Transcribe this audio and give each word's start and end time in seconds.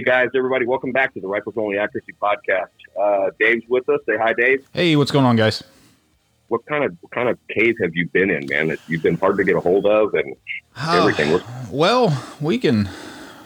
Hey 0.00 0.04
guys, 0.04 0.28
everybody, 0.34 0.64
welcome 0.64 0.92
back 0.92 1.12
to 1.12 1.20
the 1.20 1.28
Rifles 1.28 1.56
Only 1.58 1.76
Accuracy 1.76 2.14
Podcast. 2.22 2.70
Uh, 2.98 3.28
Dave's 3.38 3.64
with 3.68 3.86
us. 3.90 4.00
Say 4.06 4.16
hi, 4.16 4.32
Dave. 4.32 4.66
Hey, 4.72 4.96
what's 4.96 5.10
going 5.10 5.26
on, 5.26 5.36
guys? 5.36 5.62
What 6.48 6.64
kind 6.64 6.84
of 6.84 6.96
what 7.02 7.12
kind 7.12 7.28
of 7.28 7.38
cave 7.50 7.74
have 7.82 7.94
you 7.94 8.08
been 8.08 8.30
in, 8.30 8.46
man? 8.46 8.68
That 8.68 8.78
you've 8.88 9.02
been 9.02 9.18
hard 9.18 9.36
to 9.36 9.44
get 9.44 9.56
a 9.56 9.60
hold 9.60 9.84
of 9.84 10.14
and 10.14 10.34
everything. 10.88 11.34
Uh, 11.34 11.40
well, 11.70 12.18
we 12.40 12.56
can. 12.56 12.88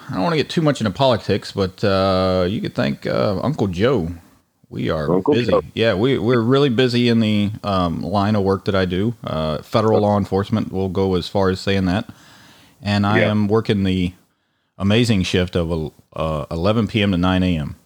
I 0.08 0.12
don't 0.12 0.22
want 0.22 0.34
to 0.34 0.36
get 0.36 0.48
too 0.48 0.62
much 0.62 0.80
into 0.80 0.92
politics, 0.92 1.50
but 1.50 1.82
uh, 1.82 2.46
you 2.48 2.60
could 2.60 2.76
thank 2.76 3.04
uh, 3.04 3.40
Uncle 3.42 3.66
Joe. 3.66 4.10
We 4.68 4.90
are 4.90 5.12
Uncle 5.12 5.34
busy. 5.34 5.50
Joe. 5.50 5.62
Yeah, 5.74 5.94
we 5.94 6.18
we're 6.20 6.40
really 6.40 6.68
busy 6.70 7.08
in 7.08 7.18
the 7.18 7.50
um, 7.64 8.00
line 8.00 8.36
of 8.36 8.44
work 8.44 8.66
that 8.66 8.76
I 8.76 8.84
do. 8.84 9.16
Uh, 9.24 9.58
federal 9.62 10.02
law 10.02 10.16
enforcement 10.16 10.70
will 10.70 10.88
go 10.88 11.16
as 11.16 11.26
far 11.26 11.50
as 11.50 11.58
saying 11.60 11.86
that, 11.86 12.08
and 12.80 13.04
I 13.04 13.22
Yeah. 13.22 13.30
am 13.32 13.48
working 13.48 13.82
the 13.82 14.12
amazing 14.78 15.22
shift 15.24 15.56
of 15.56 15.92
uh, 16.14 16.46
11 16.50 16.88
p.m. 16.88 17.12
to 17.12 17.18
9 17.18 17.42
a.m. 17.42 17.76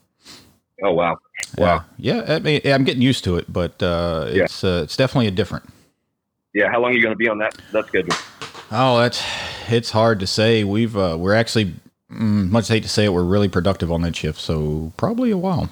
Oh 0.84 0.92
wow, 0.92 1.16
wow. 1.56 1.84
Yeah, 1.96 2.24
I 2.28 2.38
mean, 2.38 2.60
I'm 2.64 2.84
getting 2.84 3.02
used 3.02 3.24
to 3.24 3.36
it, 3.36 3.52
but 3.52 3.82
uh, 3.82 4.28
Yeah. 4.32 4.44
it's 4.44 4.62
uh, 4.62 4.82
it's 4.84 4.96
definitely 4.96 5.26
a 5.26 5.32
different. 5.32 5.68
Yeah, 6.54 6.70
how 6.70 6.80
long 6.80 6.92
are 6.92 6.94
you 6.94 7.02
going 7.02 7.14
to 7.14 7.16
be 7.18 7.28
on 7.28 7.38
that 7.38 7.56
that 7.72 7.86
schedule? 7.88 8.14
Oh, 8.70 8.98
that's 8.98 9.22
it's 9.68 9.90
hard 9.90 10.20
to 10.20 10.26
say. 10.26 10.62
We've 10.62 10.96
uh, 10.96 11.16
we're 11.18 11.34
actually 11.34 11.74
mm, 12.12 12.48
much 12.50 12.68
hate 12.68 12.84
to 12.84 12.88
say 12.88 13.06
it, 13.06 13.12
we're 13.12 13.24
really 13.24 13.48
productive 13.48 13.90
on 13.90 14.02
that 14.02 14.14
shift, 14.14 14.38
so 14.40 14.92
probably 14.96 15.30
a 15.30 15.36
while. 15.36 15.68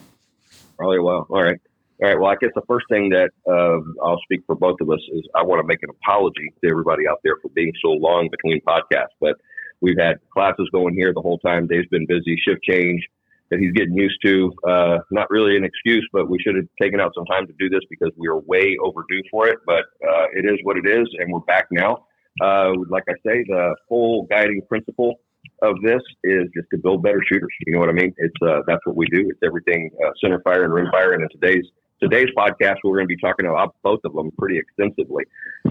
Probably 0.77 0.99
a 0.99 1.03
while. 1.03 1.27
All 1.31 1.43
right. 1.43 1.59
All 2.03 2.09
right. 2.09 2.19
Well, 2.21 2.31
I 2.31 2.37
guess 2.41 2.51
the 2.55 2.63
first 2.69 2.87
thing 2.91 3.11
that 3.11 3.31
uh, 3.49 3.81
I'll 4.05 4.21
speak 4.25 4.41
for 4.47 4.55
both 4.55 4.81
of 4.81 4.91
us 4.91 5.01
is 5.13 5.23
I 5.35 5.43
want 5.43 5.61
to 5.63 5.67
make 5.67 5.83
an 5.83 5.91
apology 5.91 6.53
to 6.63 6.71
everybody 6.71 7.09
out 7.09 7.21
there 7.25 7.37
for 7.41 7.49
being 7.51 7.73
so 7.83 7.91
long 7.93 8.29
between 8.31 8.61
podcasts. 8.63 9.15
But 9.21 9.37
we've 9.81 9.99
had 9.99 10.19
classes 10.33 10.69
going 10.73 10.95
here 10.95 11.13
the 11.13 11.21
whole 11.21 11.39
time. 11.39 11.67
Dave's 11.67 11.89
been 11.89 12.07
busy, 12.07 12.37
shift 12.47 12.63
change 12.63 13.03
that 13.51 13.61
he's 13.61 13.73
getting 13.73 13.95
used 13.95 14.19
to. 14.25 14.53
Uh, 14.67 14.99
not 15.11 15.31
really 15.31 15.57
an 15.57 15.65
excuse, 15.65 16.07
but 16.13 16.29
we 16.29 16.39
should 16.41 16.57
have 16.57 16.67
taken 16.81 17.01
out 17.01 17.13
some 17.15 17.25
time 17.27 17.47
to 17.47 17.53
do 17.59 17.69
this 17.69 17.81
because 17.89 18.11
we 18.17 18.29
are 18.29 18.39
way 18.39 18.77
overdue 18.83 19.23
for 19.31 19.47
it. 19.47 19.59
But 19.67 19.85
uh, 20.07 20.27
it 20.35 20.45
is 20.45 20.59
what 20.63 20.77
it 20.77 20.87
is, 20.87 21.07
and 21.19 21.33
we're 21.33 21.41
back 21.41 21.67
now. 21.71 22.07
Uh, 22.41 22.73
like 22.91 23.05
I 23.09 23.15
say, 23.27 23.45
the 23.47 23.75
full 23.89 24.25
guiding 24.25 24.63
principle 24.69 25.21
of 25.63 25.77
this 25.83 26.03
is 26.25 26.45
just 26.55 26.69
to 26.73 26.79
build 26.79 27.03
better 27.03 27.23
shooters. 27.31 27.53
You 27.67 27.75
know 27.75 27.81
what 27.81 27.89
I 27.89 27.93
mean? 27.93 28.15
It's 28.19 28.35
uh, 28.43 28.61
that's 28.67 28.85
what 28.85 28.97
we 28.97 29.07
do. 29.07 29.29
It's 29.31 29.41
everything 29.45 29.91
uh, 30.05 30.11
center 30.21 30.41
fire 30.41 30.65
and 30.65 30.75
rim 30.75 30.91
fire. 30.91 31.13
And 31.13 31.23
in 31.23 31.29
today's 31.29 31.65
today's 32.03 32.29
podcast, 32.37 32.77
we're 32.85 32.97
going 32.97 33.09
to 33.09 33.15
be 33.15 33.21
talking 33.21 33.47
about 33.47 33.77
both 33.83 34.01
of 34.05 34.13
them 34.13 34.31
pretty 34.39 34.59
extensively. 34.59 35.25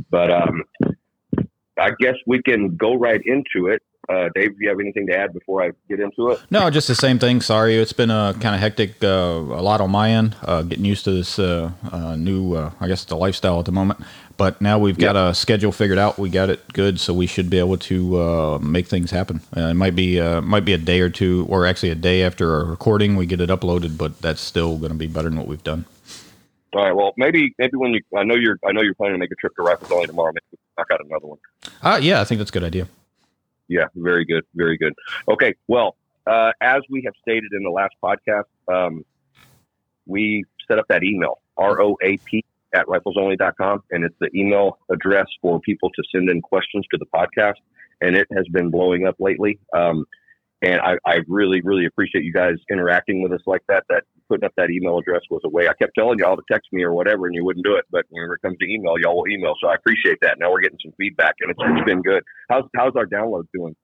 But 0.09 0.31
um, 0.31 0.63
I 1.79 1.91
guess 1.99 2.15
we 2.25 2.41
can 2.41 2.75
go 2.77 2.95
right 2.95 3.21
into 3.23 3.67
it. 3.67 3.83
Uh, 4.07 4.29
Dave, 4.35 4.51
do 4.51 4.57
you 4.59 4.69
have 4.69 4.79
anything 4.79 5.07
to 5.07 5.17
add 5.17 5.33
before 5.33 5.63
I 5.63 5.71
get 5.89 5.99
into 5.99 6.29
it? 6.31 6.39
No, 6.51 6.69
just 6.69 6.87
the 6.87 6.95
same 6.95 7.17
thing. 7.17 7.41
Sorry, 7.41 7.75
it's 7.75 7.93
been 7.93 8.11
a 8.11 8.35
kind 8.39 8.53
of 8.53 8.61
hectic, 8.61 9.03
uh, 9.03 9.07
a 9.07 9.61
lot 9.61 9.81
on 9.81 9.89
my 9.89 10.11
end, 10.11 10.35
uh, 10.43 10.61
getting 10.61 10.85
used 10.85 11.05
to 11.05 11.11
this 11.11 11.39
uh, 11.39 11.71
uh, 11.91 12.15
new, 12.15 12.53
uh, 12.53 12.71
I 12.79 12.87
guess, 12.87 13.03
the 13.05 13.15
lifestyle 13.15 13.59
at 13.59 13.65
the 13.65 13.71
moment. 13.71 13.99
But 14.37 14.61
now 14.61 14.77
we've 14.77 14.97
got 14.97 15.15
a 15.15 15.33
schedule 15.33 15.71
figured 15.71 15.97
out. 15.97 16.19
We 16.19 16.29
got 16.29 16.49
it 16.49 16.73
good, 16.73 16.99
so 16.99 17.13
we 17.13 17.25
should 17.25 17.49
be 17.49 17.57
able 17.57 17.77
to 17.77 18.21
uh, 18.21 18.59
make 18.59 18.87
things 18.87 19.11
happen. 19.11 19.39
Uh, 19.55 19.67
it 19.67 19.75
might 19.75 19.95
be 19.95 20.19
uh, 20.19 20.41
might 20.41 20.65
be 20.65 20.73
a 20.73 20.77
day 20.77 20.99
or 20.99 21.09
two, 21.09 21.45
or 21.49 21.65
actually 21.65 21.89
a 21.89 21.95
day 21.95 22.21
after 22.21 22.59
a 22.59 22.65
recording, 22.65 23.15
we 23.15 23.25
get 23.25 23.39
it 23.39 23.49
uploaded. 23.49 23.97
But 23.97 24.21
that's 24.21 24.41
still 24.41 24.77
going 24.77 24.91
to 24.91 24.97
be 24.97 25.07
better 25.07 25.29
than 25.29 25.37
what 25.37 25.47
we've 25.47 25.63
done. 25.63 25.85
All 26.73 26.83
right. 26.83 26.93
Well, 26.93 27.13
maybe 27.15 27.55
maybe 27.57 27.77
when 27.77 27.93
you 27.93 28.01
I 28.15 28.23
know 28.23 28.35
you're 28.35 28.59
I 28.67 28.73
know 28.73 28.81
you're 28.81 28.93
planning 28.93 29.15
to 29.15 29.19
make 29.19 29.31
a 29.31 29.35
trip 29.35 29.55
to 29.55 29.61
Rifles 29.63 29.89
Only 29.89 30.07
tomorrow. 30.07 30.33
Maybe 30.33 30.45
we 30.51 30.57
can 30.57 30.67
knock 30.77 30.87
out 30.91 31.05
another 31.05 31.27
one. 31.27 31.37
Uh, 31.81 31.99
yeah, 32.01 32.19
I 32.19 32.25
think 32.25 32.39
that's 32.39 32.51
a 32.51 32.53
good 32.53 32.65
idea. 32.65 32.87
Yeah, 33.67 33.85
very 33.95 34.25
good, 34.25 34.43
very 34.53 34.77
good. 34.77 34.93
Okay, 35.27 35.55
well, 35.67 35.95
uh, 36.27 36.51
as 36.61 36.81
we 36.89 37.03
have 37.05 37.13
stated 37.21 37.51
in 37.53 37.63
the 37.63 37.69
last 37.69 37.93
podcast, 38.03 38.45
um, 38.67 39.03
we 40.05 40.43
set 40.67 40.79
up 40.79 40.85
that 40.89 41.03
email, 41.03 41.39
ROAP 41.57 41.97
at 42.73 42.85
riflesonly.com, 42.87 43.83
and 43.91 44.03
it's 44.03 44.15
the 44.19 44.29
email 44.35 44.79
address 44.91 45.27
for 45.41 45.59
people 45.61 45.89
to 45.91 46.03
send 46.11 46.29
in 46.29 46.41
questions 46.41 46.85
to 46.91 46.97
the 46.97 47.05
podcast, 47.05 47.55
and 48.01 48.15
it 48.15 48.27
has 48.35 48.47
been 48.49 48.69
blowing 48.69 49.07
up 49.07 49.15
lately. 49.19 49.59
Um, 49.73 50.05
and 50.61 50.79
I, 50.81 50.97
I 51.05 51.19
really, 51.27 51.61
really 51.61 51.85
appreciate 51.85 52.23
you 52.23 52.33
guys 52.33 52.55
interacting 52.71 53.21
with 53.21 53.31
us 53.33 53.41
like 53.45 53.61
that. 53.67 53.83
That 53.89 54.03
putting 54.29 54.45
up 54.45 54.53
that 54.57 54.69
email 54.69 54.97
address 54.97 55.21
was 55.29 55.41
a 55.45 55.49
way. 55.49 55.67
I 55.67 55.73
kept 55.73 55.93
telling 55.97 56.19
y'all 56.19 56.35
to 56.35 56.43
text 56.51 56.69
me 56.71 56.83
or 56.83 56.93
whatever, 56.93 57.25
and 57.25 57.35
you 57.35 57.43
wouldn't 57.43 57.65
do 57.65 57.75
it. 57.75 57.85
But 57.91 58.05
whenever 58.09 58.35
it 58.35 58.41
comes 58.41 58.57
to 58.59 58.65
email, 58.65 58.95
y'all 58.99 59.17
will 59.17 59.31
email. 59.31 59.53
So 59.61 59.67
I 59.67 59.75
appreciate 59.75 60.17
that. 60.21 60.37
Now 60.39 60.51
we're 60.51 60.61
getting 60.61 60.79
some 60.83 60.93
feedback, 60.97 61.35
and 61.41 61.51
it's, 61.51 61.59
it's 61.61 61.85
been 61.85 62.01
good. 62.01 62.23
How's 62.49 62.63
how's 62.75 62.95
our 62.95 63.05
download 63.05 63.45
doing? 63.53 63.75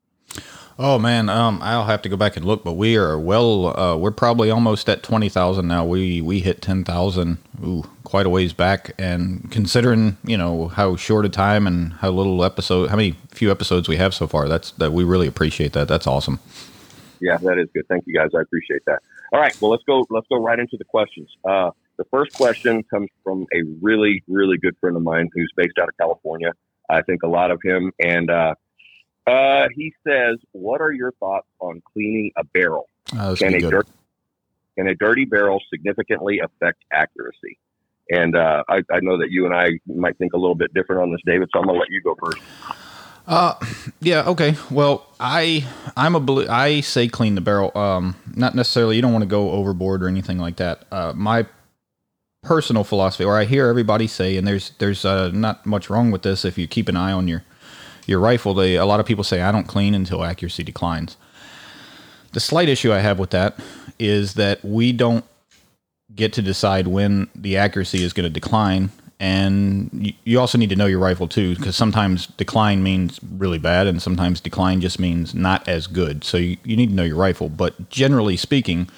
Oh 0.83 0.97
man, 0.97 1.29
um, 1.29 1.59
I'll 1.61 1.85
have 1.85 2.01
to 2.01 2.09
go 2.09 2.17
back 2.17 2.35
and 2.37 2.43
look, 2.43 2.63
but 2.63 2.73
we 2.73 2.97
are 2.97 3.19
well. 3.19 3.79
Uh, 3.79 3.95
we're 3.95 4.09
probably 4.09 4.49
almost 4.49 4.89
at 4.89 5.03
twenty 5.03 5.29
thousand 5.29 5.67
now. 5.67 5.85
We 5.85 6.21
we 6.21 6.39
hit 6.39 6.59
ten 6.59 6.83
thousand, 6.83 7.37
ooh, 7.63 7.83
quite 8.03 8.25
a 8.25 8.31
ways 8.31 8.51
back. 8.51 8.95
And 8.97 9.51
considering 9.51 10.17
you 10.23 10.35
know 10.35 10.69
how 10.69 10.95
short 10.95 11.23
a 11.23 11.29
time 11.29 11.67
and 11.67 11.93
how 11.93 12.09
little 12.09 12.43
episode, 12.43 12.89
how 12.89 12.95
many 12.95 13.15
few 13.29 13.51
episodes 13.51 13.87
we 13.87 13.97
have 13.97 14.15
so 14.15 14.25
far, 14.25 14.47
that's 14.47 14.71
that 14.71 14.91
we 14.91 15.03
really 15.03 15.27
appreciate 15.27 15.73
that. 15.73 15.87
That's 15.87 16.07
awesome. 16.07 16.39
Yeah, 17.19 17.37
that 17.37 17.59
is 17.59 17.69
good. 17.75 17.85
Thank 17.87 18.05
you 18.07 18.15
guys. 18.15 18.29
I 18.35 18.41
appreciate 18.41 18.81
that. 18.87 19.03
All 19.33 19.39
right, 19.39 19.55
well 19.61 19.69
let's 19.69 19.83
go. 19.83 20.03
Let's 20.09 20.25
go 20.31 20.41
right 20.41 20.57
into 20.57 20.77
the 20.79 20.85
questions. 20.85 21.29
Uh, 21.47 21.69
the 21.97 22.05
first 22.05 22.33
question 22.33 22.81
comes 22.85 23.09
from 23.23 23.45
a 23.53 23.61
really, 23.81 24.23
really 24.27 24.57
good 24.57 24.75
friend 24.81 24.97
of 24.97 25.03
mine 25.03 25.29
who's 25.35 25.53
based 25.55 25.77
out 25.79 25.89
of 25.89 25.97
California. 25.97 26.53
I 26.89 27.03
think 27.03 27.21
a 27.21 27.27
lot 27.27 27.51
of 27.51 27.61
him, 27.63 27.91
and 27.99 28.31
uh, 28.31 28.55
uh, 29.27 29.67
he 29.75 29.93
says, 30.07 30.37
"What 30.51 30.81
are 30.81 30.91
your 30.91 31.11
thoughts 31.13 31.47
on 31.59 31.81
cleaning 31.93 32.31
a 32.37 32.43
barrel? 32.43 32.87
This 33.13 33.39
Can 33.39 33.53
a 33.53 33.59
good. 33.59 33.71
dirt, 33.71 33.87
can 34.77 34.87
a 34.87 34.95
dirty 34.95 35.25
barrel 35.25 35.61
significantly 35.71 36.39
affect 36.39 36.83
accuracy?" 36.91 37.59
And 38.09 38.35
uh, 38.35 38.63
I, 38.67 38.83
I 38.91 38.99
know 39.01 39.17
that 39.19 39.31
you 39.31 39.45
and 39.45 39.53
I 39.55 39.79
might 39.85 40.17
think 40.17 40.33
a 40.33 40.37
little 40.37 40.55
bit 40.55 40.73
different 40.73 41.01
on 41.01 41.11
this, 41.11 41.21
David. 41.25 41.49
So 41.53 41.59
I'm 41.59 41.65
gonna 41.65 41.79
let 41.79 41.89
you 41.89 42.01
go 42.01 42.15
first. 42.21 42.41
Uh, 43.27 43.53
yeah, 44.01 44.27
okay. 44.27 44.55
Well, 44.69 45.07
I 45.19 45.65
I'm 45.95 46.15
a 46.15 46.19
belie- 46.19 46.47
I 46.49 46.81
say 46.81 47.07
clean 47.07 47.35
the 47.35 47.41
barrel. 47.41 47.71
Um, 47.77 48.15
not 48.35 48.55
necessarily. 48.55 48.95
You 48.95 49.01
don't 49.01 49.13
want 49.13 49.23
to 49.23 49.29
go 49.29 49.51
overboard 49.51 50.03
or 50.03 50.07
anything 50.07 50.39
like 50.39 50.57
that. 50.57 50.85
Uh, 50.91 51.13
my 51.15 51.45
personal 52.43 52.83
philosophy, 52.83 53.23
or 53.23 53.37
I 53.37 53.45
hear 53.45 53.67
everybody 53.67 54.07
say, 54.07 54.35
and 54.35 54.47
there's 54.47 54.71
there's 54.79 55.05
uh, 55.05 55.29
not 55.29 55.65
much 55.65 55.89
wrong 55.89 56.11
with 56.11 56.23
this 56.23 56.43
if 56.43 56.57
you 56.57 56.67
keep 56.67 56.89
an 56.89 56.97
eye 56.97 57.11
on 57.11 57.27
your 57.27 57.43
your 58.05 58.19
rifle. 58.19 58.53
They 58.53 58.75
a 58.75 58.85
lot 58.85 58.99
of 58.99 59.05
people 59.05 59.23
say 59.23 59.41
I 59.41 59.51
don't 59.51 59.67
clean 59.67 59.93
until 59.93 60.23
accuracy 60.23 60.63
declines. 60.63 61.17
The 62.33 62.39
slight 62.39 62.69
issue 62.69 62.93
I 62.93 62.99
have 62.99 63.19
with 63.19 63.31
that 63.31 63.59
is 63.99 64.35
that 64.35 64.63
we 64.63 64.91
don't 64.91 65.25
get 66.15 66.33
to 66.33 66.41
decide 66.41 66.87
when 66.87 67.29
the 67.35 67.57
accuracy 67.57 68.03
is 68.03 68.13
going 68.13 68.23
to 68.23 68.29
decline 68.29 68.91
and 69.21 70.15
you, 70.25 70.39
also 70.39 70.57
need 70.57 70.71
to 70.71 70.75
know 70.75 70.87
your 70.87 70.99
rifle 70.99 71.27
too 71.27 71.55
because 71.55 71.75
sometimes 71.75 72.25
decline 72.25 72.81
means 72.81 73.19
really 73.37 73.59
bad 73.59 73.85
and 73.85 74.01
sometimes 74.01 74.41
decline 74.41 74.81
just 74.81 74.99
means 74.99 75.35
not 75.35 75.65
as 75.67 75.85
good 75.85 76.23
so 76.23 76.37
you, 76.37 76.57
you 76.63 76.75
need 76.75 76.89
to 76.89 76.95
know 76.95 77.03
your 77.03 77.15
rifle 77.15 77.47
but 77.47 77.89
generally 77.89 78.35
speaking 78.35 78.89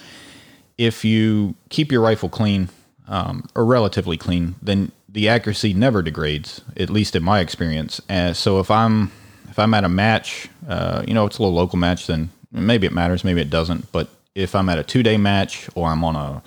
if 0.78 1.04
you 1.04 1.56
keep 1.70 1.92
your 1.92 2.02
rifle 2.02 2.30
clean 2.30 2.70
um, 3.08 3.46
or 3.54 3.66
relatively 3.66 4.18
clean 4.18 4.56
then 4.62 4.92
the 5.14 5.30
accuracy 5.30 5.74
never 5.74 6.02
degrades 6.02 6.62
at 6.76 6.90
least 6.90 7.16
in 7.16 7.24
my 7.24 7.40
experience. 7.40 8.02
Uh, 8.10 8.34
so 8.34 8.60
if 8.60 8.70
i'm 8.70 9.12
if 9.50 9.58
i'm 9.58 9.74
at 9.74 9.84
a 9.84 9.90
match 9.90 10.50
uh, 10.68 11.04
you 11.08 11.14
know 11.14 11.26
it's 11.26 11.38
a 11.38 11.42
little 11.42 11.56
local 11.56 11.80
match 11.80 12.08
then 12.08 12.30
maybe 12.52 12.86
it 12.86 12.94
matters 12.94 13.24
maybe 13.24 13.40
it 13.40 13.50
doesn't. 13.50 13.92
But 13.92 14.10
if 14.36 14.56
i'm 14.56 14.68
at 14.70 14.80
a 14.80 14.84
two 14.84 15.04
day 15.04 15.18
match 15.18 15.70
or 15.76 15.90
i'm 15.90 16.04
on 16.04 16.16
a, 16.16 16.44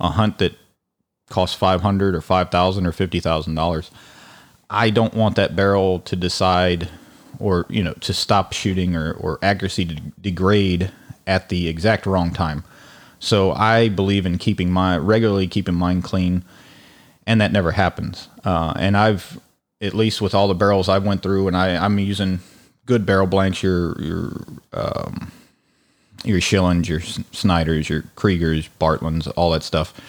a 0.00 0.10
hunt 0.10 0.38
that 0.38 0.56
costs 1.28 1.56
500 1.56 2.14
or 2.14 2.20
5000 2.20 2.86
or 2.86 2.92
$50000 2.92 3.90
i 4.68 4.90
don't 4.90 5.14
want 5.14 5.36
that 5.36 5.56
barrel 5.56 6.00
to 6.00 6.14
decide 6.14 6.90
or 7.38 7.64
you 7.70 7.82
know 7.82 7.94
to 7.94 8.12
stop 8.12 8.52
shooting 8.52 8.94
or, 8.94 9.12
or 9.14 9.38
accuracy 9.42 9.86
to 9.86 9.94
degrade 10.20 10.92
at 11.26 11.48
the 11.48 11.68
exact 11.68 12.04
wrong 12.04 12.32
time. 12.32 12.62
So 13.18 13.52
i 13.52 13.88
believe 13.88 14.26
in 14.26 14.36
keeping 14.36 14.70
my 14.70 14.98
regularly 14.98 15.48
keeping 15.48 15.74
mine 15.74 16.02
clean 16.02 16.44
and 17.26 17.40
that 17.40 17.52
never 17.52 17.72
happens 17.72 18.28
uh, 18.44 18.72
and 18.76 18.96
i've 18.96 19.40
at 19.80 19.94
least 19.94 20.20
with 20.20 20.34
all 20.34 20.46
the 20.46 20.54
barrels 20.54 20.88
I've 20.88 21.04
went 21.04 21.22
through 21.22 21.48
and 21.48 21.56
I, 21.56 21.76
i'm 21.76 21.98
using 21.98 22.40
good 22.86 23.04
barrel 23.04 23.26
blanks 23.26 23.62
your 23.62 24.00
your 24.00 24.44
um, 24.72 25.32
your 26.24 26.40
Schillings, 26.40 26.88
your 26.88 27.00
Schneiders, 27.00 27.88
your 27.88 28.02
Kriegers, 28.16 28.68
Bartleins, 28.78 29.30
all 29.36 29.50
that 29.50 29.62
stuff. 29.62 30.00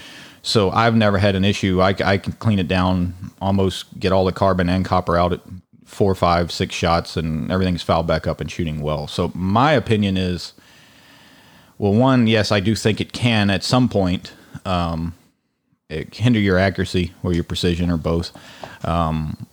So 0.41 0.71
I've 0.71 0.95
never 0.95 1.17
had 1.17 1.35
an 1.35 1.45
issue. 1.45 1.81
I, 1.81 1.95
I 2.03 2.17
can 2.17 2.33
clean 2.33 2.59
it 2.59 2.67
down, 2.67 3.13
almost 3.41 3.99
get 3.99 4.11
all 4.11 4.25
the 4.25 4.31
carbon 4.31 4.69
and 4.69 4.83
copper 4.83 5.17
out 5.17 5.33
at 5.33 5.41
four, 5.85 6.13
five, 6.15 6.51
six 6.51 6.75
shots, 6.75 7.15
and 7.15 7.51
everything's 7.51 7.81
fouled 7.81 8.07
back 8.07 8.27
up 8.27 8.41
and 8.41 8.51
shooting 8.51 8.81
well. 8.81 9.07
So 9.07 9.31
my 9.33 9.71
opinion 9.73 10.17
is, 10.17 10.53
well, 11.77 11.93
one, 11.93 12.27
yes, 12.27 12.51
I 12.51 12.59
do 12.59 12.75
think 12.75 12.99
it 12.99 13.13
can 13.13 13.49
at 13.49 13.63
some 13.63 13.87
point 13.87 14.33
um, 14.65 15.13
it 15.89 16.15
hinder 16.15 16.39
your 16.39 16.57
accuracy 16.57 17.13
or 17.23 17.33
your 17.33 17.43
precision 17.43 17.89
or 17.89 17.97
both. 17.97 18.31
Um, 18.85 19.47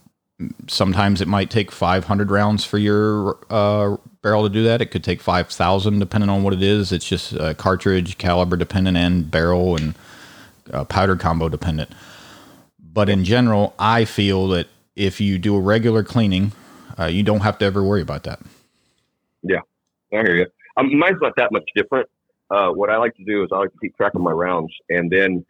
sometimes 0.69 1.21
it 1.21 1.29
might 1.29 1.51
take 1.51 1.71
500 1.71 2.31
rounds 2.31 2.65
for 2.65 2.79
your 2.79 3.39
uh, 3.51 3.97
barrel 4.23 4.45
to 4.45 4.49
do 4.49 4.65
that. 4.65 4.81
It 4.81 4.87
could 4.87 5.05
take 5.05 5.21
5,000 5.21 5.99
depending 5.99 6.31
on 6.31 6.43
what 6.43 6.55
it 6.55 6.63
is. 6.63 6.93
It's 6.93 7.09
just 7.09 7.35
uh, 7.35 7.55
cartridge 7.55 8.19
caliber 8.19 8.57
dependent 8.57 8.97
and 8.97 9.31
barrel 9.31 9.77
and 9.77 9.95
uh, 10.73 10.85
powder 10.85 11.17
combo 11.17 11.49
dependent. 11.49 11.91
But 12.79 13.09
in 13.09 13.25
general, 13.25 13.75
I 13.79 14.05
feel 14.05 14.49
that 14.49 14.69
if 14.97 15.21
you 15.21 15.39
do 15.39 15.57
a 15.57 15.61
regular 15.61 16.03
cleaning, 16.03 16.53
uh, 16.99 17.07
you 17.07 17.23
don't 17.23 17.41
have 17.41 17.59
to 17.59 17.65
ever 17.65 17.83
worry 17.83 18.03
about 18.03 18.25
that. 18.25 18.41
Yeah, 19.43 19.61
I 20.13 20.17
hear 20.17 20.37
you. 20.37 20.47
Um, 20.77 20.99
mine's 20.99 21.19
not 21.21 21.33
that 21.37 21.53
much 21.53 21.65
different. 21.75 22.09
Uh, 22.51 22.71
what 22.71 22.91
I 22.91 22.97
like 22.97 23.15
to 23.17 23.25
do 23.25 23.45
is 23.45 23.51
I 23.53 23.59
like 23.59 23.73
to 23.73 23.79
keep 23.81 23.97
track 23.97 24.15
of 24.15 24.21
my 24.21 24.33
rounds, 24.33 24.73
and 24.89 25.11
then 25.11 25.45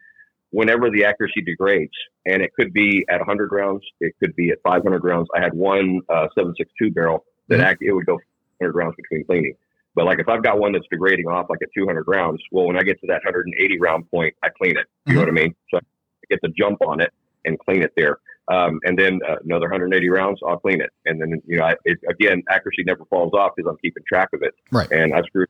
whenever 0.51 0.89
the 0.89 1.05
accuracy 1.05 1.41
degrades, 1.41 1.93
and 2.25 2.41
it 2.41 2.53
could 2.53 2.71
be 2.73 3.05
at 3.09 3.19
100 3.19 3.51
rounds, 3.51 3.83
it 3.99 4.13
could 4.19 4.35
be 4.35 4.51
at 4.51 4.59
500 4.63 5.03
rounds. 5.03 5.27
I 5.35 5.41
had 5.41 5.53
one 5.53 6.01
uh, 6.09 6.27
762 6.35 6.91
barrel 6.91 7.25
that 7.47 7.55
mm-hmm. 7.55 7.65
act, 7.65 7.81
it 7.81 7.91
would 7.91 8.05
go 8.05 8.13
100 8.59 8.73
rounds 8.73 8.95
between 8.95 9.25
cleaning. 9.25 9.55
But 9.95 10.05
like 10.05 10.19
if 10.19 10.29
I've 10.29 10.43
got 10.43 10.59
one 10.59 10.71
that's 10.71 10.85
degrading 10.89 11.27
off 11.27 11.47
like 11.49 11.59
at 11.61 11.69
200 11.75 12.05
rounds, 12.07 12.41
well, 12.51 12.67
when 12.67 12.77
I 12.77 12.81
get 12.81 12.99
to 13.01 13.07
that 13.07 13.21
180 13.25 13.79
round 13.79 14.09
point, 14.09 14.35
I 14.43 14.49
clean 14.49 14.77
it. 14.77 14.87
You 15.05 15.11
mm-hmm. 15.11 15.13
know 15.15 15.19
what 15.21 15.29
I 15.29 15.31
mean? 15.31 15.55
So 15.69 15.77
I 15.77 15.81
get 16.29 16.39
the 16.41 16.49
jump 16.49 16.81
on 16.81 17.01
it 17.01 17.11
and 17.43 17.59
clean 17.59 17.81
it 17.81 17.91
there. 17.97 18.19
Um, 18.47 18.79
and 18.83 18.97
then 18.97 19.19
uh, 19.27 19.35
another 19.43 19.65
180 19.65 20.09
rounds, 20.09 20.39
I'll 20.45 20.57
clean 20.57 20.81
it. 20.81 20.89
And 21.05 21.21
then, 21.21 21.41
you 21.45 21.57
know, 21.57 21.65
I, 21.65 21.75
it, 21.85 21.99
again, 22.09 22.43
accuracy 22.49 22.83
never 22.85 23.05
falls 23.05 23.33
off 23.33 23.51
because 23.55 23.69
I'm 23.69 23.77
keeping 23.77 24.03
track 24.07 24.29
of 24.33 24.41
it. 24.43 24.53
Right. 24.71 24.89
And 24.91 25.13
I've 25.13 25.25
screwed 25.25 25.49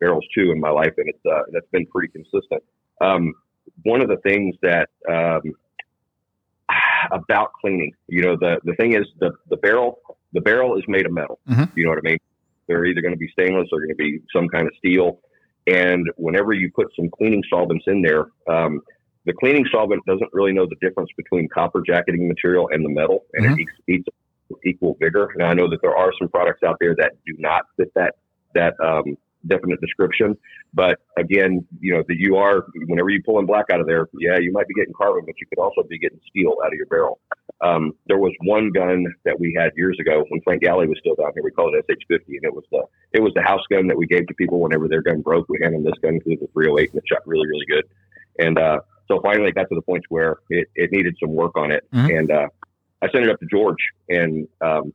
barrels 0.00 0.24
too 0.34 0.50
in 0.50 0.58
my 0.60 0.70
life, 0.70 0.94
and 0.96 1.08
it's 1.08 1.24
uh, 1.26 1.42
that's 1.52 1.68
been 1.70 1.86
pretty 1.86 2.08
consistent. 2.08 2.62
Um, 3.00 3.34
one 3.84 4.00
of 4.00 4.08
the 4.08 4.18
things 4.18 4.54
that 4.62 4.88
um, 5.08 5.54
about 7.12 7.52
cleaning, 7.60 7.92
you 8.08 8.22
know, 8.22 8.36
the 8.36 8.58
the 8.64 8.74
thing 8.74 8.94
is 8.94 9.06
the 9.18 9.32
the 9.48 9.56
barrel 9.56 10.00
the 10.32 10.40
barrel 10.40 10.76
is 10.76 10.84
made 10.86 11.06
of 11.06 11.12
metal. 11.12 11.38
Mm-hmm. 11.48 11.76
You 11.76 11.84
know 11.84 11.90
what 11.90 11.98
I 11.98 12.08
mean? 12.10 12.18
They're 12.68 12.84
either 12.84 13.00
going 13.00 13.14
to 13.14 13.18
be 13.18 13.28
stainless 13.32 13.68
or 13.72 13.80
going 13.80 13.90
to 13.90 13.94
be 13.96 14.20
some 14.34 14.48
kind 14.48 14.66
of 14.66 14.72
steel. 14.78 15.20
And 15.66 16.06
whenever 16.16 16.52
you 16.52 16.70
put 16.70 16.88
some 16.96 17.10
cleaning 17.10 17.42
solvents 17.50 17.84
in 17.86 18.02
there, 18.02 18.26
um, 18.48 18.80
the 19.26 19.32
cleaning 19.32 19.66
solvent 19.70 20.04
doesn't 20.06 20.30
really 20.32 20.52
know 20.52 20.66
the 20.66 20.76
difference 20.80 21.10
between 21.16 21.48
copper 21.48 21.82
jacketing 21.84 22.26
material 22.26 22.68
and 22.72 22.84
the 22.84 22.88
metal, 22.88 23.24
and 23.34 23.44
mm-hmm. 23.44 23.54
it 23.54 23.60
eats, 23.60 23.72
eats 23.88 24.08
equal 24.64 24.96
vigor. 25.00 25.32
Now 25.36 25.48
I 25.48 25.54
know 25.54 25.68
that 25.68 25.82
there 25.82 25.96
are 25.96 26.12
some 26.18 26.28
products 26.28 26.62
out 26.62 26.76
there 26.80 26.94
that 26.96 27.12
do 27.26 27.34
not 27.38 27.66
fit 27.76 27.92
that 27.94 28.14
that 28.54 28.74
um, 28.80 29.16
definite 29.46 29.80
description. 29.80 30.36
But 30.74 30.98
again, 31.16 31.66
you 31.80 31.94
know, 31.94 32.04
the 32.06 32.30
UR, 32.30 32.66
whenever 32.86 33.10
you 33.10 33.22
pull 33.22 33.38
in 33.38 33.46
black 33.46 33.66
out 33.72 33.80
of 33.80 33.86
there, 33.86 34.08
yeah, 34.18 34.38
you 34.38 34.52
might 34.52 34.68
be 34.68 34.74
getting 34.74 34.94
carbon, 34.94 35.24
but 35.26 35.34
you 35.40 35.46
could 35.46 35.58
also 35.62 35.82
be 35.88 35.98
getting 35.98 36.20
steel 36.28 36.56
out 36.64 36.68
of 36.68 36.74
your 36.74 36.86
barrel. 36.86 37.20
Um, 37.60 37.92
there 38.06 38.18
was 38.18 38.32
one 38.44 38.70
gun 38.70 39.06
that 39.24 39.38
we 39.38 39.54
had 39.58 39.72
years 39.76 39.98
ago 40.00 40.24
when 40.28 40.40
Frank 40.42 40.62
Galli 40.62 40.86
was 40.86 40.98
still 41.00 41.14
down 41.14 41.32
here. 41.34 41.42
We 41.42 41.50
called 41.50 41.74
it 41.74 41.84
SH50, 41.88 42.22
and 42.26 42.44
it 42.44 42.54
was 42.54 42.64
the 42.70 42.82
it 43.12 43.22
was 43.22 43.32
the 43.34 43.42
house 43.42 43.62
gun 43.70 43.86
that 43.88 43.96
we 43.96 44.06
gave 44.06 44.26
to 44.28 44.34
people 44.34 44.60
whenever 44.60 44.88
their 44.88 45.02
gun 45.02 45.20
broke. 45.20 45.48
We 45.48 45.58
handed 45.60 45.84
them 45.84 45.84
this 45.84 45.98
gun 46.00 46.14
because 46.14 46.32
it 46.32 46.40
was 46.40 46.48
a 46.48 46.52
308 46.52 46.90
and 46.92 46.98
it 46.98 47.04
shot 47.06 47.26
really, 47.26 47.46
really 47.48 47.66
good. 47.66 47.84
And 48.38 48.58
uh, 48.58 48.80
so 49.08 49.20
finally, 49.20 49.48
it 49.48 49.54
got 49.54 49.68
to 49.68 49.74
the 49.74 49.82
point 49.82 50.04
where 50.08 50.38
it, 50.48 50.68
it 50.74 50.92
needed 50.92 51.16
some 51.20 51.34
work 51.34 51.56
on 51.56 51.70
it, 51.70 51.84
mm-hmm. 51.92 52.16
and 52.16 52.30
uh, 52.30 52.48
I 53.02 53.10
sent 53.10 53.24
it 53.24 53.30
up 53.30 53.40
to 53.40 53.46
George, 53.46 53.80
and 54.08 54.46
um, 54.60 54.94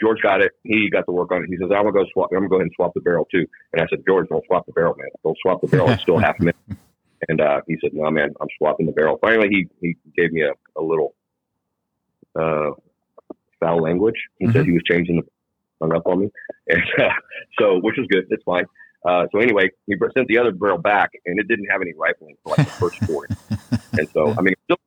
George 0.00 0.18
got 0.22 0.40
it. 0.40 0.52
He 0.64 0.88
got 0.90 1.04
to 1.06 1.12
work 1.12 1.30
on 1.32 1.42
it. 1.42 1.48
He 1.48 1.56
says, 1.56 1.68
"I'm 1.70 1.82
gonna 1.82 1.92
go 1.92 2.04
swap. 2.12 2.30
I'm 2.32 2.38
gonna 2.38 2.48
go 2.48 2.56
ahead 2.56 2.66
and 2.66 2.72
swap 2.74 2.92
the 2.94 3.00
barrel 3.00 3.26
too." 3.30 3.46
And 3.72 3.82
I 3.82 3.86
said, 3.88 4.02
"George, 4.06 4.28
don't 4.28 4.44
swap 4.46 4.66
the 4.66 4.72
barrel, 4.72 4.94
man. 4.96 5.08
Don't 5.22 5.36
swap 5.42 5.60
the 5.60 5.66
barrel. 5.66 5.90
It's 5.90 6.02
still 6.02 6.18
half 6.18 6.38
a 6.40 6.42
minute." 6.42 6.56
And 7.26 7.40
uh, 7.40 7.62
he 7.66 7.78
said, 7.80 7.94
"No, 7.94 8.10
man, 8.10 8.34
I'm 8.38 8.48
swapping 8.58 8.84
the 8.84 8.92
barrel." 8.92 9.18
Finally, 9.18 9.48
he 9.48 9.66
he 9.80 9.96
gave 10.14 10.30
me 10.30 10.42
a, 10.42 10.52
a 10.78 10.82
little 10.82 11.14
uh, 12.38 12.72
foul 13.60 13.80
language. 13.80 14.16
He 14.38 14.44
mm-hmm. 14.44 14.52
said 14.52 14.66
he 14.66 14.72
was 14.72 14.82
changing 14.86 15.16
the 15.16 15.22
hung 15.80 15.96
up 15.96 16.06
on 16.06 16.20
me, 16.20 16.30
and 16.68 16.82
uh, 16.98 17.08
so 17.58 17.78
which 17.80 17.98
is 17.98 18.06
good. 18.10 18.26
It's 18.30 18.42
fine. 18.44 18.66
Uh, 19.04 19.26
so 19.32 19.38
anyway, 19.38 19.70
he 19.86 19.94
sent 20.14 20.28
the 20.28 20.38
other 20.38 20.52
barrel 20.52 20.78
back, 20.78 21.10
and 21.26 21.38
it 21.38 21.46
didn't 21.46 21.66
have 21.70 21.82
any 21.82 21.92
rifling 21.94 22.36
for 22.42 22.54
like 22.56 22.66
the 22.66 22.72
first 22.72 22.96
four. 23.04 23.28
and 23.98 24.08
so, 24.10 24.34
I 24.36 24.40
mean, 24.40 24.54
still, 24.64 24.78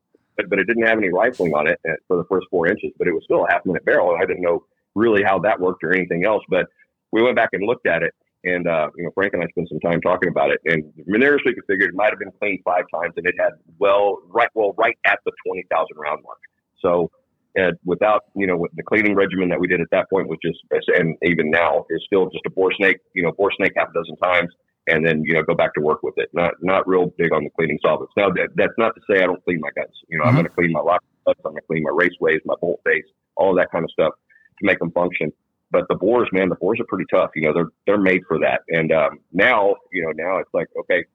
but 0.50 0.60
it 0.60 0.66
didn't 0.66 0.88
have 0.88 0.98
any 0.98 1.10
rifling 1.10 1.54
on 1.54 1.68
it 1.68 1.80
uh, 1.88 1.94
for 2.08 2.18
the 2.18 2.24
first 2.26 2.48
four 2.50 2.68
inches. 2.68 2.92
But 2.98 3.08
it 3.08 3.14
was 3.14 3.24
still 3.26 3.46
a 3.46 3.52
half 3.52 3.66
minute 3.66 3.86
barrel, 3.86 4.12
and 4.12 4.22
I 4.22 4.26
didn't 4.26 4.42
know 4.42 4.66
really 4.98 5.24
how 5.24 5.40
that 5.40 5.60
worked 5.60 5.84
or 5.84 5.94
anything 5.94 6.26
else. 6.26 6.44
But 6.50 6.66
we 7.12 7.22
went 7.22 7.36
back 7.36 7.50
and 7.54 7.66
looked 7.66 7.88
at 7.88 8.04
it, 8.04 8.14
and 8.44 8.68
uh, 8.68 8.90
you 8.98 9.04
know, 9.06 9.12
Frank 9.14 9.34
and 9.34 9.44
I 9.44 9.48
spent 9.48 9.70
some 9.70 9.80
time 9.80 10.02
talking 10.02 10.30
about 10.30 10.52
it. 10.52 10.60
And 10.66 10.84
Mineris 11.08 11.40
we 11.46 11.56
figured 11.68 11.90
it 11.90 11.96
might 11.96 12.10
have 12.10 12.20
been 12.20 12.32
cleaned 12.40 12.60
five 12.66 12.86
times, 12.94 13.14
and 13.16 13.26
it 13.26 13.36
had 13.40 13.54
well, 13.80 14.20
right, 14.28 14.50
well, 14.54 14.74
right 14.78 14.98
at 15.06 15.20
the 15.26 15.32
twenty 15.46 15.66
thousand 15.72 15.98
round 15.98 16.24
mark. 16.24 16.40
So. 16.82 17.12
Uh, 17.58 17.72
without, 17.86 18.26
you 18.36 18.46
know, 18.46 18.68
the 18.76 18.84
cleaning 18.84 19.16
regimen 19.16 19.50
that 19.50 19.60
we 19.60 19.66
did 19.66 19.82
at 19.82 19.88
that 19.90 20.08
point 20.12 20.28
was 20.28 20.38
just, 20.46 20.60
and 20.96 21.16
even 21.24 21.50
now 21.50 21.88
is 21.90 22.00
still 22.06 22.30
just 22.30 22.46
a 22.46 22.52
bore 22.52 22.72
snake, 22.78 22.98
you 23.16 23.24
know, 23.24 23.32
bore 23.32 23.50
snake 23.58 23.72
half 23.76 23.90
a 23.90 23.94
dozen 23.94 24.16
times, 24.18 24.54
and 24.86 25.04
then 25.04 25.24
you 25.24 25.34
know 25.34 25.42
go 25.42 25.56
back 25.56 25.74
to 25.74 25.82
work 25.82 26.04
with 26.04 26.14
it. 26.18 26.30
Not 26.34 26.54
not 26.62 26.88
real 26.88 27.08
big 27.18 27.34
on 27.34 27.44
the 27.44 27.50
cleaning 27.50 27.80
solvents. 27.84 28.14
Now 28.16 28.30
that, 28.30 28.50
that's 28.54 28.78
not 28.78 28.94
to 28.94 29.02
say 29.10 29.24
I 29.24 29.26
don't 29.26 29.44
clean 29.44 29.60
my 29.60 29.72
guns. 29.76 29.90
You 30.08 30.20
know, 30.20 30.26
mm-hmm. 30.26 30.30
I'm 30.30 30.36
going 30.36 30.46
to 30.46 30.52
clean 30.52 30.72
my 30.72 30.82
lock 30.82 31.04
I'm 31.26 31.34
going 31.42 31.56
to 31.56 31.62
clean 31.62 31.82
my 31.82 31.90
raceways, 31.90 32.42
my 32.46 32.54
bolt 32.62 32.80
face, 32.86 33.06
all 33.38 33.56
that 33.56 33.72
kind 33.72 33.84
of 33.84 33.90
stuff 33.90 34.14
to 34.60 34.66
make 34.66 34.80
them 34.80 34.92
function. 34.92 35.32
But 35.70 35.88
the 35.90 35.96
bores, 35.96 36.30
man, 36.32 36.50
the 36.50 36.56
bores 36.56 36.80
are 36.80 36.86
pretty 36.88 37.06
tough. 37.12 37.32
You 37.36 37.44
know, 37.44 37.54
they're 37.54 37.70
they're 37.86 38.02
made 38.02 38.22
for 38.28 38.40
that. 38.40 38.62
And 38.70 38.92
um, 38.92 39.20
now, 39.34 39.76
you 39.92 40.04
know, 40.04 40.12
now 40.16 40.38
it's 40.38 40.54
like, 40.54 40.68
okay, 40.80 41.06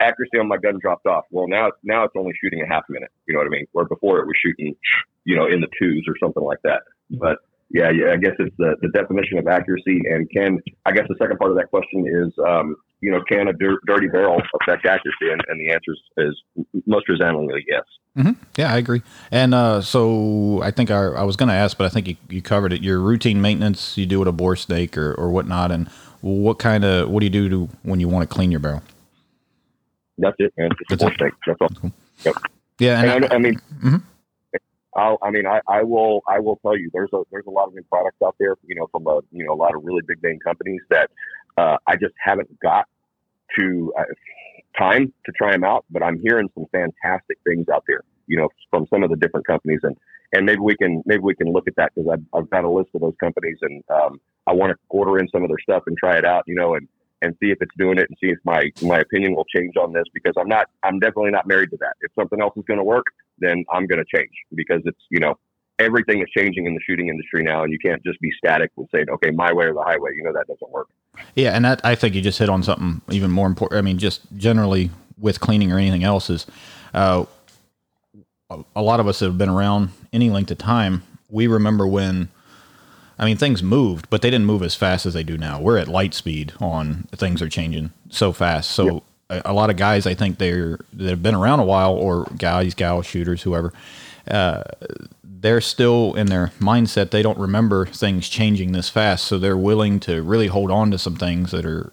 accuracy 0.00 0.38
on 0.38 0.48
my 0.48 0.56
gun 0.56 0.78
dropped 0.80 1.06
off. 1.06 1.24
Well, 1.30 1.46
now 1.48 1.68
it's 1.68 1.76
now 1.84 2.04
it's 2.04 2.14
only 2.16 2.32
shooting 2.42 2.62
a 2.62 2.66
half 2.66 2.84
minute. 2.88 3.10
You 3.26 3.34
know 3.34 3.40
what 3.40 3.46
I 3.46 3.50
mean? 3.50 3.66
Where 3.72 3.84
before 3.84 4.18
it 4.18 4.26
was 4.26 4.34
shooting, 4.42 4.74
you 5.24 5.36
know, 5.36 5.46
in 5.46 5.60
the 5.60 5.68
twos 5.78 6.04
or 6.08 6.14
something 6.18 6.42
like 6.42 6.58
that. 6.64 6.82
But 7.10 7.38
yeah, 7.70 7.90
yeah, 7.90 8.12
I 8.12 8.16
guess 8.16 8.34
it's 8.38 8.54
the, 8.58 8.76
the 8.82 8.88
definition 8.88 9.38
of 9.38 9.46
accuracy. 9.46 10.02
And 10.10 10.28
can 10.30 10.58
I 10.84 10.92
guess 10.92 11.06
the 11.08 11.16
second 11.18 11.38
part 11.38 11.52
of 11.52 11.56
that 11.58 11.70
question 11.70 12.04
is, 12.06 12.32
um, 12.44 12.76
you 13.02 13.10
know, 13.10 13.20
can 13.28 13.48
a 13.48 13.52
dir- 13.52 13.80
dirty 13.84 14.06
barrel 14.06 14.40
affect 14.62 14.86
accuracy? 14.86 15.30
And, 15.30 15.42
and 15.48 15.60
the 15.60 15.70
answer 15.70 15.92
is, 16.18 16.42
most 16.86 17.08
resoundingly 17.08 17.64
yes. 17.68 17.82
Mm-hmm. 18.16 18.42
Yeah, 18.56 18.72
I 18.72 18.76
agree. 18.76 19.02
And 19.30 19.52
uh, 19.52 19.80
so 19.80 20.62
I 20.62 20.70
think 20.70 20.90
I, 20.90 21.00
I 21.06 21.24
was 21.24 21.36
going 21.36 21.48
to 21.48 21.54
ask, 21.54 21.76
but 21.76 21.84
I 21.84 21.88
think 21.88 22.06
you, 22.06 22.16
you 22.30 22.40
covered 22.40 22.72
it. 22.72 22.80
Your 22.80 23.00
routine 23.00 23.42
maintenance, 23.42 23.98
you 23.98 24.06
do 24.06 24.20
with 24.20 24.28
a 24.28 24.32
bore 24.32 24.54
snake 24.54 24.96
or, 24.96 25.12
or 25.14 25.30
whatnot. 25.30 25.72
And 25.72 25.88
what 26.20 26.58
kind 26.58 26.84
of, 26.84 27.10
what 27.10 27.20
do 27.20 27.26
you 27.26 27.30
do 27.30 27.48
to, 27.48 27.68
when 27.82 27.98
you 27.98 28.08
want 28.08 28.28
to 28.28 28.32
clean 28.32 28.50
your 28.52 28.60
barrel? 28.60 28.82
That's 30.18 30.36
it, 30.38 30.54
man. 30.56 30.70
Just 30.70 30.90
That's 30.90 31.02
a 31.02 31.06
bore 31.06 31.14
snake. 31.16 31.32
That's 31.46 31.60
all. 31.60 31.68
Cool. 31.70 31.92
Yep. 32.24 32.34
Yeah. 32.78 33.00
And, 33.02 33.24
and 33.24 33.32
I, 33.32 33.34
I, 33.34 33.38
mean, 33.38 33.60
mm-hmm. 33.82 33.96
I'll, 34.94 35.18
I 35.22 35.30
mean, 35.30 35.46
I, 35.46 35.60
I 35.66 35.82
will, 35.82 36.22
I 36.28 36.38
will 36.38 36.56
tell 36.62 36.76
you, 36.76 36.88
there's 36.92 37.10
a, 37.12 37.22
there's 37.32 37.46
a 37.46 37.50
lot 37.50 37.66
of 37.66 37.74
new 37.74 37.82
products 37.90 38.18
out 38.24 38.36
there, 38.38 38.54
you 38.64 38.76
know, 38.76 38.86
from 38.92 39.08
a, 39.08 39.20
you 39.32 39.44
know, 39.44 39.54
a 39.54 39.56
lot 39.56 39.74
of 39.74 39.82
really 39.82 40.02
big 40.06 40.22
name 40.22 40.38
companies 40.38 40.82
that, 40.90 41.10
uh, 41.58 41.76
I 41.86 41.96
just 41.96 42.14
haven't 42.18 42.48
got 42.60 42.86
to 43.58 43.92
uh, 43.98 44.04
time 44.78 45.12
to 45.26 45.32
try 45.32 45.52
them 45.52 45.64
out, 45.64 45.84
but 45.90 46.02
I'm 46.02 46.20
hearing 46.22 46.48
some 46.54 46.66
fantastic 46.72 47.38
things 47.46 47.66
out 47.72 47.84
there, 47.86 48.02
you 48.26 48.36
know, 48.38 48.48
from 48.70 48.86
some 48.92 49.02
of 49.02 49.10
the 49.10 49.16
different 49.16 49.46
companies 49.46 49.80
and, 49.82 49.96
and 50.34 50.46
maybe 50.46 50.60
we 50.60 50.76
can, 50.76 51.02
maybe 51.04 51.22
we 51.22 51.34
can 51.34 51.52
look 51.52 51.68
at 51.68 51.76
that 51.76 51.92
because 51.94 52.10
I've, 52.10 52.24
I've 52.34 52.50
got 52.50 52.64
a 52.64 52.70
list 52.70 52.90
of 52.94 53.02
those 53.02 53.14
companies 53.20 53.58
and, 53.60 53.82
um, 53.90 54.20
I 54.46 54.52
want 54.54 54.70
to 54.70 54.76
order 54.88 55.18
in 55.18 55.28
some 55.28 55.42
of 55.42 55.48
their 55.48 55.58
stuff 55.62 55.84
and 55.86 55.96
try 55.96 56.16
it 56.16 56.24
out, 56.24 56.44
you 56.46 56.54
know, 56.54 56.74
and, 56.74 56.88
and 57.22 57.36
see 57.40 57.50
if 57.50 57.58
it's 57.60 57.70
doing 57.78 57.98
it 57.98 58.08
and 58.08 58.18
see 58.20 58.30
if 58.30 58.38
my 58.44 58.64
my 58.82 58.98
opinion 58.98 59.34
will 59.34 59.44
change 59.44 59.74
on 59.80 59.92
this 59.92 60.04
because 60.12 60.34
I'm 60.36 60.48
not 60.48 60.66
I'm 60.82 60.98
definitely 60.98 61.30
not 61.30 61.46
married 61.46 61.70
to 61.70 61.76
that. 61.78 61.94
If 62.00 62.10
something 62.18 62.42
else 62.42 62.52
is 62.56 62.64
going 62.66 62.78
to 62.78 62.84
work, 62.84 63.06
then 63.38 63.64
I'm 63.72 63.86
going 63.86 64.04
to 64.04 64.18
change 64.18 64.32
because 64.54 64.82
it's 64.84 64.98
you 65.08 65.20
know 65.20 65.38
everything 65.78 66.20
is 66.20 66.28
changing 66.36 66.66
in 66.66 66.74
the 66.74 66.80
shooting 66.84 67.08
industry 67.08 67.42
now, 67.42 67.62
and 67.62 67.72
you 67.72 67.78
can't 67.78 68.02
just 68.04 68.20
be 68.20 68.30
static 68.36 68.72
and 68.76 68.88
say 68.92 69.04
okay 69.08 69.30
my 69.30 69.52
way 69.52 69.66
or 69.66 69.74
the 69.74 69.82
highway. 69.82 70.10
You 70.16 70.24
know 70.24 70.32
that 70.32 70.48
doesn't 70.48 70.70
work. 70.70 70.88
Yeah, 71.34 71.54
and 71.54 71.64
that 71.64 71.80
I 71.84 71.94
think 71.94 72.14
you 72.14 72.20
just 72.20 72.38
hit 72.38 72.48
on 72.48 72.62
something 72.62 73.00
even 73.10 73.30
more 73.30 73.46
important. 73.46 73.78
I 73.78 73.82
mean, 73.82 73.98
just 73.98 74.20
generally 74.36 74.90
with 75.18 75.40
cleaning 75.40 75.72
or 75.72 75.78
anything 75.78 76.04
else 76.04 76.30
is. 76.30 76.46
Uh, 76.94 77.24
a 78.76 78.82
lot 78.82 79.00
of 79.00 79.08
us 79.08 79.20
that 79.20 79.24
have 79.24 79.38
been 79.38 79.48
around 79.48 79.88
any 80.12 80.28
length 80.28 80.50
of 80.50 80.58
time, 80.58 81.02
we 81.30 81.46
remember 81.46 81.86
when 81.86 82.28
I 83.18 83.24
mean, 83.24 83.36
things 83.36 83.62
moved, 83.62 84.10
but 84.10 84.20
they 84.20 84.30
didn't 84.30 84.46
move 84.46 84.62
as 84.62 84.74
fast 84.74 85.06
as 85.06 85.14
they 85.14 85.22
do 85.22 85.38
now. 85.38 85.60
We're 85.60 85.78
at 85.78 85.86
light 85.86 86.12
speed 86.12 86.52
on 86.58 87.06
things 87.12 87.40
are 87.40 87.48
changing 87.48 87.92
so 88.10 88.32
fast. 88.32 88.72
So 88.72 88.84
yep. 89.30 89.44
a, 89.44 89.50
a, 89.50 89.52
lot 89.52 89.70
of 89.70 89.76
guys, 89.76 90.08
I 90.08 90.14
think 90.14 90.38
they're 90.38 90.80
that 90.94 91.10
have 91.10 91.22
been 91.22 91.36
around 91.36 91.60
a 91.60 91.64
while, 91.64 91.92
or 91.92 92.26
guys, 92.36 92.74
gals, 92.74 93.06
shooters, 93.06 93.42
whoever, 93.42 93.72
uh, 94.28 94.62
they're 95.22 95.60
still 95.60 96.14
in 96.14 96.26
their 96.26 96.52
mindset. 96.60 97.10
They 97.10 97.22
don't 97.22 97.38
remember 97.38 97.86
things 97.86 98.28
changing 98.28 98.72
this 98.72 98.88
fast, 98.88 99.24
so 99.24 99.38
they're 99.38 99.56
willing 99.56 100.00
to 100.00 100.22
really 100.22 100.46
hold 100.46 100.70
on 100.70 100.90
to 100.92 100.98
some 100.98 101.16
things 101.16 101.50
that 101.50 101.66
are 101.66 101.92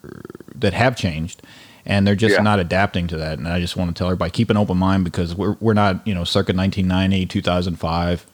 that 0.56 0.74
have 0.74 0.96
changed 0.96 1.42
and 1.86 2.06
they're 2.06 2.16
just 2.16 2.36
yeah. 2.36 2.42
not 2.42 2.60
adapting 2.60 3.08
to 3.08 3.18
that. 3.18 3.40
And 3.40 3.48
I 3.48 3.60
just 3.60 3.76
want 3.76 3.90
to 3.90 3.98
tell 3.98 4.08
everybody 4.08 4.32
keep 4.32 4.50
an 4.50 4.58
open 4.58 4.78
mind 4.78 5.06
because 5.06 5.34
we're 5.34 5.56
we're 5.60 5.74
not 5.74 6.06
you 6.06 6.14
know 6.14 6.24
circa 6.24 6.54
1990, 6.54 7.26
2005 7.26 8.26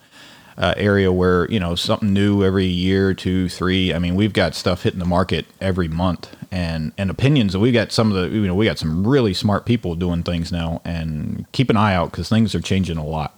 uh, 0.58 0.74
area 0.78 1.12
where 1.12 1.50
you 1.50 1.60
know 1.60 1.75
something 1.75 2.14
new 2.14 2.44
every 2.44 2.66
year, 2.66 3.14
two, 3.14 3.50
three. 3.50 3.94
I 3.94 4.00
mean, 4.00 4.16
we've 4.16 4.34
got 4.34 4.56
stuff 4.56 4.84
hitting 4.84 5.00
the 5.00 5.06
market 5.06 5.46
every 5.60 5.88
month, 5.88 6.36
and 6.52 6.94
and 6.98 7.10
opinions. 7.10 7.56
we've 7.58 7.74
got 7.74 7.92
some 7.92 8.12
of 8.12 8.22
the 8.22 8.36
you 8.36 8.48
know 8.48 8.56
we 8.56 8.66
got 8.66 8.78
some 8.78 9.06
really 9.06 9.34
smart 9.34 9.66
people 9.66 9.96
doing 9.96 10.24
things 10.24 10.52
now, 10.52 10.82
and 10.86 11.46
keep 11.52 11.70
an 11.70 11.78
eye 11.78 11.94
out 11.94 12.12
because 12.12 12.30
things 12.30 12.56
are 12.56 12.62
changing 12.62 12.98
a 12.98 13.06
lot. 13.06 13.38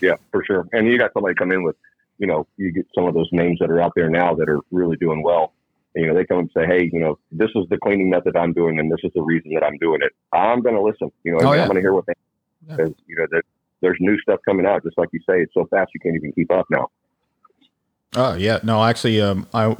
Yeah, 0.00 0.14
for 0.32 0.44
sure. 0.44 0.66
And 0.72 0.86
you 0.86 0.98
got 0.98 1.12
somebody 1.12 1.34
come 1.34 1.52
in 1.52 1.62
with, 1.62 1.76
you 2.18 2.26
know, 2.26 2.46
you 2.56 2.72
get 2.72 2.86
some 2.94 3.06
of 3.06 3.14
those 3.14 3.28
names 3.32 3.58
that 3.60 3.70
are 3.70 3.80
out 3.80 3.92
there 3.96 4.08
now 4.10 4.34
that 4.34 4.48
are 4.48 4.60
really 4.70 4.96
doing 4.96 5.22
well. 5.22 5.52
you 5.96 6.06
know, 6.06 6.14
they 6.14 6.24
come 6.24 6.38
and 6.38 6.50
say, 6.56 6.64
"Hey, 6.66 6.88
you 6.92 7.00
know, 7.00 7.18
this 7.32 7.50
is 7.56 7.68
the 7.68 7.76
cleaning 7.78 8.10
method 8.10 8.36
I'm 8.36 8.52
doing, 8.52 8.78
and 8.78 8.90
this 8.92 9.00
is 9.02 9.10
the 9.14 9.22
reason 9.22 9.52
that 9.54 9.64
I'm 9.64 9.76
doing 9.78 10.00
it." 10.02 10.12
I'm 10.32 10.60
going 10.62 10.76
to 10.76 10.82
listen. 10.82 11.10
You 11.24 11.32
know, 11.32 11.38
Oh, 11.42 11.52
yeah. 11.52 11.62
I'm 11.62 11.66
going 11.68 11.76
to 11.76 11.80
hear 11.80 11.92
what 11.92 12.06
they 12.06 12.12
Yeah. 12.68 12.76
because 12.76 12.94
you 13.08 13.16
know 13.16 13.26
there, 13.30 13.42
there's 13.80 13.96
new 14.00 14.16
stuff 14.20 14.38
coming 14.44 14.66
out. 14.66 14.84
Just 14.84 14.96
like 14.98 15.08
you 15.12 15.20
say, 15.28 15.40
it's 15.42 15.52
so 15.54 15.66
fast 15.66 15.90
you 15.94 16.00
can't 16.00 16.14
even 16.14 16.32
keep 16.32 16.52
up 16.52 16.66
now. 16.70 16.88
Oh 18.16 18.34
yeah, 18.34 18.58
no, 18.64 18.82
actually, 18.84 19.20
um, 19.20 19.46
I 19.54 19.74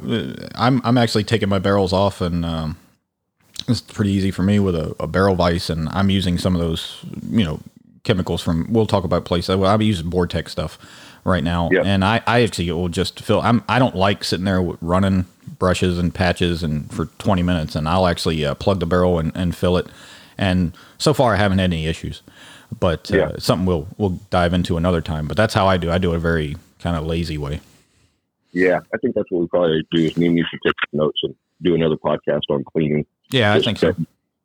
I'm 0.55 0.81
I'm 0.85 0.97
actually 0.97 1.23
taking 1.25 1.49
my 1.49 1.59
barrels 1.59 1.91
off, 1.93 2.21
and 2.21 2.45
um, 2.45 2.77
it's 3.67 3.81
pretty 3.81 4.11
easy 4.11 4.31
for 4.31 4.43
me 4.43 4.57
with 4.59 4.75
a, 4.75 4.95
a 4.99 5.07
barrel 5.07 5.35
vise, 5.35 5.69
and 5.69 5.89
I'm 5.89 6.09
using 6.09 6.37
some 6.37 6.55
of 6.55 6.61
those, 6.61 7.03
you 7.29 7.43
know, 7.43 7.59
chemicals 8.03 8.41
from. 8.41 8.67
We'll 8.71 8.87
talk 8.87 9.03
about 9.03 9.25
places. 9.25 9.55
Well, 9.55 9.71
I'm 9.71 9.81
using 9.81 10.09
Vortex 10.09 10.51
stuff 10.51 10.77
right 11.23 11.43
now, 11.43 11.69
Yeah. 11.71 11.81
and 11.85 12.03
I 12.03 12.21
I 12.27 12.41
actually 12.41 12.71
will 12.71 12.89
just 12.89 13.19
fill. 13.19 13.41
I'm 13.41 13.63
I 13.69 13.79
don't 13.79 13.95
like 13.95 14.23
sitting 14.23 14.45
there 14.45 14.61
with- 14.61 14.77
running 14.81 15.25
brushes 15.59 15.97
and 15.99 16.13
patches 16.13 16.63
and 16.63 16.91
for 16.91 17.05
20 17.19 17.43
minutes, 17.43 17.75
and 17.75 17.87
I'll 17.87 18.07
actually 18.07 18.43
uh, 18.45 18.55
plug 18.55 18.79
the 18.79 18.85
barrel 18.85 19.19
and, 19.19 19.31
and 19.35 19.55
fill 19.55 19.77
it, 19.77 19.87
and 20.37 20.73
so 20.97 21.13
far 21.13 21.33
I 21.33 21.37
haven't 21.37 21.59
had 21.59 21.71
any 21.71 21.85
issues. 21.87 22.21
But 22.79 23.11
uh, 23.11 23.17
Yeah. 23.17 23.31
something 23.37 23.65
we'll 23.65 23.87
we'll 23.97 24.19
dive 24.29 24.53
into 24.53 24.77
another 24.77 25.01
time. 25.01 25.27
But 25.27 25.37
that's 25.37 25.53
how 25.53 25.67
I 25.67 25.77
do. 25.77 25.91
I 25.91 25.97
do 25.97 26.13
it 26.13 26.15
a 26.15 26.19
very 26.19 26.55
kind 26.79 26.95
of 26.95 27.05
lazy 27.05 27.37
way. 27.37 27.59
Yeah, 28.53 28.79
I 28.93 28.97
think 28.97 29.15
that's 29.15 29.29
what 29.29 29.41
we 29.41 29.47
probably 29.47 29.85
do. 29.91 30.03
Is 30.05 30.17
me 30.17 30.27
and 30.27 30.37
you 30.37 30.45
should 30.49 30.59
take 30.65 30.75
some 30.91 30.99
notes 30.99 31.19
and 31.23 31.35
do 31.61 31.75
another 31.75 31.95
podcast 31.95 32.41
on 32.49 32.63
cleaning. 32.63 33.05
Yeah, 33.29 33.53
I 33.53 33.61
think 33.61 33.77
so. 33.77 33.93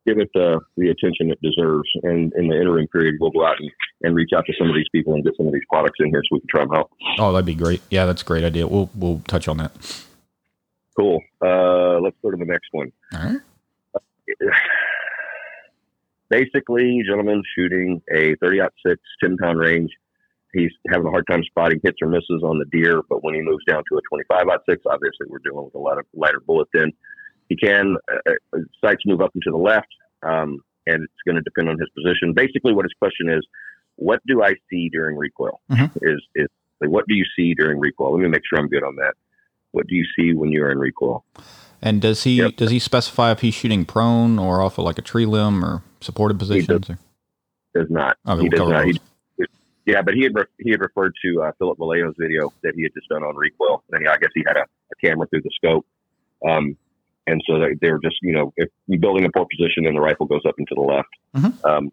Give 0.07 0.19
it 0.19 0.29
the 0.33 0.59
the 0.77 0.89
attention 0.89 1.31
it 1.31 1.41
deserves, 1.41 1.89
and 2.03 2.31
in 2.37 2.47
the 2.47 2.55
interim 2.55 2.87
period, 2.87 3.15
we'll 3.19 3.31
go 3.31 3.45
out 3.45 3.57
and, 3.59 3.69
and 4.03 4.15
reach 4.15 4.29
out 4.33 4.45
to 4.45 4.53
some 4.57 4.69
of 4.69 4.75
these 4.75 4.87
people 4.91 5.13
and 5.13 5.23
get 5.23 5.33
some 5.35 5.47
of 5.47 5.53
these 5.53 5.65
products 5.69 5.97
in 5.99 6.07
here 6.07 6.23
so 6.23 6.35
we 6.35 6.39
can 6.39 6.47
try 6.49 6.63
them 6.63 6.73
out. 6.73 6.89
Oh, 7.19 7.33
that'd 7.33 7.45
be 7.45 7.55
great. 7.55 7.81
Yeah, 7.89 8.05
that's 8.05 8.21
a 8.21 8.25
great 8.25 8.45
idea. 8.45 8.67
We'll 8.67 8.89
we'll 8.95 9.21
touch 9.27 9.49
on 9.49 9.57
that. 9.57 9.71
Cool. 10.97 11.21
Uh, 11.41 11.99
let's 11.99 12.15
go 12.23 12.31
to 12.31 12.37
the 12.37 12.45
next 12.45 12.69
one. 12.71 12.91
All 13.13 13.19
right. 13.19 13.39
Basically, 16.29 17.01
gentlemen 17.05 17.43
shooting 17.55 18.01
a 18.13 18.35
30 18.35 18.61
6 18.85 19.01
10 19.21 19.37
pound 19.37 19.59
range. 19.59 19.91
He's 20.53 20.71
having 20.89 21.07
a 21.07 21.11
hard 21.11 21.27
time 21.27 21.43
spotting 21.43 21.79
hits 21.83 21.97
or 22.01 22.07
misses 22.07 22.41
on 22.43 22.57
the 22.57 22.65
deer, 22.71 23.01
but 23.09 23.23
when 23.23 23.35
he 23.35 23.41
moves 23.41 23.63
down 23.65 23.83
to 23.89 23.97
a 23.97 24.01
25 24.09 24.47
6, 24.69 24.81
obviously 24.85 25.27
we're 25.27 25.39
dealing 25.39 25.65
with 25.65 25.75
a 25.75 25.79
lot 25.79 25.97
of 25.99 26.05
lighter 26.13 26.39
bullet 26.39 26.67
then. 26.73 26.91
He 27.49 27.55
can, 27.55 27.95
uh, 28.11 28.31
uh, 28.53 28.59
sights 28.83 29.03
move 29.05 29.21
up 29.21 29.31
and 29.33 29.43
to 29.43 29.51
the 29.51 29.57
left, 29.57 29.87
um, 30.23 30.59
and 30.85 31.03
it's 31.03 31.21
going 31.25 31.35
to 31.35 31.41
depend 31.41 31.69
on 31.69 31.77
his 31.79 31.89
position. 31.89 32.33
Basically, 32.33 32.73
what 32.73 32.85
his 32.85 32.93
question 32.99 33.29
is, 33.29 33.45
what 33.95 34.21
do 34.27 34.43
I 34.43 34.55
see 34.69 34.89
during 34.89 35.17
recoil? 35.17 35.59
Mhm. 35.71 35.91
Is, 36.01 36.21
is 36.35 36.47
like, 36.81 36.89
what 36.89 37.07
do 37.07 37.15
you 37.15 37.25
see 37.35 37.53
during 37.53 37.79
recoil? 37.79 38.13
Let 38.13 38.21
me 38.21 38.29
make 38.29 38.43
sure 38.47 38.59
I'm 38.59 38.67
good 38.67 38.83
on 38.83 38.95
that. 38.97 39.15
What 39.71 39.87
do 39.87 39.95
you 39.95 40.05
see 40.15 40.33
when 40.33 40.51
you're 40.51 40.71
in 40.71 40.77
recoil? 40.77 41.23
And 41.81 42.01
does 42.01 42.23
he 42.23 42.37
Yep. 42.37 42.55
does 42.55 42.71
he 42.71 42.79
specify 42.79 43.31
if 43.31 43.41
he's 43.41 43.53
shooting 43.53 43.85
prone 43.85 44.39
or 44.39 44.61
off 44.61 44.77
of 44.77 44.85
like 44.85 44.97
a 44.97 45.01
tree 45.01 45.25
limb 45.25 45.63
or 45.63 45.83
supported 46.01 46.39
positions? 46.39 46.89
Or? 46.89 46.97
Does 47.75 47.89
not. 47.89 48.17
Okay, 48.27 48.43
he 48.43 48.49
does 48.49 48.67
not. 48.67 48.85
He, 48.85 48.99
yeah, 49.85 50.01
but 50.01 50.15
he 50.15 50.23
had 50.23 50.35
re- 50.35 50.45
he 50.59 50.71
had 50.71 50.81
referred 50.81 51.13
to 51.23 51.43
uh, 51.43 51.51
Phillip 51.59 51.77
Velayo's 51.77 52.15
video 52.17 52.51
that 52.63 52.73
he 52.75 52.83
had 52.83 52.93
just 52.93 53.07
done 53.09 53.23
on 53.23 53.35
recoil, 53.35 53.83
and 53.91 54.01
he, 54.01 54.07
I 54.07 54.17
guess 54.17 54.31
he 54.33 54.43
had 54.45 54.57
a, 54.57 54.63
a 54.63 54.95
camera 55.01 55.27
through 55.27 55.43
the 55.43 55.51
scope, 55.55 55.85
um, 56.47 56.75
and 57.27 57.41
so 57.47 57.59
they're 57.81 57.99
just 57.99 58.15
you 58.23 58.33
know 58.33 58.51
if 58.57 58.69
you're 58.87 58.99
building 58.99 59.25
a 59.25 59.29
poor 59.35 59.45
position 59.55 59.85
and 59.85 59.95
the 59.95 60.01
rifle 60.01 60.25
goes 60.25 60.41
up 60.47 60.55
and 60.57 60.67
to 60.69 60.75
the 60.75 60.81
left, 60.81 61.09
Mhm. 61.35 61.65
um, 61.69 61.91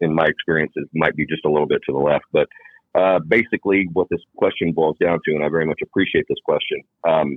in 0.00 0.14
my 0.14 0.24
experience, 0.26 0.72
it 0.76 0.88
might 0.94 1.14
be 1.16 1.26
just 1.26 1.44
a 1.44 1.50
little 1.50 1.66
bit 1.66 1.80
to 1.86 1.92
the 1.92 1.98
left, 1.98 2.24
but 2.32 2.48
uh, 2.94 3.18
basically 3.18 3.88
what 3.92 4.06
this 4.10 4.20
question 4.36 4.72
boils 4.72 4.96
down 4.98 5.18
to, 5.24 5.34
and 5.34 5.44
I 5.44 5.48
very 5.48 5.66
much 5.66 5.80
appreciate 5.82 6.24
this 6.28 6.38
question, 6.44 6.78
um, 7.06 7.36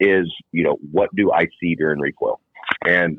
is 0.00 0.26
you 0.52 0.64
know 0.64 0.76
what 0.90 1.14
do 1.14 1.30
I 1.32 1.46
see 1.60 1.74
during 1.76 2.00
recoil, 2.00 2.40
and 2.86 3.18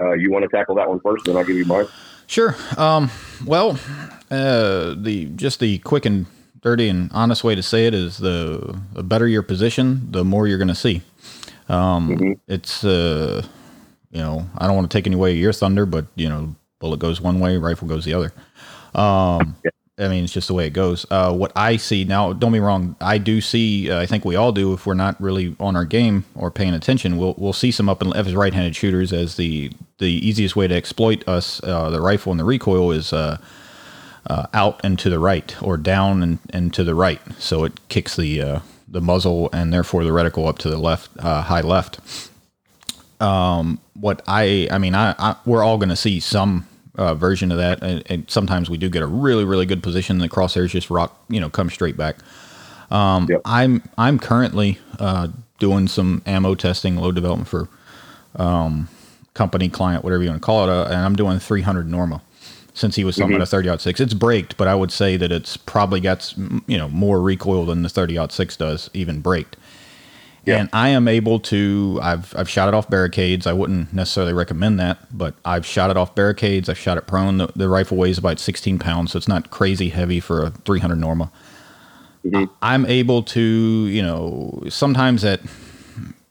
uh, 0.00 0.12
you 0.12 0.30
want 0.30 0.44
to 0.44 0.48
tackle 0.48 0.74
that 0.76 0.88
one 0.88 1.00
first, 1.00 1.24
then 1.24 1.36
I'll 1.36 1.44
give 1.44 1.56
you 1.56 1.64
mine. 1.64 1.86
Sure. 2.28 2.54
Um, 2.78 3.10
well, 3.44 3.78
uh, 4.30 4.94
the 4.96 5.26
just 5.36 5.60
the 5.60 5.78
quick 5.78 6.06
and 6.06 6.26
dirty 6.62 6.88
and 6.88 7.10
honest 7.12 7.42
way 7.42 7.54
to 7.56 7.62
say 7.62 7.86
it 7.86 7.92
is 7.94 8.18
the, 8.18 8.78
the 8.92 9.02
better 9.02 9.26
your 9.26 9.42
position, 9.42 10.06
the 10.12 10.24
more 10.24 10.46
you're 10.46 10.58
going 10.58 10.68
to 10.68 10.74
see. 10.76 11.02
Um, 11.68 12.16
Mhm. 12.16 12.38
It's 12.48 12.84
uh, 12.84 13.42
you 14.10 14.20
know 14.20 14.46
I 14.58 14.66
don't 14.66 14.76
want 14.76 14.90
to 14.90 14.96
take 14.96 15.06
any 15.06 15.16
away 15.16 15.34
your 15.34 15.52
thunder, 15.52 15.86
but 15.86 16.06
you 16.16 16.28
know 16.28 16.54
bullet 16.80 16.98
goes 17.00 17.20
one 17.20 17.40
way, 17.40 17.56
rifle 17.56 17.88
goes 17.88 18.04
the 18.04 18.14
other. 18.14 18.32
Um, 18.94 19.56
I 19.98 20.08
mean, 20.08 20.24
it's 20.24 20.32
just 20.32 20.48
the 20.48 20.54
way 20.54 20.66
it 20.66 20.72
goes. 20.72 21.06
Uh, 21.10 21.32
what 21.32 21.52
I 21.54 21.76
see 21.76 22.04
now, 22.04 22.32
don't 22.32 22.50
be 22.52 22.60
wrong. 22.60 22.96
I 23.00 23.18
do 23.18 23.40
see. 23.40 23.90
Uh, 23.90 24.00
I 24.00 24.06
think 24.06 24.24
we 24.24 24.36
all 24.36 24.50
do. 24.50 24.72
If 24.72 24.86
we're 24.86 24.94
not 24.94 25.20
really 25.20 25.54
on 25.60 25.76
our 25.76 25.84
game 25.84 26.24
or 26.34 26.50
paying 26.50 26.74
attention, 26.74 27.18
we'll 27.18 27.34
we'll 27.38 27.52
see 27.52 27.70
some 27.70 27.88
up 27.88 28.00
and 28.02 28.10
left 28.10 28.26
as 28.28 28.34
right-handed 28.34 28.74
shooters 28.74 29.12
as 29.12 29.36
the 29.36 29.70
the 29.98 30.10
easiest 30.26 30.56
way 30.56 30.66
to 30.66 30.74
exploit 30.74 31.26
us. 31.28 31.62
Uh, 31.62 31.90
the 31.90 32.00
rifle 32.00 32.32
and 32.32 32.40
the 32.40 32.44
recoil 32.44 32.90
is 32.90 33.12
uh, 33.12 33.38
uh, 34.26 34.46
out 34.52 34.80
and 34.84 34.98
to 34.98 35.10
the 35.10 35.18
right, 35.18 35.54
or 35.62 35.76
down 35.76 36.22
and, 36.22 36.38
and 36.50 36.72
to 36.74 36.84
the 36.84 36.94
right. 36.94 37.20
So 37.38 37.64
it 37.64 37.78
kicks 37.88 38.16
the 38.16 38.42
uh, 38.42 38.58
the 38.92 39.00
muzzle 39.00 39.50
and 39.52 39.72
therefore 39.72 40.04
the 40.04 40.10
reticle 40.10 40.48
up 40.48 40.58
to 40.58 40.70
the 40.70 40.78
left, 40.78 41.10
uh, 41.18 41.42
high 41.42 41.62
left. 41.62 41.98
Um, 43.20 43.80
what 43.94 44.22
I 44.28 44.68
I 44.70 44.78
mean, 44.78 44.94
I, 44.94 45.14
I 45.18 45.36
we're 45.46 45.64
all 45.64 45.78
going 45.78 45.88
to 45.88 45.96
see 45.96 46.20
some 46.20 46.68
uh, 46.96 47.14
version 47.14 47.50
of 47.50 47.58
that, 47.58 47.82
and, 47.82 48.02
and 48.10 48.30
sometimes 48.30 48.68
we 48.70 48.76
do 48.76 48.88
get 48.90 49.02
a 49.02 49.06
really 49.06 49.44
really 49.44 49.66
good 49.66 49.82
position. 49.82 50.16
And 50.16 50.22
the 50.22 50.28
crosshairs 50.28 50.70
just 50.70 50.90
rock, 50.90 51.20
you 51.28 51.40
know, 51.40 51.50
come 51.50 51.70
straight 51.70 51.96
back. 51.96 52.16
Um, 52.90 53.26
Yep. 53.30 53.40
I'm 53.44 53.82
I'm 53.96 54.18
currently 54.18 54.78
uh, 54.98 55.28
doing 55.58 55.88
some 55.88 56.22
ammo 56.26 56.54
testing, 56.54 56.96
load 56.96 57.14
development 57.14 57.48
for 57.48 57.68
um, 58.36 58.88
company 59.34 59.68
client, 59.68 60.04
whatever 60.04 60.22
you 60.22 60.28
want 60.30 60.42
to 60.42 60.46
call 60.46 60.64
it, 60.68 60.70
uh, 60.70 60.84
and 60.86 60.96
I'm 60.96 61.16
doing 61.16 61.38
300 61.38 61.88
Norma. 61.88 62.22
Since 62.74 62.96
he 62.96 63.04
was 63.04 63.16
something 63.16 63.36
at 63.36 63.42
a 63.42 63.46
30 63.46 63.78
six, 63.78 64.00
it's 64.00 64.14
braked, 64.14 64.56
but 64.56 64.66
I 64.66 64.74
would 64.74 64.90
say 64.90 65.18
that 65.18 65.30
it's 65.30 65.58
probably 65.58 66.00
got 66.00 66.32
you 66.66 66.78
know 66.78 66.88
more 66.88 67.20
recoil 67.20 67.66
than 67.66 67.82
the 67.82 67.88
30 67.88 68.28
six 68.30 68.56
does, 68.56 68.88
even 68.94 69.20
braked. 69.20 69.56
Yeah. 70.44 70.56
And 70.56 70.68
I 70.72 70.88
am 70.88 71.06
able 71.06 71.38
to. 71.40 72.00
I've 72.02 72.34
I've 72.36 72.48
shot 72.48 72.68
it 72.68 72.74
off 72.74 72.90
barricades. 72.90 73.46
I 73.46 73.52
wouldn't 73.52 73.92
necessarily 73.92 74.32
recommend 74.32 74.80
that, 74.80 75.16
but 75.16 75.34
I've 75.44 75.64
shot 75.64 75.90
it 75.90 75.96
off 75.96 76.14
barricades. 76.14 76.68
I've 76.68 76.78
shot 76.78 76.98
it 76.98 77.06
prone. 77.06 77.38
The, 77.38 77.48
the 77.54 77.68
rifle 77.68 77.96
weighs 77.96 78.18
about 78.18 78.40
16 78.40 78.78
pounds, 78.78 79.12
so 79.12 79.18
it's 79.18 79.28
not 79.28 79.50
crazy 79.50 79.90
heavy 79.90 80.18
for 80.18 80.42
a 80.42 80.50
300 80.50 80.96
Norma. 80.96 81.30
Mhm. 82.24 82.48
I'm 82.60 82.86
able 82.86 83.22
to, 83.24 83.40
you 83.40 84.02
know, 84.02 84.62
sometimes 84.68 85.24
at, 85.24 85.40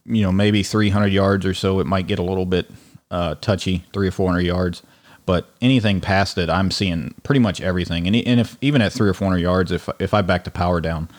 you 0.06 0.22
know, 0.24 0.32
maybe 0.32 0.64
300 0.64 1.08
yards 1.08 1.46
or 1.46 1.54
so, 1.54 1.80
it 1.80 1.88
might 1.88 2.08
get 2.08 2.20
a 2.20 2.24
little 2.24 2.46
bit 2.46 2.70
uh, 3.12 3.36
touchy, 3.42 3.86
three 3.94 4.08
or 4.08 4.12
400 4.12 4.42
yards. 4.42 4.84
But 5.26 5.50
anything 5.62 6.02
past 6.02 6.38
it, 6.38 6.50
I'm 6.50 6.72
seeing 6.72 7.14
pretty 7.24 7.40
much 7.40 7.62
everything. 7.62 8.08
And, 8.08 8.16
and 8.16 8.40
if 8.40 8.58
even 8.62 8.82
at 8.82 8.92
three 8.92 9.08
or 9.10 9.14
400 9.14 9.38
yards, 9.40 9.72
if 9.72 9.88
if 10.00 10.14
I 10.14 10.22
back 10.22 10.44
the 10.44 10.52
power 10.52 10.82
down, 10.82 11.10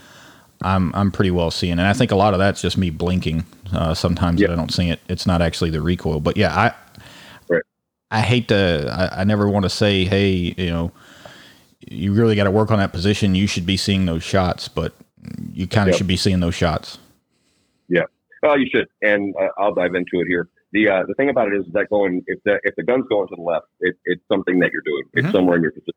I'm 0.62 0.94
I'm 0.94 1.11
pretty 1.12 1.30
well 1.30 1.50
seeing. 1.50 1.73
And 1.73 1.82
I 1.82 1.92
think 1.92 2.11
a 2.11 2.16
lot 2.16 2.35
of 2.35 2.38
that's 2.38 2.61
just 2.61 2.76
me 2.76 2.90
blinking. 2.90 3.44
Uh, 3.73 3.94
sometimes 3.94 4.40
that 4.40 4.50
I 4.50 4.56
don't 4.56 4.73
see 4.73 4.90
it. 4.90 5.00
It's 5.09 5.26
not 5.26 5.40
actually 5.40 5.71
the 5.71 5.80
recoil. 5.80 6.21
But 6.21 6.37
yeah, 6.37 6.54
I 6.54 6.75
Right. 7.49 7.62
I 8.11 8.21
hate 8.21 8.49
to. 8.49 8.88
I, 8.92 9.21
I 9.21 9.25
never 9.25 9.49
want 9.49 9.64
to 9.64 9.71
say, 9.71 10.04
hey, 10.04 10.54
you 10.59 10.71
know, 10.71 10.92
you 11.88 12.12
really 12.12 12.37
got 12.37 12.44
to 12.44 12.50
work 12.50 12.71
on 12.71 12.78
that 12.78 12.92
position. 12.92 13.35
You 13.35 13.47
should 13.47 13.66
be 13.66 13.76
seeing 13.76 14.04
those 14.06 14.23
shots, 14.23 14.68
but 14.68 14.92
you 15.52 15.66
kind 15.66 15.88
of 15.88 15.92
Yep. 15.94 15.99
should 15.99 16.06
be 16.06 16.16
seeing 16.16 16.40
those 16.40 16.54
shots. 16.54 16.99
Yeah. 17.88 18.02
Oh, 18.42 18.54
you 18.56 18.66
should, 18.75 18.88
and 19.02 19.35
uh, 19.40 19.49
I'll 19.59 19.73
dive 19.75 19.94
into 19.94 20.21
it 20.21 20.26
here. 20.26 20.49
The 20.73 20.88
uh, 20.88 21.02
the 21.07 21.14
thing 21.14 21.29
about 21.29 21.49
it 21.52 21.57
is 21.61 21.64
that 21.73 21.88
going 21.91 22.23
if 22.26 22.38
the 22.45 22.59
if 22.64 22.75
the 22.76 22.83
gun's 22.83 23.05
going 23.09 23.29
to 23.29 23.37
the 23.37 23.43
left, 23.43 23.67
it, 23.81 23.95
it's 24.07 24.23
something 24.31 24.59
that 24.61 24.71
you're 24.73 24.83
doing. 24.85 25.05
It's 25.14 25.29
Mhm. 25.29 25.33
somewhere 25.33 25.57
in 25.57 25.62
your 25.62 25.73
position. 25.73 25.93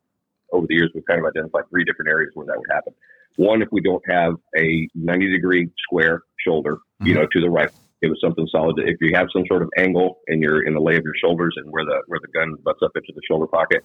Over 0.52 0.66
the 0.68 0.74
years, 0.74 0.90
we've 0.94 1.04
kind 1.06 1.18
of 1.20 1.26
identified 1.26 1.64
three 1.70 1.84
different 1.84 2.08
areas 2.10 2.30
where 2.34 2.46
that 2.46 2.56
would 2.58 2.70
happen. 2.70 2.92
One, 3.36 3.62
if 3.62 3.68
we 3.72 3.80
don't 3.80 4.02
have 4.08 4.34
a 4.56 4.88
90 4.94 5.32
degree 5.32 5.68
square 5.78 6.22
shoulder, 6.38 6.78
you 7.00 7.12
Mhm. 7.14 7.16
know, 7.16 7.26
to 7.26 7.40
the 7.40 7.50
right, 7.50 7.68
it 8.02 8.08
was 8.08 8.20
something 8.20 8.46
solid. 8.48 8.78
If 8.78 8.98
you 9.00 9.14
have 9.14 9.28
some 9.32 9.44
sort 9.46 9.62
of 9.62 9.70
angle 9.76 10.20
and 10.28 10.42
you're 10.42 10.62
in 10.62 10.74
the 10.74 10.80
lay 10.80 10.96
of 10.96 11.04
your 11.04 11.14
shoulders 11.16 11.54
and 11.56 11.70
where 11.72 11.84
the 11.84 12.02
where 12.06 12.20
the 12.20 12.28
gun 12.28 12.54
butts 12.62 12.80
up 12.82 12.92
into 12.96 13.12
the 13.14 13.22
shoulder 13.26 13.46
pocket, 13.46 13.82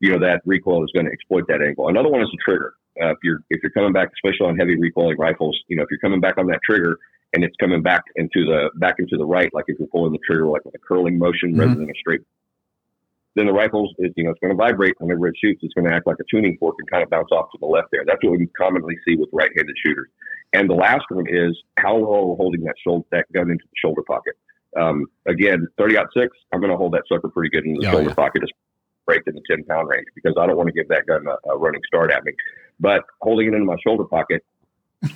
you 0.00 0.10
know 0.10 0.18
that 0.18 0.42
recoil 0.44 0.82
is 0.84 0.90
going 0.92 1.06
to 1.06 1.12
exploit 1.12 1.46
that 1.48 1.62
angle. 1.62 1.88
Another 1.88 2.08
one 2.10 2.20
is 2.22 2.28
the 2.30 2.38
trigger. 2.44 2.74
Uh, 3.00 3.10
if 3.10 3.18
you're 3.22 3.38
if 3.50 3.62
you're 3.62 3.72
coming 3.72 3.92
back, 3.92 4.10
especially 4.12 4.46
on 4.48 4.56
heavy 4.58 4.76
recoiling 4.76 5.16
rifles, 5.16 5.58
you 5.68 5.76
know 5.76 5.82
if 5.84 5.88
you're 5.90 6.00
coming 6.00 6.20
back 6.20 6.38
on 6.38 6.46
that 6.48 6.60
trigger 6.68 6.98
and 7.34 7.44
it's 7.44 7.56
coming 7.58 7.82
back 7.82 8.02
into 8.16 8.44
the 8.46 8.70
back 8.76 8.96
into 8.98 9.16
the 9.16 9.26
right, 9.26 9.52
like 9.52 9.64
if 9.68 9.78
you're 9.78 9.88
pulling 9.88 10.12
the 10.12 10.18
trigger 10.26 10.46
like 10.46 10.64
with 10.64 10.74
a 10.74 10.78
curling 10.78 11.18
motion 11.18 11.56
rather 11.56 11.74
than 11.74 11.90
a 11.90 11.94
straight, 11.98 12.20
then 13.34 13.46
the 13.46 13.52
rifle 13.52 13.92
is 13.98 14.12
you 14.16 14.24
know 14.24 14.30
it's 14.30 14.40
going 14.40 14.52
to 14.52 14.56
vibrate 14.56 14.94
whenever 14.98 15.26
it 15.26 15.34
shoots. 15.42 15.60
It's 15.62 15.74
going 15.74 15.86
to 15.86 15.94
act 15.94 16.06
like 16.06 16.16
a 16.20 16.24
tuning 16.30 16.56
fork 16.58 16.76
and 16.78 16.88
kind 16.90 17.02
of 17.02 17.10
bounce 17.10 17.28
off 17.32 17.50
to 17.52 17.58
the 17.58 17.66
left 17.66 17.88
there. 17.90 18.04
That's 18.06 18.22
what 18.22 18.38
we 18.38 18.46
commonly 18.56 18.96
see 19.06 19.16
with 19.16 19.28
right-handed 19.32 19.74
shooters. 19.84 20.08
And 20.52 20.70
the 20.70 20.74
last 20.74 21.04
one 21.10 21.26
is 21.28 21.56
how 21.78 21.96
low 21.96 22.22
are 22.22 22.26
we 22.30 22.36
holding 22.36 22.60
that 22.64 22.76
shoulder 22.82 23.04
that 23.10 23.26
gun 23.32 23.50
into 23.50 23.64
the 23.64 23.76
shoulder 23.82 24.02
pocket. 24.06 24.34
Um, 24.76 25.06
again, 25.26 25.66
30 25.78 25.98
out 25.98 26.06
six, 26.16 26.36
I'm 26.52 26.60
going 26.60 26.70
to 26.70 26.76
hold 26.76 26.94
that 26.94 27.02
sucker 27.08 27.28
pretty 27.28 27.50
good 27.50 27.64
into 27.64 27.80
the 27.80 27.88
Oh, 27.88 27.92
shoulder 27.92 28.08
yeah. 28.10 28.14
pocket. 28.14 28.42
Just 28.42 28.52
break 29.06 29.22
in 29.26 29.34
the 29.34 29.42
10 29.50 29.64
pound 29.64 29.88
range 29.88 30.06
because 30.14 30.34
I 30.38 30.46
don't 30.46 30.56
want 30.56 30.68
to 30.68 30.72
give 30.72 30.88
that 30.88 31.06
gun 31.06 31.24
a, 31.26 31.50
a 31.50 31.58
running 31.58 31.80
start 31.86 32.10
at 32.12 32.24
me. 32.24 32.32
But 32.80 33.02
holding 33.20 33.48
it 33.48 33.54
into 33.54 33.64
my 33.66 33.76
shoulder 33.84 34.04
pocket, 34.04 34.44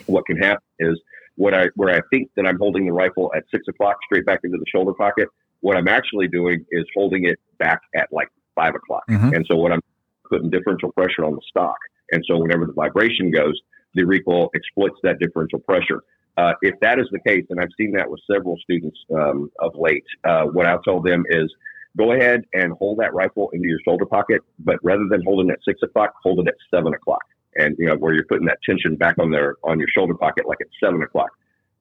what 0.06 0.26
can 0.26 0.36
happen 0.36 0.62
is 0.80 1.00
what 1.38 1.54
I 1.54 1.68
where 1.76 1.94
I 1.94 2.00
think 2.10 2.30
that 2.36 2.46
I'm 2.46 2.58
holding 2.58 2.84
the 2.84 2.92
rifle 2.92 3.32
at 3.34 3.44
six 3.50 3.66
o'clock 3.68 3.96
straight 4.04 4.26
back 4.26 4.40
into 4.44 4.58
the 4.58 4.66
shoulder 4.74 4.92
pocket. 4.92 5.28
What 5.60 5.76
I'm 5.76 5.88
actually 5.88 6.28
doing 6.28 6.64
is 6.70 6.84
holding 6.94 7.24
it 7.24 7.38
back 7.58 7.80
at 7.94 8.08
like 8.12 8.28
five 8.54 8.74
o'clock. 8.74 9.04
Mhm. 9.08 9.34
And 9.34 9.46
so 9.48 9.56
what 9.56 9.72
I'm 9.72 9.80
putting 10.28 10.50
differential 10.50 10.92
pressure 10.92 11.24
on 11.24 11.34
the 11.34 11.40
stock. 11.48 11.78
And 12.10 12.22
so 12.26 12.38
whenever 12.38 12.66
the 12.66 12.72
vibration 12.72 13.30
goes, 13.30 13.58
the 13.94 14.04
recoil 14.04 14.50
exploits 14.54 14.98
that 15.04 15.18
differential 15.20 15.60
pressure. 15.60 16.02
Uh, 16.36 16.52
if 16.62 16.74
that 16.80 16.98
is 16.98 17.06
the 17.10 17.20
case, 17.26 17.44
and 17.50 17.60
I've 17.60 17.72
seen 17.76 17.92
that 17.92 18.10
with 18.10 18.20
several 18.30 18.56
students 18.58 18.98
um, 19.14 19.50
of 19.60 19.72
late, 19.74 20.04
uh, 20.24 20.44
what 20.44 20.66
I'll 20.66 20.82
tell 20.82 21.00
them 21.00 21.24
is 21.28 21.52
go 21.96 22.12
ahead 22.12 22.44
and 22.52 22.72
hold 22.72 22.98
that 22.98 23.14
rifle 23.14 23.50
into 23.52 23.68
your 23.68 23.78
shoulder 23.84 24.06
pocket, 24.06 24.42
but 24.58 24.78
rather 24.82 25.06
than 25.10 25.22
holding 25.24 25.48
it 25.50 25.54
at 25.54 25.58
six 25.64 25.80
o'clock, 25.82 26.14
hold 26.22 26.40
it 26.40 26.48
at 26.48 26.54
seven 26.72 26.94
o'clock. 26.94 27.24
And 27.58 27.76
you 27.78 27.86
know 27.86 27.96
where 27.96 28.14
you're 28.14 28.26
putting 28.26 28.46
that 28.46 28.58
tension 28.64 28.96
back 28.96 29.18
on 29.18 29.30
their 29.30 29.56
on 29.64 29.78
your 29.78 29.88
shoulder 29.94 30.14
pocket, 30.14 30.46
like 30.46 30.58
at 30.60 30.68
seven 30.82 31.02
o'clock. 31.02 31.30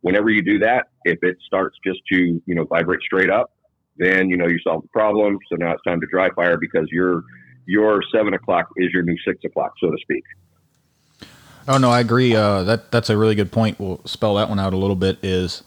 Whenever 0.01 0.29
you 0.29 0.41
do 0.41 0.59
that, 0.59 0.87
if 1.05 1.19
it 1.21 1.37
starts 1.45 1.77
just 1.85 1.99
to 2.11 2.41
you 2.45 2.55
know 2.55 2.65
vibrate 2.65 3.01
straight 3.01 3.29
up, 3.29 3.51
then 3.97 4.29
you 4.29 4.37
know 4.37 4.47
you 4.47 4.59
solve 4.59 4.81
the 4.81 4.89
problem. 4.89 5.37
So 5.49 5.55
now 5.55 5.71
it's 5.71 5.83
time 5.83 6.01
to 6.01 6.07
dry 6.07 6.29
fire 6.31 6.57
because 6.57 6.87
your 6.91 7.23
your 7.67 8.01
seven 8.13 8.33
o'clock 8.33 8.67
is 8.77 8.91
your 8.93 9.03
new 9.03 9.17
six 9.25 9.43
o'clock, 9.45 9.73
so 9.79 9.91
to 9.91 9.97
speak. 10.01 10.23
Oh 11.67 11.77
no, 11.77 11.89
I 11.89 11.99
agree. 11.99 12.35
Uh, 12.35 12.63
that 12.63 12.91
that's 12.91 13.09
a 13.09 13.17
really 13.17 13.35
good 13.35 13.51
point. 13.51 13.79
We'll 13.79 14.01
spell 14.05 14.35
that 14.35 14.49
one 14.49 14.59
out 14.59 14.73
a 14.73 14.77
little 14.77 14.95
bit. 14.95 15.19
Is 15.21 15.63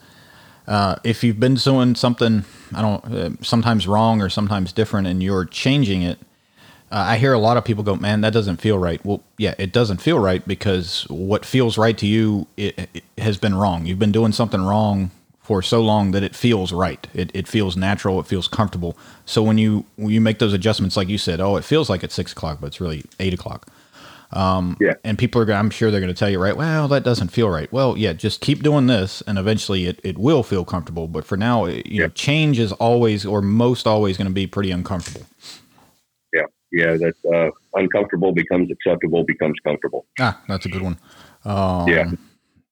uh, 0.67 0.95
if 1.03 1.23
you've 1.23 1.39
been 1.39 1.55
doing 1.55 1.95
something, 1.95 2.43
I 2.73 2.81
don't, 2.81 3.05
uh, 3.05 3.29
sometimes 3.41 3.87
wrong 3.87 4.21
or 4.21 4.29
sometimes 4.29 4.73
different, 4.73 5.07
and 5.07 5.21
you're 5.21 5.45
changing 5.45 6.01
it. 6.01 6.19
Uh, 6.91 7.05
I 7.09 7.17
hear 7.17 7.33
a 7.33 7.39
lot 7.39 7.57
of 7.57 7.65
people 7.65 7.83
go, 7.83 7.95
"Man, 7.95 8.21
that 8.21 8.33
doesn't 8.33 8.57
feel 8.61 8.77
right." 8.77 9.03
Well, 9.05 9.23
yeah, 9.37 9.55
it 9.57 9.71
doesn't 9.73 10.01
feel 10.01 10.19
right 10.19 10.45
because 10.47 11.05
what 11.09 11.45
feels 11.45 11.77
right 11.77 11.97
to 11.97 12.07
you 12.07 12.47
it, 12.57 12.89
it 12.93 13.03
has 13.19 13.37
been 13.37 13.55
wrong. 13.55 13.85
You've 13.85 13.99
been 13.99 14.11
doing 14.11 14.33
something 14.33 14.61
wrong 14.61 15.11
for 15.41 15.61
so 15.61 15.81
long 15.81 16.11
that 16.11 16.23
it 16.23 16.35
feels 16.35 16.73
right. 16.73 17.07
It, 17.13 17.31
it 17.33 17.47
feels 17.47 17.77
natural. 17.77 18.19
It 18.19 18.27
feels 18.27 18.47
comfortable. 18.47 18.97
So 19.25 19.43
when 19.43 19.57
you 19.57 19.85
when 19.97 20.11
you 20.11 20.21
make 20.21 20.39
those 20.39 20.53
adjustments, 20.53 20.97
like 20.97 21.09
you 21.09 21.17
said, 21.17 21.41
oh, 21.41 21.57
it 21.57 21.63
feels 21.65 21.89
like 21.89 22.03
it's 22.03 22.15
six 22.15 22.33
o'clock, 22.33 22.59
but 22.61 22.67
it's 22.67 22.81
really 22.81 23.03
eight 23.19 23.33
o'clock. 23.33 23.67
Yeah. 24.81 24.93
And 25.03 25.17
people 25.17 25.41
are, 25.41 25.53
I'm 25.53 25.69
sure 25.69 25.91
they're 25.91 26.01
going 26.01 26.13
to 26.13 26.17
tell 26.19 26.29
you, 26.29 26.39
right? 26.39 26.55
Well, 26.57 26.87
that 26.89 27.03
doesn't 27.03 27.29
feel 27.29 27.49
right. 27.49 27.71
Well, 27.71 27.97
yeah, 27.97 28.13
just 28.13 28.41
keep 28.41 28.63
doing 28.63 28.87
this, 28.87 29.21
and 29.27 29.37
eventually 29.37 29.87
it, 29.87 29.99
it 30.03 30.17
will 30.17 30.43
feel 30.43 30.65
comfortable. 30.65 31.07
But 31.07 31.25
for 31.25 31.37
now, 31.37 31.65
it- 31.65 31.85
you 31.87 32.01
know, 32.03 32.09
change 32.09 32.59
is 32.59 32.71
always 32.73 33.25
or 33.25 33.41
most 33.41 33.87
always 33.87 34.17
going 34.17 34.27
to 34.27 34.33
be 34.33 34.47
pretty 34.47 34.71
uncomfortable. 34.71 35.27
Yeah, 36.71 36.95
that 36.97 37.15
uh, 37.25 37.51
uncomfortable 37.77 38.31
becomes 38.31 38.71
acceptable, 38.71 39.23
becomes 39.23 39.55
comfortable. 39.63 40.05
Ah, 40.19 40.41
that's 40.47 40.65
a 40.65 40.69
good 40.69 40.81
one. 40.81 40.97
Um, 41.43 41.87
yeah, 41.87 42.11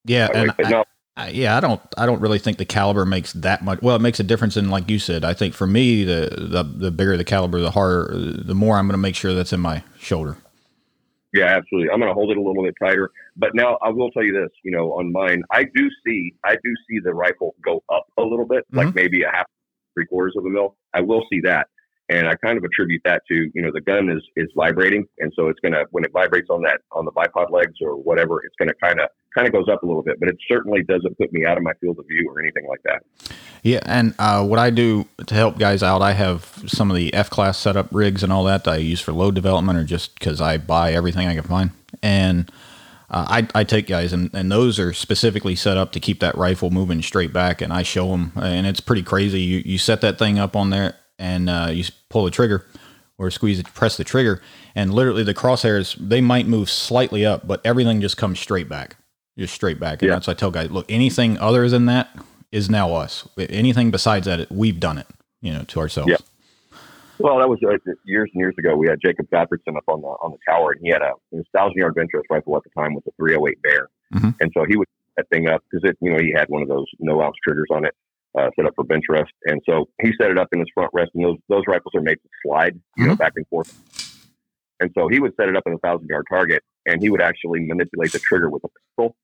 yeah, 0.06 0.28
I 0.34 0.38
and 0.38 0.48
like. 0.48 0.66
I- 0.66 0.70
No, 0.70 0.84
I, 1.18 1.30
yeah, 1.32 1.58
I 1.58 1.60
don't, 1.60 1.82
I 1.98 2.06
don't 2.06 2.22
really 2.22 2.40
think 2.40 2.58
the 2.60 2.66
caliber 2.66 3.06
makes 3.06 3.34
that 3.34 3.62
much. 3.62 3.82
Well, 3.82 3.98
it 3.98 4.02
makes 4.02 4.22
a 4.22 4.24
difference 4.24 4.56
in, 4.56 4.70
like 4.70 4.90
you 4.90 5.00
said. 5.00 5.26
I 5.26 5.34
think 5.34 5.54
for 5.54 5.68
me, 5.68 6.06
the 6.06 6.30
the, 6.38 6.64
the 6.64 6.92
bigger 6.92 7.18
the 7.18 7.26
caliber, 7.26 7.60
the 7.60 7.72
harder, 7.72 8.16
the 8.16 8.56
more 8.56 8.78
I'm 8.78 8.86
going 8.88 8.94
to 8.94 8.98
make 9.00 9.16
sure 9.16 9.34
that's 9.34 9.52
in 9.52 9.60
my 9.60 9.84
shoulder. 10.00 10.38
Yeah, 11.34 11.46
absolutely. 11.46 11.92
I'm 11.92 12.00
going 12.00 12.10
to 12.10 12.14
hold 12.14 12.32
it 12.32 12.38
a 12.38 12.42
little 12.42 12.64
bit 12.64 12.74
tighter. 12.82 13.12
But 13.36 13.54
now 13.54 13.78
I 13.84 13.90
will 13.90 14.10
tell 14.12 14.24
you 14.24 14.34
this, 14.34 14.50
you 14.64 14.72
know, 14.72 14.94
on 14.94 15.12
mine, 15.12 15.44
I 15.52 15.64
do 15.64 15.90
see, 16.06 16.34
I 16.44 16.56
do 16.56 16.74
see 16.90 17.00
the 17.04 17.14
rifle 17.14 17.54
go 17.64 17.84
up 17.94 18.08
a 18.18 18.22
little 18.24 18.46
bit, 18.46 18.66
like 18.72 18.96
maybe 18.96 19.24
a 19.24 19.30
half, 19.30 19.46
three 19.94 20.06
quarters 20.06 20.36
of 20.38 20.46
a 20.46 20.50
mil. 20.50 20.76
I 20.94 21.02
will 21.02 21.24
see 21.32 21.42
that. 21.42 21.68
And 22.10 22.28
I 22.28 22.36
kind 22.36 22.58
of 22.58 22.64
attribute 22.64 23.02
that 23.06 23.22
to, 23.28 23.52
you 23.54 23.62
know, 23.62 23.70
the 23.72 23.82
gun 23.82 24.10
is, 24.10 24.24
is 24.36 24.50
vibrating. 24.56 25.08
And 25.20 25.32
so 25.36 25.48
it's 25.48 25.60
going 25.60 25.74
to, 25.74 25.86
when 25.92 26.04
it 26.04 26.12
vibrates 26.12 26.50
on 26.50 26.64
that, 26.64 26.82
on 26.92 27.06
the 27.06 27.12
bipod 27.12 27.52
legs 27.52 27.76
or 27.82 27.96
whatever, 27.96 28.44
it's 28.44 28.56
going 28.58 28.70
to 28.70 28.76
kind 28.84 29.00
of, 29.00 29.10
kind 29.36 29.46
of 29.46 29.54
goes 29.54 29.68
up 29.72 29.84
a 29.84 29.86
little 29.86 30.02
bit, 30.02 30.20
but 30.20 30.28
it 30.28 30.36
certainly 30.48 30.82
doesn't 30.84 31.16
put 31.20 31.32
me 31.32 31.46
out 31.46 31.56
of 31.56 31.64
my 31.64 31.74
field 31.80 32.00
of 32.00 32.06
view 32.08 32.28
or 32.28 32.42
anything 32.42 32.68
like 32.68 32.82
that. 32.84 33.04
Yeah, 33.62 33.82
and 33.86 34.16
uh, 34.18 34.44
what 34.44 34.58
I 34.58 34.72
do 34.72 35.06
to 35.28 35.36
help 35.36 35.60
guys 35.60 35.84
out, 35.84 36.02
I 36.02 36.14
have 36.14 36.64
some 36.66 36.90
of 36.90 36.98
the 36.98 37.14
F 37.14 37.30
class 37.30 37.60
setup 37.60 37.90
rigs 37.92 38.24
and 38.24 38.34
all 38.34 38.44
that, 38.46 38.64
that 38.64 38.74
I 38.74 38.78
use 38.78 39.02
for 39.02 39.12
load 39.12 39.36
development, 39.36 39.78
or 39.78 39.84
just 39.84 40.18
because 40.18 40.42
I 40.42 40.58
buy 40.58 40.94
everything 40.94 41.28
I 41.28 41.36
can 41.36 41.44
find. 41.44 41.72
And 42.02 42.52
uh, 43.12 43.26
I, 43.28 43.48
I 43.54 43.64
take 43.64 43.86
guys, 43.86 44.14
and, 44.14 44.32
and 44.34 44.52
those 44.52 44.80
are 44.80 44.94
specifically 44.94 45.56
set 45.56 45.78
up 45.78 45.92
to 45.92 46.00
keep 46.00 46.22
that 46.22 46.36
rifle 46.36 46.72
moving 46.72 47.04
straight 47.04 47.34
back. 47.34 47.62
And 47.62 47.72
I 47.72 47.84
show 47.84 48.08
them, 48.10 48.32
and 48.36 48.66
it's 48.66 48.80
pretty 48.80 49.04
crazy. 49.04 49.42
You 49.42 49.62
you 49.66 49.78
set 49.78 50.02
that 50.02 50.18
thing 50.18 50.40
up 50.40 50.56
on 50.56 50.70
there, 50.70 50.96
and 51.20 51.50
uh, 51.50 51.68
you 51.72 51.84
pull 52.10 52.26
the 52.26 52.32
trigger 52.32 52.66
or 53.18 53.30
squeeze 53.30 53.60
it, 53.60 53.66
press 53.74 53.98
the 53.98 54.04
trigger, 54.04 54.42
and 54.74 54.94
literally 54.94 55.24
the 55.24 55.34
crosshairs 55.34 55.96
they 56.00 56.22
might 56.22 56.48
move 56.48 56.70
slightly 56.70 57.26
up, 57.26 57.46
but 57.46 57.62
everything 57.66 58.00
just 58.02 58.16
comes 58.18 58.40
straight 58.40 58.70
back, 58.70 58.96
just 59.38 59.54
straight 59.54 59.80
back. 59.80 60.02
And 60.02 60.08
Yeah. 60.10 60.16
that's 60.16 60.28
what 60.28 60.38
I 60.38 60.40
tell 60.40 60.52
guys: 60.52 60.72
look, 60.72 60.86
anything 60.90 61.38
other 61.38 61.68
than 61.70 61.86
that 61.88 62.10
is 62.52 62.70
now 62.70 62.94
us. 62.94 63.28
Anything 63.38 63.92
besides 63.92 64.26
that, 64.26 64.50
we've 64.52 64.80
done 64.80 64.98
it, 64.98 65.06
you 65.42 65.54
know, 65.54 65.64
to 65.66 65.80
ourselves. 65.80 66.10
Yeah. 66.10 66.18
Well, 67.20 67.38
that 67.40 67.50
was 67.50 67.60
uh, 67.64 67.76
years 68.06 68.30
and 68.34 68.40
years 68.40 68.56
ago. 68.58 68.76
We 68.78 68.88
had 68.88 69.00
Jacob 69.04 69.30
Gottfriedson 69.30 69.76
up 69.76 69.84
on 69.90 70.02
the 70.02 70.08
on 70.08 70.32
the 70.32 70.38
tower, 70.50 70.72
and 70.72 70.80
he 70.82 70.90
had 70.90 71.02
a 71.02 71.12
thousand 71.54 71.78
yard 71.78 71.94
bench 71.96 72.12
rest 72.14 72.28
rifle 72.30 72.56
at 72.56 72.64
the 72.64 72.70
time 72.70 72.94
with 72.96 73.06
a 73.08 73.12
308 73.18 73.62
Bear, 73.62 73.90
Mhm. 74.16 74.36
and 74.40 74.52
so 74.56 74.64
he 74.68 74.78
would 74.78 74.88
that 75.18 75.28
thing 75.30 75.50
up 75.50 75.62
because 75.70 75.84
it 75.90 75.98
you 76.00 76.12
know 76.12 76.18
he 76.18 76.32
had 76.34 76.48
one 76.48 76.62
of 76.62 76.70
those 76.70 76.86
no 77.00 77.22
ounce 77.22 77.36
triggers 77.44 77.68
on 77.72 77.84
it, 77.84 77.94
uh, 78.38 78.50
set 78.56 78.66
up 78.66 78.74
for 78.76 78.84
bench 78.84 79.06
rest, 79.10 79.32
and 79.46 79.62
so 79.68 79.88
he 80.02 80.12
set 80.20 80.32
it 80.32 80.38
up 80.38 80.50
in 80.52 80.60
his 80.60 80.70
front 80.74 80.90
rest, 80.94 81.12
and 81.16 81.24
those 81.24 81.38
those 81.48 81.64
rifles 81.68 81.94
are 81.96 82.02
made 82.02 82.16
to 82.16 82.30
slide, 82.46 82.80
you 82.98 83.08
know, 83.08 83.16
back 83.16 83.34
and 83.36 83.48
forth, 83.48 83.74
and 84.80 84.92
so 84.98 85.08
he 85.08 85.20
would 85.20 85.34
set 85.40 85.50
it 85.50 85.56
up 85.56 85.64
in 85.66 85.74
a 85.74 85.78
thousand 85.80 86.08
yard 86.08 86.26
target, 86.30 86.64
and 86.86 87.02
he 87.02 87.10
would 87.10 87.22
actually 87.22 87.62
manipulate 87.62 88.12
the 88.12 88.20
trigger 88.20 88.50
with 88.50 88.64
a 88.64 88.68
pistol, 88.68 89.16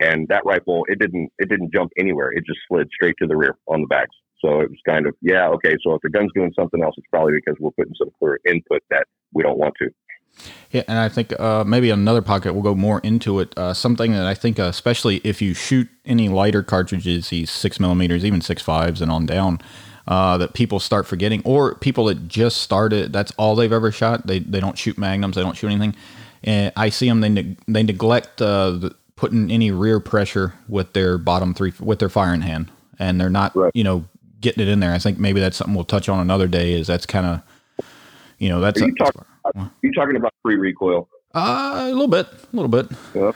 and 0.00 0.28
that 0.28 0.44
rifle 0.44 0.84
it 0.88 0.98
didn't 0.98 1.30
it 1.38 1.48
didn't 1.48 1.72
jump 1.72 1.90
anywhere, 1.98 2.32
it 2.32 2.44
just 2.46 2.60
slid 2.68 2.88
straight 2.92 3.14
to 3.20 3.26
the 3.26 3.36
rear 3.36 3.56
on 3.66 3.82
the 3.82 3.86
bags. 3.86 4.14
So 4.44 4.60
it 4.60 4.70
was 4.70 4.78
kind 4.86 5.06
of, 5.06 5.14
yeah, 5.20 5.48
okay. 5.48 5.76
So 5.82 5.94
if 5.94 6.00
the 6.02 6.08
gun's 6.08 6.30
doing 6.34 6.52
something 6.58 6.82
else, 6.82 6.94
it's 6.96 7.06
probably 7.10 7.34
because 7.34 7.56
we're 7.60 7.72
putting 7.72 7.94
some 7.98 8.08
clear 8.18 8.40
input 8.46 8.82
that 8.90 9.06
we 9.34 9.42
don't 9.42 9.58
want 9.58 9.74
to. 9.80 9.90
Yeah, 10.70 10.82
and 10.86 10.98
I 10.98 11.08
think 11.08 11.38
uh, 11.40 11.64
maybe 11.64 11.90
another 11.90 12.22
pocket 12.22 12.52
we'll 12.52 12.62
go 12.62 12.74
more 12.76 13.00
into 13.00 13.40
it. 13.40 13.52
Uh, 13.56 13.74
something 13.74 14.12
that 14.12 14.26
I 14.26 14.34
think, 14.34 14.58
uh, 14.60 14.64
especially 14.64 15.16
if 15.24 15.42
you 15.42 15.52
shoot 15.52 15.88
any 16.06 16.28
lighter 16.28 16.62
cartridges, 16.62 17.30
these 17.30 17.50
six 17.50 17.80
millimeters, 17.80 18.24
even 18.24 18.40
six 18.40 18.62
fives, 18.62 19.02
and 19.02 19.10
on 19.10 19.26
down, 19.26 19.60
uh, 20.06 20.38
that 20.38 20.54
people 20.54 20.78
start 20.78 21.06
forgetting, 21.06 21.42
or 21.44 21.74
people 21.74 22.04
that 22.06 22.28
just 22.28 22.58
started, 22.58 23.12
that's 23.12 23.32
all 23.36 23.56
they've 23.56 23.72
ever 23.72 23.90
shot. 23.90 24.26
They 24.28 24.38
they 24.38 24.60
don't 24.60 24.78
shoot 24.78 24.96
magnums, 24.96 25.36
they 25.36 25.42
don't 25.42 25.56
shoot 25.56 25.68
anything. 25.68 25.94
And 26.44 26.72
I 26.76 26.88
see 26.88 27.08
them 27.08 27.20
they 27.20 27.28
neg- 27.28 27.58
they 27.66 27.82
neglect 27.82 28.40
uh, 28.40 28.70
the, 28.70 28.94
putting 29.16 29.50
any 29.50 29.70
rear 29.72 30.00
pressure 30.00 30.54
with 30.68 30.92
their 30.92 31.18
bottom 31.18 31.52
three 31.52 31.72
with 31.80 31.98
their 31.98 32.08
firing 32.08 32.42
hand, 32.42 32.70
and 32.98 33.20
they're 33.20 33.28
not 33.30 33.54
Right. 33.56 33.72
you 33.74 33.84
know 33.84 34.04
getting 34.40 34.62
it 34.62 34.68
in 34.68 34.80
there. 34.80 34.92
I 34.92 34.98
think 34.98 35.18
maybe 35.18 35.40
that's 35.40 35.56
something 35.58 35.74
we'll 35.74 35.84
touch 35.84 36.08
on 36.08 36.20
another 36.20 36.46
day. 36.46 36.74
Is 36.74 36.86
that's 36.86 37.06
kind 37.06 37.26
of 37.26 37.42
you 38.38 38.48
know 38.48 38.60
that's 38.60 38.80
Are 38.80 38.84
a, 38.84 38.86
you 38.86 38.94
you 39.82 39.92
talking 39.92 40.16
about 40.16 40.32
free 40.42 40.56
recoil? 40.56 41.08
uh, 41.34 41.78
a 41.82 41.88
little 41.88 42.08
bit, 42.08 42.26
a 42.26 42.56
little 42.56 42.68
bit. 42.68 42.86
Yeah. 43.14 43.32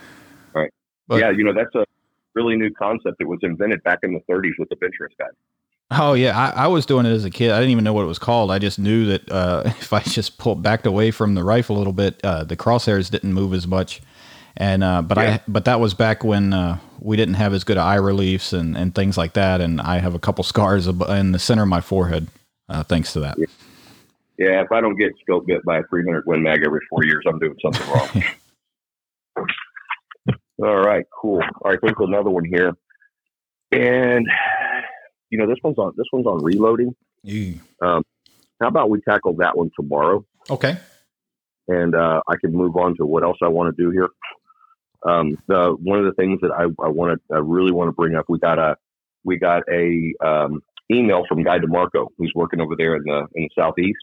Right. 0.54 0.70
But- 1.08 1.20
yeah, 1.20 1.30
you 1.30 1.44
know 1.44 1.52
that's 1.52 1.74
a 1.74 1.84
really 2.34 2.56
new 2.56 2.70
concept. 2.72 3.16
It 3.20 3.28
was 3.28 3.38
invented 3.42 3.82
back 3.84 4.00
in 4.02 4.14
the 4.14 4.20
30s 4.32 4.52
with 4.58 4.68
the 4.68 4.76
bench 4.76 4.94
rest 5.00 5.14
guy. 5.18 5.26
Oh 5.90 6.14
yeah, 6.14 6.36
I, 6.36 6.64
I 6.64 6.66
was 6.66 6.86
doing 6.86 7.06
it 7.06 7.10
as 7.10 7.24
a 7.24 7.30
kid. 7.30 7.50
I 7.50 7.58
didn't 7.58 7.70
even 7.70 7.84
know 7.84 7.92
what 7.92 8.02
it 8.02 8.06
was 8.08 8.18
called. 8.18 8.50
I 8.50 8.58
just 8.58 8.78
knew 8.78 9.04
that 9.06 9.30
uh, 9.30 9.62
if 9.66 9.92
I 9.92 10.00
just 10.00 10.38
pulled 10.38 10.62
backed 10.62 10.86
away 10.86 11.10
from 11.10 11.34
the 11.34 11.44
rifle 11.44 11.76
a 11.76 11.78
little 11.78 11.92
bit, 11.92 12.20
uh, 12.24 12.42
the 12.44 12.56
crosshairs 12.56 13.10
didn't 13.10 13.32
move 13.32 13.52
as 13.54 13.66
much. 13.66 14.00
And 14.56 14.82
uh, 14.82 15.02
but 15.02 15.18
Yeah. 15.18 15.22
I 15.34 15.40
but 15.46 15.64
that 15.66 15.80
was 15.80 15.94
back 15.94 16.24
when 16.24 16.52
uh, 16.52 16.78
we 17.00 17.16
didn't 17.16 17.34
have 17.34 17.52
as 17.52 17.64
good 17.64 17.76
eye 17.76 17.96
reliefs 17.96 18.52
and, 18.52 18.76
and 18.76 18.94
things 18.94 19.18
like 19.18 19.34
that. 19.34 19.60
And 19.60 19.80
I 19.80 19.98
have 19.98 20.14
a 20.14 20.18
couple 20.18 20.42
scars 20.44 20.86
in 20.86 21.32
the 21.32 21.38
center 21.38 21.62
of 21.62 21.68
my 21.68 21.80
forehead 21.80 22.28
uh, 22.68 22.82
thanks 22.82 23.12
to 23.12 23.20
that. 23.20 23.36
Yeah, 23.38 23.46
if 24.38 24.72
I 24.72 24.80
don't 24.80 24.96
get 24.96 25.12
scope 25.20 25.46
bit 25.46 25.64
by 25.64 25.78
a 25.78 25.82
300 25.88 26.24
Win 26.26 26.42
Mag 26.42 26.62
every 26.64 26.80
four 26.90 27.04
years, 27.04 27.24
I'm 27.28 27.38
doing 27.38 27.56
something 27.62 27.88
wrong. 27.92 28.24
All 30.62 30.76
right, 30.84 31.04
cool. 31.20 31.42
All 31.62 31.70
right, 31.70 31.78
there's 31.82 31.94
another 31.98 32.30
one 32.30 32.44
here, 32.44 32.72
and 33.72 34.26
you 35.30 35.38
know 35.38 35.46
this 35.48 35.58
one's 35.64 35.78
on 35.78 35.92
this 35.96 36.06
one's 36.12 36.26
on 36.26 36.42
reloading. 36.44 36.94
Ew. 37.24 37.58
How 37.80 38.02
about 38.68 38.88
we 38.90 39.00
tackle 39.00 39.34
that 39.36 39.56
one 39.56 39.70
tomorrow? 39.76 40.24
Okay. 40.48 40.76
and 41.68 41.94
uh, 41.94 42.20
I 42.28 42.36
can 42.40 42.52
move 42.52 42.76
on 42.76 42.96
to 42.98 43.06
what 43.06 43.24
else 43.24 43.38
I 43.42 43.48
want 43.48 43.74
to 43.76 43.82
do 43.82 43.90
here. 43.90 44.08
Um, 45.06 45.36
the 45.48 45.76
one 45.82 45.98
of 45.98 46.04
the 46.04 46.12
things 46.12 46.40
that 46.42 46.50
I, 46.52 46.64
I 46.82 46.88
want 46.88 47.20
to 47.28 47.34
I 47.34 47.38
really 47.38 47.72
want 47.72 47.88
to 47.88 47.92
bring 47.92 48.14
up 48.14 48.26
we 48.28 48.38
got 48.38 48.58
a 48.58 48.76
we 49.24 49.38
got 49.38 49.62
a 49.70 50.12
um, 50.24 50.62
email 50.90 51.24
from 51.28 51.42
Guy 51.42 51.58
DeMarco 51.58 52.08
who's 52.16 52.32
working 52.34 52.60
over 52.60 52.74
there 52.76 52.96
in 52.96 53.02
the 53.04 53.26
in 53.34 53.44
the 53.44 53.50
southeast, 53.58 53.98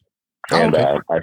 and 0.50 0.74
okay. 0.74 0.82
uh, 0.84 0.98
I 1.10 1.18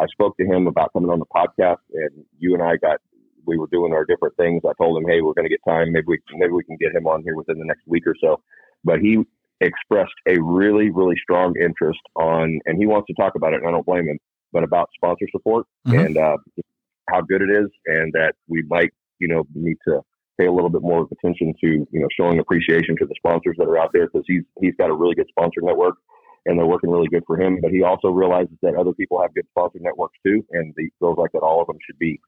I 0.00 0.06
spoke 0.06 0.36
to 0.38 0.46
him 0.46 0.66
about 0.66 0.92
coming 0.92 1.10
on 1.10 1.18
the 1.18 1.26
podcast, 1.26 1.78
and 1.92 2.24
you 2.38 2.54
and 2.54 2.62
I 2.62 2.76
got 2.76 3.00
we 3.46 3.56
were 3.58 3.68
doing 3.70 3.92
our 3.92 4.04
different 4.04 4.36
things. 4.36 4.62
I 4.68 4.72
told 4.82 4.98
him, 4.98 5.08
hey, 5.08 5.20
we're 5.20 5.34
going 5.34 5.44
to 5.44 5.50
get 5.50 5.60
time. 5.68 5.92
Maybe 5.92 6.06
we 6.08 6.18
maybe 6.34 6.52
we 6.52 6.64
can 6.64 6.76
get 6.80 6.94
him 6.94 7.06
on 7.06 7.22
here 7.22 7.36
within 7.36 7.58
the 7.58 7.64
next 7.64 7.82
week 7.86 8.06
or 8.06 8.14
so. 8.20 8.40
But 8.84 9.00
he 9.00 9.18
expressed 9.60 10.14
a 10.28 10.40
really 10.40 10.90
really 10.90 11.16
strong 11.22 11.54
interest 11.60 12.00
on, 12.16 12.60
and 12.66 12.78
he 12.78 12.86
wants 12.86 13.06
to 13.08 13.14
talk 13.14 13.34
about 13.34 13.52
it, 13.52 13.60
and 13.60 13.68
I 13.68 13.70
don't 13.70 13.86
blame 13.86 14.08
him. 14.08 14.18
But 14.52 14.62
about 14.64 14.88
sponsor 14.94 15.26
support 15.30 15.66
Mhm. 15.86 16.06
and 16.06 16.16
uh, 16.16 16.36
how 17.10 17.20
good 17.20 17.42
it 17.42 17.50
is, 17.50 17.68
and 17.86 18.12
that 18.12 18.34
we 18.48 18.62
might 18.68 18.92
you 19.18 19.28
know 19.28 19.44
need 19.54 19.76
to 19.86 20.00
pay 20.38 20.46
a 20.46 20.52
little 20.52 20.70
bit 20.70 20.82
more 20.82 21.06
attention 21.10 21.54
to 21.60 21.86
you 21.90 22.00
know 22.00 22.08
showing 22.16 22.38
appreciation 22.38 22.96
to 22.98 23.06
the 23.06 23.14
sponsors 23.16 23.56
that 23.58 23.64
are 23.64 23.78
out 23.78 23.90
there 23.92 24.06
because 24.06 24.24
he's 24.26 24.42
he's 24.60 24.74
got 24.76 24.90
a 24.90 24.94
really 24.94 25.14
good 25.14 25.28
sponsor 25.28 25.60
network 25.62 25.96
and 26.46 26.58
they're 26.58 26.66
working 26.66 26.90
really 26.90 27.08
good 27.08 27.24
for 27.26 27.38
him. 27.38 27.58
But 27.60 27.72
he 27.72 27.82
also 27.82 28.08
realizes 28.08 28.56
that 28.62 28.74
other 28.74 28.92
people 28.92 29.20
have 29.20 29.34
good 29.34 29.46
sponsor 29.50 29.78
networks 29.80 30.18
too, 30.24 30.44
and 30.52 30.72
he 30.78 30.88
feels 30.98 31.18
like 31.18 31.32
that 31.32 31.40
all 31.40 31.60
of 31.60 31.66
them 31.66 31.78
should 31.84 31.98
be 31.98 32.20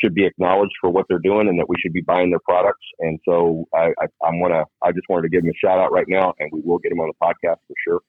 should 0.00 0.14
be 0.14 0.26
acknowledged 0.26 0.74
for 0.80 0.90
what 0.90 1.06
they're 1.08 1.18
doing 1.18 1.48
and 1.48 1.58
that 1.58 1.68
we 1.68 1.76
should 1.80 1.92
be 1.92 2.02
buying 2.02 2.30
their 2.30 2.40
products. 2.40 2.84
And 2.98 3.18
so 3.26 3.64
I, 3.74 3.92
I, 4.00 4.06
I'm 4.26 4.40
gonna 4.42 4.64
I 4.82 4.92
just 4.92 5.08
wanted 5.08 5.22
to 5.22 5.28
give 5.28 5.44
him 5.44 5.50
a 5.50 5.58
shout 5.64 5.78
out 5.78 5.92
right 5.92 6.06
now, 6.08 6.34
and 6.38 6.50
we 6.52 6.60
will 6.64 6.78
get 6.78 6.92
him 6.92 7.00
on 7.00 7.10
the 7.10 7.26
podcast 7.26 7.58
for 7.66 7.74
sure. 7.86 8.00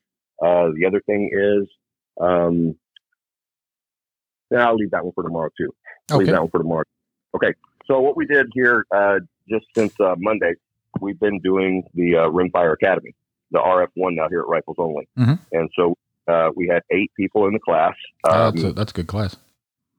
Uh, 0.41 0.71
the 0.75 0.85
other 0.85 1.01
thing 1.05 1.29
is, 1.33 1.67
um, 2.21 2.75
yeah, 4.51 4.67
I'll 4.67 4.75
leave 4.75 4.91
that 4.91 5.03
one 5.03 5.13
for 5.13 5.23
tomorrow 5.23 5.49
too. 5.57 5.73
I'll 6.11 6.17
Leave 6.17 6.27
that 6.27 6.41
one 6.41 6.49
for 6.49 6.59
tomorrow. 6.59 6.83
Okay. 7.35 7.53
So 7.85 7.99
what 7.99 8.17
we 8.17 8.25
did 8.25 8.47
here, 8.53 8.85
uh, 8.93 9.19
just 9.49 9.65
since 9.75 9.93
uh, 9.99 10.15
Monday, 10.17 10.53
we've 10.99 11.19
been 11.19 11.39
doing 11.39 11.83
the 11.93 12.17
uh, 12.17 12.29
Rimfire 12.29 12.73
Academy, 12.73 13.15
the 13.51 13.59
RF1 13.59 14.15
now 14.15 14.27
here 14.29 14.41
at 14.41 14.47
Rifles 14.47 14.77
Only, 14.79 15.07
mm-hmm. 15.17 15.33
and 15.51 15.69
so 15.75 15.95
uh, 16.27 16.49
we 16.55 16.67
had 16.67 16.81
eight 16.91 17.11
people 17.15 17.47
in 17.47 17.53
the 17.53 17.59
class. 17.59 17.93
Um, 18.29 18.33
oh, 18.33 18.51
that's, 18.51 18.63
a, 18.63 18.73
that's 18.73 18.91
a 18.91 18.95
good 18.95 19.07
class. 19.07 19.35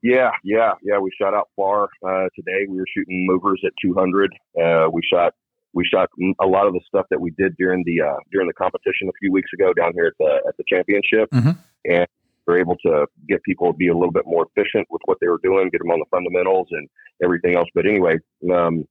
Yeah, 0.03 0.31
yeah, 0.45 0.73
yeah. 0.83 0.99
We 0.99 1.11
shot 1.21 1.35
out 1.35 1.49
far 1.57 1.89
uh, 2.07 2.29
today. 2.37 2.67
We 2.69 2.77
were 2.77 2.87
shooting 2.97 3.27
movers 3.27 3.61
at 3.67 3.73
200. 3.83 4.33
Uh, 4.61 4.89
we 4.93 5.03
shot 5.13 5.35
we 5.75 5.85
shot 5.85 6.09
a 6.41 6.47
lot 6.47 6.67
of 6.67 6.73
the 6.73 6.81
stuff 6.87 7.07
that 7.11 7.21
we 7.21 7.31
did 7.33 7.57
during 7.57 7.83
the 7.85 8.01
uh, 8.01 8.17
during 8.33 8.47
the 8.47 8.55
competition 8.55 9.09
a 9.09 9.13
few 9.21 9.33
weeks 9.33 9.51
ago 9.53 9.73
down 9.73 9.93
here 9.95 10.07
at 10.07 10.13
the 10.19 10.41
at 10.49 10.57
the 10.57 10.65
championship, 10.69 11.29
mm-hmm. 11.31 11.51
and 11.91 12.07
we're 12.47 12.59
able 12.59 12.77
to 12.77 13.07
get 13.29 13.43
people 13.43 13.73
to 13.73 13.77
be 13.77 13.89
a 13.89 13.95
little 13.95 14.13
bit 14.13 14.25
more 14.27 14.47
efficient 14.47 14.87
with 14.91 15.03
what 15.05 15.19
they 15.21 15.29
were 15.29 15.41
doing, 15.43 15.69
get 15.71 15.79
them 15.79 15.91
on 15.91 15.99
the 15.99 16.07
fundamentals 16.11 16.69
and 16.71 16.89
everything 17.23 17.57
else. 17.57 17.69
But 17.75 17.85
anyway, 17.87 18.17
um, 18.51 18.87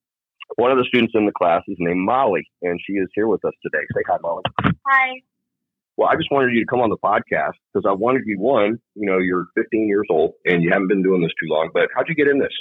one 0.55 0.71
of 0.71 0.77
the 0.77 0.85
students 0.87 1.13
in 1.15 1.25
the 1.25 1.31
class 1.31 1.61
is 1.67 1.75
named 1.79 1.99
Molly, 1.99 2.49
and 2.61 2.79
she 2.85 2.93
is 2.93 3.07
here 3.13 3.27
with 3.27 3.43
us 3.45 3.53
today. 3.61 3.83
Say 3.93 4.01
hi, 4.07 4.17
Molly. 4.21 4.43
Hi. 4.87 5.21
Well, 5.97 6.09
I 6.09 6.15
just 6.15 6.31
wanted 6.31 6.53
you 6.53 6.61
to 6.61 6.65
come 6.67 6.79
on 6.79 6.89
the 6.89 6.97
podcast 6.97 7.57
because 7.73 7.85
I 7.87 7.93
wanted 7.93 8.23
you 8.25 8.39
one. 8.39 8.79
You 8.95 9.07
know, 9.07 9.17
you're 9.17 9.47
15 9.55 9.87
years 9.87 10.05
old 10.11 10.33
and 10.45 10.63
you 10.63 10.69
haven't 10.71 10.87
been 10.87 11.01
doing 11.01 11.21
this 11.21 11.31
too 11.41 11.51
long. 11.51 11.71
But 11.73 11.89
how'd 11.95 12.07
you 12.07 12.15
get 12.15 12.27
in 12.27 12.39
this? 12.39 12.53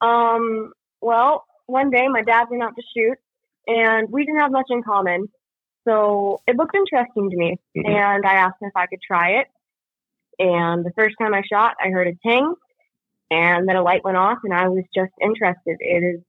Um. 0.00 0.72
Well, 1.00 1.44
one 1.66 1.90
day 1.90 2.08
my 2.08 2.22
dad 2.22 2.46
went 2.50 2.62
out 2.62 2.74
to 2.76 2.82
shoot, 2.96 3.18
and 3.66 4.08
we 4.10 4.24
didn't 4.24 4.40
have 4.40 4.52
much 4.52 4.66
in 4.70 4.82
common. 4.82 5.28
So 5.86 6.40
it 6.46 6.56
looked 6.56 6.76
interesting 6.76 7.30
to 7.30 7.36
me, 7.36 7.58
mm-hmm. 7.76 7.90
and 7.90 8.24
I 8.24 8.34
asked 8.34 8.62
him 8.62 8.68
if 8.68 8.76
I 8.76 8.86
could 8.86 9.00
try 9.06 9.40
it. 9.40 9.48
And 10.38 10.84
the 10.84 10.92
first 10.96 11.16
time 11.20 11.34
I 11.34 11.42
shot, 11.42 11.74
I 11.80 11.88
heard 11.88 12.06
a 12.06 12.28
ting, 12.28 12.54
and 13.30 13.68
then 13.68 13.76
a 13.76 13.82
light 13.82 14.04
went 14.04 14.16
off, 14.16 14.38
and 14.44 14.54
I 14.54 14.68
was 14.68 14.84
just 14.94 15.12
interested. 15.20 15.76
It 15.80 16.16
is 16.16 16.22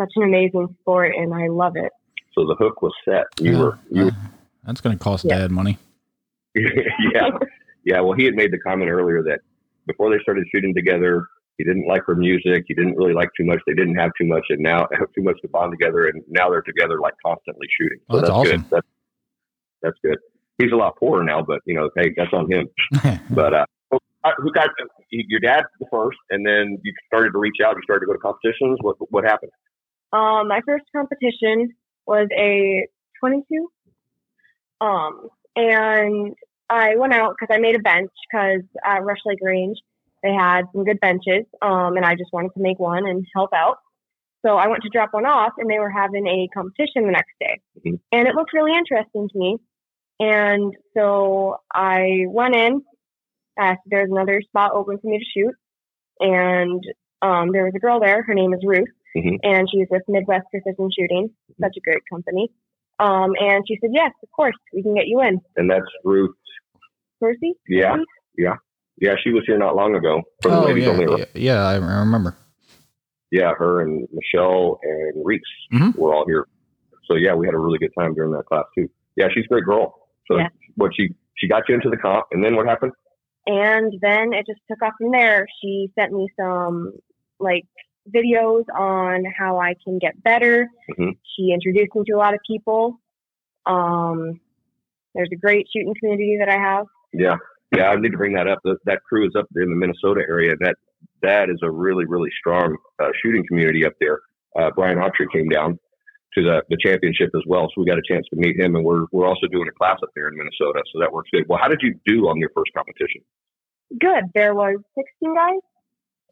such 0.00 0.10
an 0.16 0.22
amazing 0.22 0.74
sport, 0.80 1.14
and 1.16 1.34
I 1.34 1.48
love 1.48 1.76
it. 1.76 1.92
So 2.34 2.46
the 2.46 2.54
hook 2.54 2.82
was 2.82 2.92
set. 3.04 3.24
You 3.40 3.52
yeah. 3.52 3.58
were 3.58 3.78
you. 3.90 4.10
That's 4.64 4.80
going 4.80 4.96
to 4.96 5.02
cost 5.02 5.24
yeah. 5.24 5.38
Dad 5.38 5.50
money. 5.50 5.78
yeah, 6.54 7.30
yeah. 7.84 8.00
Well, 8.00 8.12
he 8.12 8.24
had 8.24 8.34
made 8.34 8.52
the 8.52 8.58
comment 8.58 8.90
earlier 8.90 9.22
that 9.22 9.40
before 9.86 10.10
they 10.10 10.20
started 10.22 10.44
shooting 10.54 10.74
together, 10.74 11.24
he 11.56 11.64
didn't 11.64 11.86
like 11.86 12.04
her 12.06 12.14
music. 12.14 12.64
He 12.68 12.74
didn't 12.74 12.96
really 12.96 13.14
like 13.14 13.30
too 13.36 13.44
much. 13.44 13.60
They 13.66 13.74
didn't 13.74 13.96
have 13.96 14.10
too 14.20 14.26
much, 14.26 14.44
and 14.50 14.60
now 14.60 14.86
have 14.98 15.12
too 15.14 15.22
much 15.22 15.40
to 15.42 15.48
bond 15.48 15.72
together. 15.72 16.06
And 16.06 16.22
now 16.28 16.50
they're 16.50 16.62
together, 16.62 17.00
like 17.00 17.14
constantly 17.24 17.66
shooting. 17.78 17.98
So 18.10 18.16
oh, 18.16 18.16
that's, 18.16 18.28
that's 18.28 18.38
awesome. 18.38 18.60
good. 18.60 18.70
That's, 18.70 18.86
that's 19.82 19.96
good. 20.04 20.18
He's 20.58 20.72
a 20.72 20.76
lot 20.76 20.96
poorer 20.96 21.22
now, 21.22 21.42
but 21.42 21.60
you 21.64 21.74
know, 21.74 21.88
hey, 21.96 22.12
that's 22.16 22.32
on 22.32 22.50
him. 22.50 22.68
but 23.30 23.54
uh, 23.54 23.66
who 24.38 24.52
got 24.52 24.70
your 25.10 25.40
dad 25.40 25.64
the 25.80 25.86
first, 25.90 26.18
and 26.30 26.46
then 26.46 26.78
you 26.82 26.92
started 27.06 27.30
to 27.32 27.38
reach 27.38 27.56
out. 27.64 27.76
You 27.76 27.82
started 27.84 28.00
to 28.00 28.06
go 28.06 28.12
to 28.12 28.18
competitions. 28.18 28.78
What 28.82 28.96
what 29.10 29.24
happened? 29.24 29.52
Um, 30.12 30.48
my 30.48 30.60
first 30.66 30.84
competition 30.94 31.74
was 32.06 32.28
a 32.36 32.86
22. 33.20 33.68
Um, 34.80 35.28
and 35.56 36.34
I 36.70 36.96
went 36.96 37.12
out 37.12 37.34
because 37.38 37.54
I 37.54 37.58
made 37.58 37.74
a 37.74 37.80
bench 37.80 38.10
because 38.30 38.62
at 38.84 39.04
Rush 39.04 39.20
Lake 39.26 39.38
Range 39.42 39.76
they 40.22 40.32
had 40.32 40.62
some 40.72 40.84
good 40.84 41.00
benches, 41.00 41.44
um, 41.62 41.96
and 41.96 42.04
I 42.04 42.14
just 42.14 42.32
wanted 42.32 42.52
to 42.54 42.60
make 42.60 42.78
one 42.78 43.06
and 43.06 43.24
help 43.34 43.52
out. 43.52 43.76
So 44.44 44.56
I 44.56 44.68
went 44.68 44.82
to 44.82 44.88
drop 44.88 45.10
one 45.12 45.26
off, 45.26 45.52
and 45.58 45.70
they 45.70 45.78
were 45.78 45.90
having 45.90 46.26
a 46.26 46.48
competition 46.52 47.04
the 47.04 47.12
next 47.12 47.32
day, 47.40 47.60
mm-hmm. 47.78 47.96
and 48.12 48.28
it 48.28 48.34
looked 48.34 48.52
really 48.52 48.76
interesting 48.76 49.28
to 49.28 49.38
me. 49.38 49.56
And 50.20 50.74
so 50.96 51.58
I 51.72 52.24
went 52.26 52.54
in. 52.54 52.82
Asked 53.60 53.80
if 53.86 53.90
there's 53.90 54.10
another 54.10 54.40
spot 54.42 54.70
open 54.72 54.98
for 54.98 55.08
me 55.08 55.18
to 55.18 55.24
shoot, 55.24 55.54
and 56.20 56.82
um, 57.22 57.50
there 57.50 57.64
was 57.64 57.72
a 57.74 57.80
girl 57.80 57.98
there. 57.98 58.22
Her 58.22 58.34
name 58.34 58.54
is 58.54 58.60
Ruth, 58.64 58.88
mm-hmm. 59.16 59.36
and 59.42 59.68
she's 59.70 59.86
with 59.90 60.02
Midwest 60.08 60.46
Precision 60.50 60.90
Shooting. 60.96 61.30
Such 61.60 61.76
a 61.76 61.80
great 61.80 62.02
company. 62.10 62.50
Um, 62.98 63.32
and 63.40 63.64
she 63.66 63.78
said, 63.80 63.90
"Yes, 63.92 64.12
of 64.22 64.30
course, 64.30 64.56
we 64.72 64.82
can 64.82 64.94
get 64.94 65.06
you 65.06 65.20
in." 65.20 65.40
And 65.56 65.70
that's 65.70 65.86
Ruth. 66.04 66.34
Percy. 67.20 67.54
Yeah, 67.68 67.96
yeah. 68.36 68.56
Yeah, 69.00 69.14
she 69.22 69.30
was 69.30 69.44
here 69.46 69.58
not 69.58 69.76
long 69.76 69.94
ago. 69.94 70.22
oh, 70.44 70.74
yeah, 70.74 70.98
yeah, 70.98 71.24
yeah, 71.34 71.64
I 71.64 71.76
remember. 71.76 72.36
Yeah, 73.30 73.52
her 73.56 73.80
and 73.82 74.08
Michelle 74.12 74.80
and 74.82 75.24
Reeks 75.24 75.48
mm-hmm. 75.72 76.00
were 76.00 76.14
all 76.14 76.24
here. 76.26 76.46
So 77.06 77.14
yeah, 77.14 77.34
we 77.34 77.46
had 77.46 77.54
a 77.54 77.58
really 77.58 77.78
good 77.78 77.92
time 77.98 78.14
during 78.14 78.32
that 78.32 78.46
class 78.46 78.64
too. 78.74 78.90
Yeah, 79.16 79.28
she's 79.32 79.44
a 79.44 79.48
great 79.48 79.64
girl. 79.64 80.08
So 80.26 80.38
yeah. 80.38 80.48
what 80.76 80.92
she 80.96 81.14
she 81.36 81.48
got 81.48 81.68
you 81.68 81.74
into 81.74 81.90
the 81.90 81.96
comp, 81.96 82.26
and 82.32 82.44
then 82.44 82.56
what 82.56 82.66
happened? 82.66 82.92
And 83.46 83.94
then 84.00 84.32
it 84.32 84.46
just 84.46 84.60
took 84.68 84.82
off 84.82 84.94
from 84.98 85.12
there. 85.12 85.46
She 85.62 85.90
sent 85.98 86.12
me 86.12 86.28
some 86.38 86.92
like 87.38 87.66
videos 88.14 88.64
on 88.74 89.24
how 89.36 89.58
I 89.58 89.74
can 89.84 89.98
get 89.98 90.22
better. 90.22 90.68
Mm-hmm. 90.90 91.10
She 91.36 91.52
introduced 91.52 91.94
me 91.94 92.02
to 92.06 92.12
a 92.12 92.18
lot 92.18 92.34
of 92.34 92.40
people. 92.46 93.00
Um, 93.66 94.40
there's 95.14 95.30
a 95.32 95.36
great 95.36 95.66
shooting 95.74 95.94
community 95.98 96.38
that 96.38 96.48
I 96.48 96.58
have. 96.58 96.86
Yeah, 97.12 97.36
yeah, 97.74 97.88
I 97.88 97.96
need 97.96 98.12
to 98.12 98.18
bring 98.18 98.34
that 98.34 98.46
up. 98.46 98.60
That, 98.64 98.78
that 98.86 99.00
crew 99.08 99.26
is 99.26 99.34
up 99.36 99.46
there 99.50 99.62
in 99.62 99.70
the 99.70 99.76
Minnesota 99.76 100.22
area. 100.28 100.54
That 100.60 100.76
that 101.22 101.50
is 101.50 101.58
a 101.62 101.70
really 101.70 102.06
really 102.06 102.30
strong 102.38 102.76
uh, 102.98 103.08
shooting 103.22 103.44
community 103.46 103.84
up 103.84 103.94
there. 104.00 104.20
Uh, 104.58 104.70
Brian 104.74 104.98
Autry 104.98 105.30
came 105.32 105.48
down 105.48 105.78
to 106.34 106.42
the, 106.42 106.62
the 106.68 106.76
championship 106.80 107.30
as 107.34 107.42
well, 107.46 107.68
so 107.68 107.80
we 107.80 107.86
got 107.86 107.98
a 107.98 108.06
chance 108.08 108.26
to 108.30 108.36
meet 108.36 108.58
him, 108.58 108.76
and 108.76 108.84
we're 108.84 109.06
we're 109.12 109.26
also 109.26 109.46
doing 109.50 109.68
a 109.68 109.72
class 109.72 109.98
up 110.02 110.10
there 110.14 110.28
in 110.28 110.36
Minnesota, 110.36 110.82
so 110.92 111.00
that 111.00 111.12
works 111.12 111.30
good. 111.32 111.44
Well, 111.48 111.58
how 111.60 111.68
did 111.68 111.80
you 111.82 111.94
do 112.06 112.28
on 112.28 112.38
your 112.38 112.50
first 112.54 112.72
competition? 112.76 113.22
Good. 113.98 114.24
There 114.34 114.54
was 114.54 114.76
16 114.94 115.34
guys, 115.34 115.60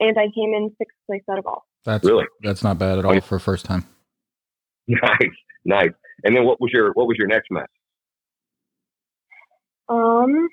and 0.00 0.18
I 0.18 0.28
came 0.34 0.54
in 0.54 0.70
sixth 0.78 0.96
place 1.06 1.22
out 1.30 1.38
of 1.38 1.46
all. 1.46 1.65
That's 1.86 2.04
really 2.04 2.26
that's 2.42 2.62
not 2.62 2.78
bad 2.78 2.98
at 2.98 3.04
all 3.04 3.20
for 3.20 3.36
a 3.36 3.40
first 3.40 3.64
time. 3.64 3.84
Nice, 4.88 5.34
nice. 5.64 5.90
And 6.22 6.36
then 6.36 6.44
what 6.44 6.60
was 6.60 6.70
your 6.72 6.92
what 6.92 7.08
was 7.08 7.16
your 7.18 7.26
next 7.26 7.50
match? 7.50 7.68
Um, 9.88 10.48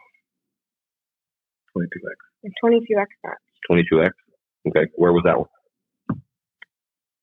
22X. 1.77 2.49
22X 2.63 3.05
match. 3.23 3.37
22X. 3.69 4.09
Okay. 4.69 4.89
Where 4.95 5.13
was 5.13 5.21
that 5.25 5.37
one? 5.37 5.47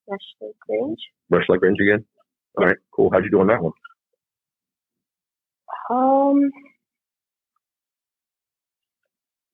Rush 0.09 0.21
Lake 0.41 0.55
Range. 0.69 0.99
Rush 1.31 1.45
Lake 1.49 1.63
Range 1.63 1.79
again? 1.81 2.05
All 2.59 2.67
right. 2.67 2.77
Cool. 2.95 3.11
How'd 3.13 3.25
you 3.25 3.31
do 3.31 3.41
on 3.41 3.49
that 3.49 3.61
one? 3.61 3.73
Um, 5.91 6.51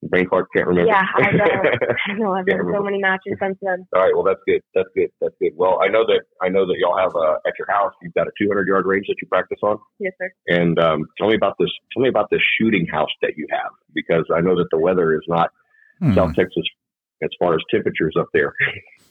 Brain 0.09 0.29
Clark 0.29 0.49
can't 0.55 0.66
remember. 0.66 0.90
Yeah, 0.90 1.03
I 1.14 1.31
know. 1.33 1.45
I 2.07 2.12
know. 2.14 2.33
I've 2.33 2.47
been 2.47 2.59
so 2.73 2.83
many 2.83 2.99
matches 2.99 3.35
since 3.40 3.59
then. 3.62 3.87
All 3.95 4.03
right. 4.03 4.12
Well, 4.14 4.25
that's 4.25 4.40
good. 4.47 4.62
That's 4.75 4.88
good. 4.95 5.11
That's 5.21 5.35
good. 5.40 5.53
Well, 5.57 5.81
I 5.83 5.88
know 5.88 6.05
that 6.07 6.23
I 6.42 6.49
know 6.49 6.66
that 6.66 6.77
y'all 6.79 6.97
have 6.97 7.14
uh, 7.14 7.38
at 7.47 7.55
your 7.59 7.71
house. 7.71 7.92
You've 8.03 8.14
got 8.14 8.27
a 8.27 8.33
200 8.40 8.66
yard 8.66 8.87
range 8.87 9.07
that 9.09 9.16
you 9.21 9.29
practice 9.29 9.59
on. 9.62 9.79
Yes, 9.99 10.12
sir. 10.19 10.31
And 10.49 10.79
um, 10.79 11.07
tell 11.19 11.29
me 11.29 11.35
about 11.35 11.57
this. 11.59 11.71
Tell 11.92 12.03
me 12.03 12.09
about 12.09 12.29
this 12.31 12.42
shooting 12.59 12.87
house 12.87 13.11
that 13.23 13.33
you 13.37 13.47
have 13.51 13.73
because 13.95 14.25
I 14.35 14.40
know 14.40 14.57
that 14.57 14.69
the 14.71 14.79
weather 14.79 15.14
is 15.14 15.25
not 15.29 15.51
hmm. 16.01 16.14
South 16.14 16.35
Texas 16.35 16.64
as 17.23 17.31
far 17.38 17.55
as 17.55 17.61
temperatures 17.71 18.14
up 18.19 18.29
there. 18.33 18.53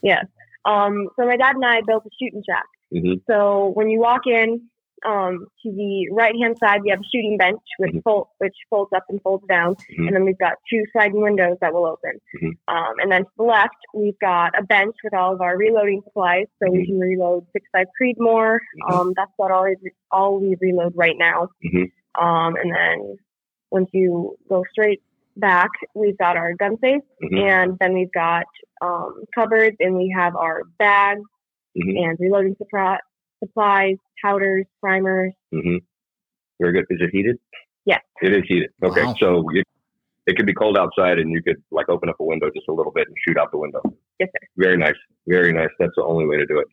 Yes. 0.04 0.26
Um, 0.66 1.10
so 1.16 1.26
my 1.26 1.36
dad 1.36 1.56
and 1.56 1.66
I 1.66 1.82
built 1.82 2.06
a 2.06 2.10
shooting 2.22 2.44
shack. 2.48 2.66
Mm-hmm. 2.94 3.22
So 3.28 3.72
when 3.74 3.90
you 3.90 4.00
walk 4.00 4.22
in, 4.28 4.62
um, 5.06 5.48
to 5.64 5.72
the 5.72 6.10
right 6.12 6.36
hand 6.42 6.58
side, 6.58 6.82
we 6.84 6.90
have 6.90 7.00
a 7.00 7.10
shooting 7.14 7.38
bench 7.38 7.60
which, 7.78 7.92
mm-hmm. 7.92 8.00
fold, 8.00 8.28
which 8.38 8.56
folds 8.70 8.92
up 8.96 9.04
and 9.10 9.22
folds 9.22 9.46
down, 9.48 9.76
mm-hmm. 9.76 10.08
and 10.08 10.16
then 10.16 10.26
we've 10.26 10.38
got 10.38 10.54
two 10.72 10.84
sliding 10.92 11.22
windows 11.22 11.58
that 11.62 11.74
will 11.74 11.86
open. 11.86 12.20
Mm-hmm. 12.38 12.76
Um, 12.76 12.94
and 13.02 13.12
then 13.12 13.24
to 13.24 13.32
the 13.38 13.44
left, 13.44 13.76
we've 13.94 14.20
got 14.20 14.58
a 14.58 14.64
bench 14.64 14.96
with 15.04 15.14
all 15.14 15.34
of 15.34 15.42
our 15.42 15.58
reloading 15.58 16.02
supplies, 16.04 16.46
so 16.62 16.72
we 16.72 16.80
mm-hmm. 16.80 16.86
can 16.86 17.00
reload 17.00 17.46
six 17.54 17.68
five 17.72 17.88
Creedmoor. 18.02 18.56
Mm-hmm. 18.56 18.94
Um, 18.94 19.14
that's 19.16 19.32
what 19.38 19.52
all 19.52 19.68
all 20.12 20.40
we 20.40 20.56
reload 20.60 20.94
right 20.96 21.16
now. 21.18 21.50
Mm-hmm. 21.66 22.24
Um, 22.24 22.56
and 22.56 22.74
then 22.74 23.18
once 23.72 23.90
you 23.92 24.38
go 24.48 24.64
straight 24.72 25.02
back, 25.36 25.70
we've 25.94 26.18
got 26.18 26.38
our 26.38 26.54
gun 26.54 26.78
safe, 26.82 27.02
and 27.20 27.78
then 27.80 27.94
we've 27.94 28.12
got 28.14 28.46
um, 28.82 29.24
cupboards, 29.36 29.76
and 29.82 29.96
we 29.96 30.16
have 30.18 30.36
our 30.36 30.64
bags 30.80 31.22
and 31.76 32.18
reloading 32.22 32.56
supply 32.58 32.98
supplies, 33.48 33.98
powders, 34.24 34.66
primers. 34.82 35.34
Mm-hmm. 35.54 35.78
Very 36.60 36.74
good. 36.74 36.86
Is 36.90 37.00
it 37.02 37.10
heated? 37.12 37.38
Yes. 37.86 38.02
It 38.22 38.34
is 38.34 38.44
heated. 38.48 38.70
Okay. 38.84 39.04
Wow. 39.04 39.16
So 39.20 39.44
it, 39.54 39.66
it 40.28 40.36
could 40.38 40.46
be 40.46 40.54
cold 40.54 40.78
outside 40.78 41.20
and 41.20 41.32
you 41.32 41.42
could 41.44 41.62
like 41.72 41.90
open 41.90 42.10
up 42.10 42.16
a 42.20 42.24
window 42.24 42.48
just 42.56 42.68
a 42.68 42.74
little 42.74 42.92
bit 42.92 43.08
and 43.08 43.16
shoot 43.28 43.38
out 43.38 43.52
the 43.52 43.58
window. 43.58 43.82
Yes, 44.20 44.30
sir. 44.32 44.48
Very 44.58 44.78
nice. 44.78 44.96
Very 45.28 45.52
nice. 45.54 45.70
That's 45.80 45.92
the 45.96 46.04
only 46.04 46.26
way 46.26 46.38
to 46.38 46.46
do 46.46 46.60
it. 46.60 46.68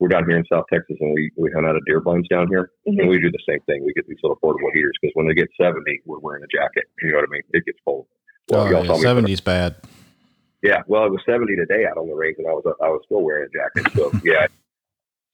we're 0.00 0.08
down 0.08 0.24
here 0.28 0.36
in 0.38 0.44
South 0.50 0.64
Texas 0.72 0.96
and 1.00 1.12
we, 1.14 1.30
we 1.36 1.50
hunt 1.52 1.66
out 1.66 1.76
of 1.76 1.84
deer 1.84 2.00
blinds 2.00 2.28
down 2.28 2.48
here 2.48 2.70
Mhm. 2.88 3.00
and 3.00 3.08
we 3.08 3.20
do 3.20 3.30
the 3.30 3.42
same 3.48 3.60
thing. 3.66 3.84
We 3.84 3.92
get 3.92 4.06
these 4.08 4.18
little 4.22 4.36
portable 4.36 4.70
heaters 4.72 4.92
because 5.00 5.12
when 5.14 5.26
they 5.28 5.34
get 5.34 5.48
70, 5.60 6.02
we're 6.06 6.18
wearing 6.20 6.42
a 6.42 6.46
jacket. 6.56 6.84
You 7.02 7.10
know 7.12 7.18
what 7.18 7.28
I 7.28 7.32
mean? 7.32 7.42
It 7.52 7.64
gets 7.66 7.78
cold. 7.84 8.06
Well, 8.48 8.62
Oh, 8.62 8.70
y'all 8.70 8.84
yeah, 8.86 8.92
saw 8.94 9.14
me 9.14 9.22
70's 9.22 9.40
bad. 9.42 9.76
yeah, 10.62 10.82
well, 10.86 11.04
it 11.04 11.10
was 11.10 11.20
70 11.26 11.54
today 11.56 11.84
out 11.84 11.98
on 11.98 12.08
the 12.08 12.14
range, 12.14 12.36
and 12.38 12.46
I 12.48 12.52
was 12.52 12.64
I 12.82 12.88
was 12.88 13.02
still 13.04 13.22
wearing 13.22 13.46
a 13.46 13.52
jacket. 13.84 13.92
So 13.94 14.10
yeah, 14.24 14.46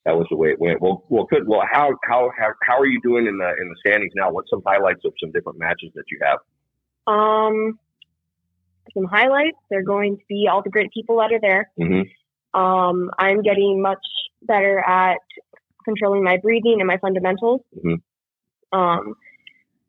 that 0.05 0.17
was 0.17 0.27
the 0.31 0.37
way 0.37 0.51
it 0.51 0.61
went. 0.61 0.81
Well, 0.83 1.05
well, 1.09 1.25
good. 1.25 1.49
Well, 1.49 1.63
how 1.71 1.93
how 2.05 2.31
how, 2.39 2.53
how 2.63 2.79
are 2.79 2.87
you 2.87 3.01
doing 3.03 3.27
in 3.27 3.39
the 3.39 3.49
in 3.61 3.69
the 3.69 3.77
standings 3.81 4.13
now? 4.15 4.31
What's 4.31 4.51
some 4.51 4.63
highlights 4.67 5.01
of 5.05 5.13
some 5.21 5.33
different 5.33 5.59
matches 5.59 5.91
that 5.95 6.05
you 6.11 6.19
have? 6.23 6.39
Um, 7.07 7.79
some 8.93 9.05
highlights. 9.05 9.57
They're 9.71 9.83
going 9.83 10.17
to 10.19 10.23
be 10.29 10.49
all 10.51 10.63
the 10.63 10.71
great 10.71 10.93
people 10.93 11.19
that 11.19 11.33
are 11.33 11.41
there. 11.41 11.71
Mm-hmm. 11.81 12.61
Um, 12.61 13.11
I'm 13.19 13.43
getting 13.43 13.81
much 13.81 14.05
better 14.43 14.79
at 14.79 15.19
controlling 15.85 16.23
my 16.23 16.37
breathing 16.37 16.77
and 16.79 16.87
my 16.87 16.99
fundamentals. 16.99 17.63
Mhm. 17.77 18.01
Um, 18.73 19.15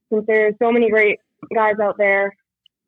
since 0.09 0.25
there's 0.27 0.55
so 0.61 0.71
many 0.71 0.89
great 0.89 1.19
guys 1.53 1.75
out 1.81 1.97
there, 1.97 2.35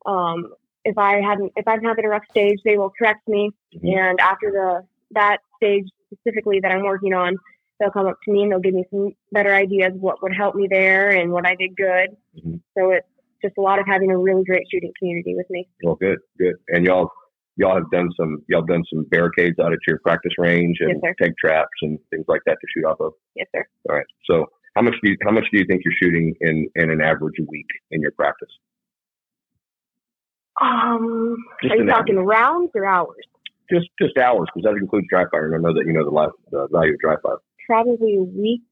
um, 0.06 0.52
if 0.84 0.96
I 0.96 1.20
hadn't, 1.20 1.52
if 1.56 1.66
I'm 1.68 1.82
having 1.82 2.04
a 2.04 2.08
rough 2.08 2.24
stage, 2.30 2.58
they 2.64 2.78
will 2.78 2.90
correct 2.90 3.26
me. 3.28 3.50
Mhm. 3.74 3.98
And 3.98 4.20
after 4.20 4.50
the 4.50 4.86
that 5.12 5.38
stage 5.56 5.88
specifically 6.12 6.60
that 6.60 6.72
I'm 6.72 6.84
working 6.84 7.14
on, 7.14 7.36
they'll 7.78 7.90
come 7.90 8.06
up 8.06 8.16
to 8.24 8.32
me 8.32 8.42
and 8.42 8.52
they'll 8.52 8.60
give 8.60 8.74
me 8.74 8.84
some 8.90 9.12
better 9.32 9.54
ideas 9.54 9.94
of 9.94 10.00
what 10.00 10.22
would 10.22 10.34
help 10.34 10.54
me 10.54 10.66
there 10.70 11.10
and 11.10 11.32
what 11.32 11.46
I 11.46 11.54
did 11.54 11.76
good. 11.76 12.16
Mhm. 12.36 12.60
So 12.76 12.90
it's 12.90 13.06
just 13.42 13.56
a 13.58 13.60
lot 13.60 13.78
of 13.78 13.86
having 13.86 14.10
a 14.10 14.18
really 14.18 14.44
great 14.44 14.66
shooting 14.70 14.92
community 14.98 15.34
with 15.34 15.48
me. 15.50 15.68
Well, 15.82 15.94
good, 15.94 16.18
good. 16.38 16.56
And 16.68 16.84
y'all 16.84 17.10
y'all 17.56 17.74
have 17.74 17.90
done 17.90 18.10
some 18.16 18.42
y'all 18.48 18.62
done 18.62 18.84
some 18.92 19.04
barricades 19.04 19.58
out 19.58 19.72
at 19.72 19.78
your 19.86 19.98
practice 20.00 20.32
range 20.38 20.78
and 20.80 21.00
Yes, 21.02 21.14
take 21.20 21.36
traps 21.36 21.70
and 21.82 21.98
things 22.10 22.24
like 22.28 22.42
that 22.46 22.58
to 22.60 22.66
shoot 22.74 22.84
off 22.86 23.00
of. 23.00 23.12
Yes, 23.34 23.48
sir. 23.54 23.64
All 23.88 23.96
right. 23.96 24.06
So 24.30 24.46
how 24.74 24.82
much 24.82 24.94
do 25.02 25.10
you 25.10 25.16
how 25.22 25.32
much 25.32 25.44
do 25.52 25.58
you 25.58 25.64
think 25.66 25.82
you're 25.84 25.94
shooting 26.02 26.34
in 26.40 26.68
in 26.76 26.90
an 26.90 27.00
average 27.00 27.36
week 27.48 27.68
in 27.90 28.00
your 28.00 28.12
practice? 28.12 28.50
Um, 30.60 31.36
Just 31.62 31.74
are 31.74 31.76
you 31.76 31.86
talking 31.86 32.16
rounds 32.16 32.72
or 32.74 32.84
hours? 32.84 33.24
Just 33.70 33.88
just 34.00 34.16
hours 34.16 34.48
because 34.54 34.64
that 34.70 34.80
includes 34.80 35.06
dry 35.10 35.24
fire, 35.30 35.46
and 35.46 35.54
I 35.54 35.58
know 35.58 35.74
that 35.74 35.84
you 35.86 35.92
know 35.92 36.04
the, 36.04 36.10
life, 36.10 36.30
the 36.50 36.68
value 36.72 36.94
of 36.94 37.00
dry 37.00 37.16
fire. 37.22 37.36
Probably 37.66 38.16
a 38.16 38.22
week, 38.22 38.62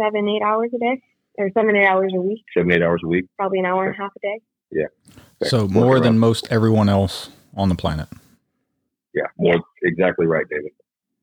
seven, 0.00 0.28
eight 0.28 0.42
hours 0.42 0.70
a 0.74 0.78
day, 0.78 1.00
or 1.38 1.50
seven, 1.54 1.74
eight 1.76 1.86
hours 1.86 2.12
a 2.14 2.20
week. 2.20 2.44
Seven 2.54 2.70
eight 2.72 2.82
hours 2.82 3.00
a 3.02 3.08
week. 3.08 3.26
Probably 3.38 3.60
an 3.60 3.66
hour 3.66 3.86
and 3.86 3.94
a 3.94 3.98
half 3.98 4.12
a 4.16 4.20
day. 4.20 4.40
Okay. 4.74 5.48
So 5.48 5.62
Working 5.62 5.72
more 5.74 5.94
than 6.00 6.04
around. 6.14 6.18
most 6.20 6.48
everyone 6.50 6.88
else 6.88 7.30
on 7.56 7.68
the 7.68 7.74
planet. 7.74 8.08
Yeah, 9.14 9.24
more 9.38 9.56
exactly 9.82 10.26
right, 10.26 10.44
David. 10.50 10.72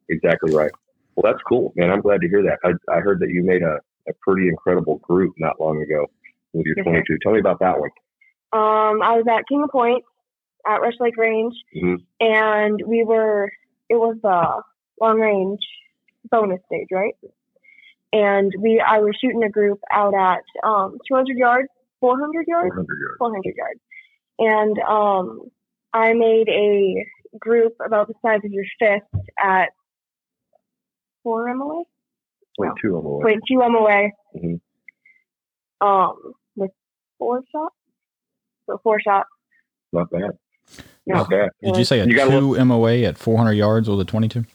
Exactly 0.10 0.56
right. 0.56 0.72
Well, 1.16 1.32
that's 1.32 1.44
cool, 1.48 1.74
man. 1.76 1.92
I'm 1.92 2.02
glad 2.02 2.22
to 2.22 2.28
hear 2.28 2.42
that. 2.44 2.58
I, 2.64 2.72
I 2.92 3.00
heard 3.02 3.20
that 3.20 3.30
you 3.30 3.44
made 3.44 3.62
a, 3.62 3.78
a 4.08 4.14
pretty 4.22 4.48
incredible 4.50 4.98
group 4.98 5.34
not 5.38 5.60
long 5.60 5.82
ago 5.82 6.08
with 6.54 6.66
your 6.66 6.76
Yes, 6.78 6.86
sir. 6.86 6.92
22. 6.92 7.18
Tell 7.22 7.34
me 7.34 7.40
about 7.40 7.60
that 7.60 7.80
one. 7.80 7.90
Um, 8.52 9.02
I 9.04 9.18
was 9.18 9.26
at 9.30 9.48
King 9.48 9.64
of 9.64 9.70
Point 9.70 10.04
at 10.68 10.82
Rush 10.82 11.00
Lake 11.00 11.18
Range, 11.18 11.54
Mhm. 11.76 12.06
and 12.20 12.82
we 12.86 13.04
were. 13.04 13.52
It 13.90 13.96
was 13.96 14.18
a 14.24 14.62
long 15.04 15.20
range 15.20 15.60
bonus 16.32 16.62
stage, 16.66 16.88
right? 16.92 17.16
And 18.12 18.52
we, 18.60 18.80
I 18.80 19.00
was 19.00 19.16
shooting 19.20 19.44
a 19.44 19.50
group 19.50 19.80
out 19.92 20.14
at 20.14 20.44
um, 20.64 20.98
200 21.08 21.36
yards, 21.38 21.68
400 22.00 22.46
yards, 22.48 22.70
400 22.70 22.98
yards. 23.00 23.18
400 23.20 23.56
yards, 23.56 23.80
and 24.40 24.80
um, 24.80 25.42
I 25.94 26.14
made 26.14 26.48
a 26.50 27.06
group 27.40 27.74
about 27.86 28.08
the 28.08 28.14
size 28.22 28.40
of 28.46 28.52
your 28.52 28.66
fist 28.80 29.06
at 29.40 29.70
four 31.24 31.54
MOA, 31.56 31.84
Point 32.58 32.74
two 32.82 32.96
on 32.98 33.04
the 33.04 33.10
way. 33.10 33.24
point 33.24 33.44
two 33.48 33.58
MOA, 33.60 34.12
Mhm. 34.36 34.62
um, 35.82 36.34
with 36.56 36.72
four 37.18 37.42
shots. 37.52 37.76
So 38.68 38.78
four 38.84 39.00
shots. 39.02 39.30
Not 39.92 40.10
bad. 40.10 40.38
No. 41.06 41.16
Not 41.16 41.30
bad. 41.30 41.50
Did 41.62 41.78
you 41.78 41.84
say 41.86 42.00
a 42.00 42.06
You 42.06 42.16
gotta 42.16 42.32
two 42.32 42.64
MOA 42.66 43.04
at 43.04 43.18
400 43.18 43.52
yards 43.54 43.90
with 43.90 44.00
a 44.00 44.06
22? 44.06 44.46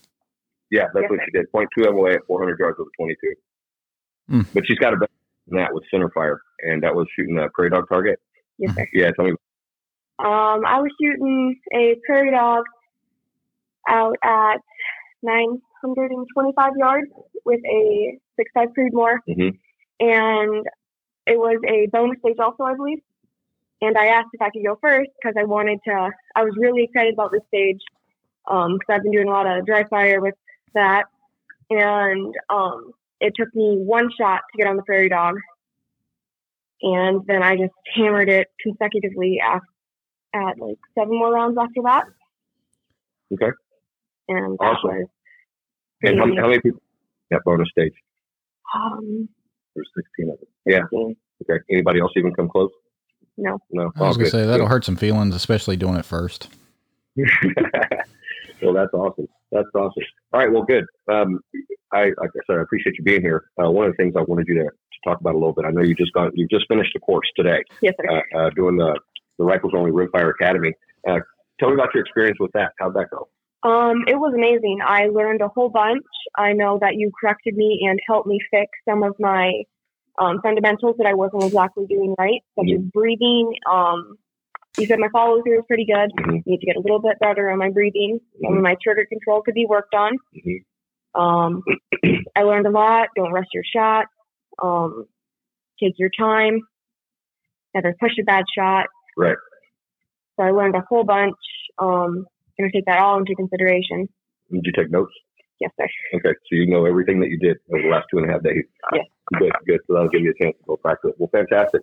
Yeah, 0.71 0.85
that's 0.93 1.03
Yes, 1.03 1.11
what 1.11 1.19
sir. 1.19 1.25
she 1.27 1.31
did. 1.33 1.53
Point 1.53 1.69
two 1.77 1.85
MOA 1.93 2.15
at 2.15 2.25
400 2.27 2.59
yards 2.59 2.79
with 2.79 2.89
a 2.89 3.03
22. 3.03 3.35
Mm. 4.31 4.47
But 4.55 4.67
she's 4.67 4.79
got 4.79 4.93
a 4.95 4.97
better 4.97 5.13
than 5.47 5.59
that 5.59 5.73
with 5.75 5.85
center 5.91 6.11
fire, 6.11 6.41
and 6.61 6.83
that 6.83 6.95
was 6.95 7.07
shooting 7.17 7.39
a 7.39 7.49
prairie 7.51 7.71
dog 7.71 7.89
target. 7.89 8.19
Yes, 8.59 8.75
sir. 8.75 8.87
Yeah, 8.93 9.11
tell 9.13 9.25
me. 9.27 9.33
Um, 10.21 10.65
I 10.67 10.81
was 10.81 10.91
shooting 11.01 11.59
a 11.75 11.97
prairie 12.07 12.31
dog 12.33 12.65
out 13.89 14.17
at 14.23 14.57
925 15.23 16.73
yards 16.79 17.11
with 17.45 17.61
a 17.65 18.19
6.5 18.37 18.69
Creedmoor, 18.77 19.19
Mhm. 19.29 19.59
and 20.01 20.67
it 21.27 21.39
was 21.39 21.59
a 21.67 21.87
bonus 21.93 22.19
stage 22.21 22.39
also, 22.39 22.65
I 22.65 22.75
believe. 22.75 22.99
And 23.81 23.97
I 23.97 24.07
asked 24.07 24.29
if 24.33 24.43
I 24.43 24.51
could 24.51 24.65
go 24.65 24.77
first 24.81 25.11
because 25.21 25.35
I 25.39 25.45
wanted 25.45 25.79
to. 25.87 26.11
I 26.35 26.43
was 26.45 26.55
really 26.59 26.85
excited 26.85 27.15
about 27.15 27.31
this 27.33 27.43
stage 27.49 27.81
because 28.45 28.79
I've 28.89 29.03
been 29.03 29.13
doing 29.13 29.29
a 29.29 29.31
lot 29.31 29.47
of 29.47 29.65
dry 29.67 29.85
fire 29.85 30.21
with 30.21 30.35
that, 30.75 31.05
and 31.71 32.35
um, 32.51 32.93
it 33.21 33.35
took 33.37 33.55
me 33.55 33.77
one 33.79 34.11
shot 34.19 34.41
to 34.51 34.59
get 34.59 34.67
on 34.67 34.77
the 34.77 34.83
prairie 34.83 35.09
dog, 35.09 35.37
and 36.83 37.23
then 37.27 37.43
I 37.43 37.57
just 37.57 37.73
hammered 37.95 38.29
it 38.29 38.49
consecutively 38.63 39.39
after 39.45 39.67
at 40.35 40.59
like 40.59 40.77
seven 40.97 41.17
more 41.19 41.33
rounds 41.33 41.57
after 41.59 41.81
that. 41.85 42.05
Okay. 43.33 43.53
And 44.29 44.59
Awesome. 44.61 45.07
And 46.03 46.19
how, 46.19 46.27
how 46.43 46.49
many 46.49 46.61
people? 46.61 46.81
That 47.31 47.41
bonus 47.45 47.69
stage. 47.71 47.93
um, 48.75 49.29
There's 49.75 49.89
16 49.97 50.31
of 50.31 50.39
them. 50.39 50.49
Yeah. 50.67 50.81
16. 50.83 51.17
Okay. 51.43 51.63
Anybody 51.71 52.01
else 52.01 52.13
even 52.17 52.35
come 52.35 52.49
close? 52.49 52.71
No. 53.39 53.59
No. 53.71 53.93
I 53.97 54.09
was 54.09 54.17
going 54.17 54.27
to 54.27 54.31
say 54.31 54.45
that'll 54.45 54.67
hurt 54.67 54.85
some 54.85 54.97
feelings, 54.97 55.35
especially 55.35 55.77
doing 55.77 55.97
it 55.97 56.05
first. 56.05 56.49
well, 57.17 58.75
that's 58.75 58.93
awesome. 58.93 59.29
That's 59.51 59.69
awesome. 59.75 60.03
All 60.33 60.41
right. 60.41 60.53
Well, 60.53 60.63
good. 60.65 60.85
Um, 61.11 61.41
I, 61.93 62.07
like 62.19 62.31
I 62.37 62.41
said, 62.47 62.59
I 62.59 62.63
appreciate 62.63 62.97
you 62.99 63.05
being 63.05 63.23
here. 63.23 63.45
Uh, 63.63 63.71
one 63.71 63.87
of 63.87 63.93
the 63.93 63.97
things 63.97 64.15
I 64.17 64.23
wanted 64.23 64.47
you 64.49 64.55
to, 64.57 64.65
to 64.65 64.99
talk 65.05 65.21
about 65.21 65.35
a 65.35 65.39
little 65.39 65.53
bit. 65.53 65.65
I 65.65 65.71
know 65.71 65.83
you 65.83 65.95
just 65.95 66.13
got 66.13 66.37
you 66.37 66.47
just 66.49 66.67
finished 66.69 66.91
the 66.95 67.01
course 67.01 67.27
today, 67.37 67.65
Yes, 67.81 67.95
sir. 68.01 68.23
uh, 68.35 68.39
uh, 68.39 68.51
doing 68.51 68.77
the 68.77 68.99
the 69.39 69.45
Rifles 69.45 69.73
Only 69.75 69.91
Rimfire 69.91 70.31
Academy. 70.31 70.75
Uh, 71.09 71.21
tell 71.59 71.69
me 71.69 71.75
about 71.75 71.95
your 71.95 72.03
experience 72.03 72.39
with 72.41 72.53
that. 72.53 72.73
How'd 72.79 72.95
that 72.95 73.07
go? 73.11 73.29
Um, 73.69 74.05
it 74.07 74.17
was 74.17 74.35
amazing. 74.35 74.81
I 74.87 75.07
learned 75.07 75.41
a 75.41 75.49
whole 75.49 75.69
bunch. 75.69 76.05
I 76.37 76.53
know 76.53 76.79
that 76.81 76.95
you 76.95 77.11
corrected 77.21 77.57
me 77.57 77.87
and 77.89 77.99
helped 78.07 78.29
me 78.29 78.39
fix 78.51 78.71
some 78.89 79.03
of 79.03 79.17
my 79.19 79.53
um, 80.21 80.41
fundamentals 80.43 80.97
that 80.99 81.07
I 81.07 81.15
wasn't 81.15 81.45
exactly 81.45 81.87
doing 81.87 82.15
right, 82.19 82.43
such 82.59 82.69
as 82.75 82.81
breathing. 82.93 83.53
Um, 83.71 84.17
you 84.79 84.87
said 84.87 84.99
my 84.99 85.09
follow 85.13 85.43
through 85.43 85.59
is 85.61 85.65
pretty 85.67 85.87
good. 85.87 86.11
Mhm. 86.19 86.47
Need 86.47 86.61
to 86.61 86.67
get 86.67 86.77
a 86.77 86.81
little 86.81 87.01
bit 87.01 87.19
better 87.21 87.51
on 87.51 87.59
my 87.59 87.71
breathing. 87.71 88.21
Some 88.45 88.57
of 88.57 88.63
my 88.63 88.77
trigger 88.83 89.05
control 89.07 89.43
could 89.43 89.55
be 89.55 89.67
worked 89.67 89.95
on. 89.95 90.17
Mhm. 90.37 90.65
Um, 91.15 91.63
I 92.37 92.43
learned 92.43 92.67
a 92.67 92.71
lot. 92.71 93.09
Don't 93.17 93.33
rush 93.33 93.47
your 93.53 93.65
shot. 93.65 94.07
Um, 94.63 95.07
take 95.81 95.95
your 95.99 96.11
time. 96.11 96.61
Never 97.75 97.95
push 98.01 98.13
a 98.21 98.25
bad 98.25 98.45
shot. 98.57 98.87
Right. 99.17 99.37
So 100.37 100.45
I 100.45 100.51
learned 100.51 100.77
a 100.77 100.85
whole 100.89 101.05
bunch. 101.05 101.37
Um, 101.79 102.27
gonna 102.59 102.71
take 102.73 102.87
that 102.87 103.01
all 103.01 103.19
into 103.19 103.35
consideration. 103.35 104.09
Did 104.51 104.63
you 104.65 104.73
take 104.73 104.91
notes? 104.91 105.13
Yes, 105.61 105.73
sir. 105.77 105.89
Okay, 106.15 106.31
so 106.31 106.53
you 106.53 106.67
know 106.67 106.85
everything 106.87 107.19
that 107.21 107.29
you 107.31 107.39
did 107.39 107.57
over 107.73 107.83
the 107.83 107.89
last 107.89 108.07
two 108.11 108.19
and 108.19 108.29
a 108.31 108.33
half 108.33 108.43
days. 108.43 108.65
Yes. 108.93 109.07
Good, 109.39 109.53
good. 109.67 109.81
So 109.87 109.95
that'll 109.95 110.09
give 110.09 110.23
you 110.23 110.33
a 110.39 110.43
chance 110.43 110.57
to 110.59 110.65
go 110.67 110.77
practice. 110.77 111.13
Well, 111.19 111.31
fantastic. 111.33 111.83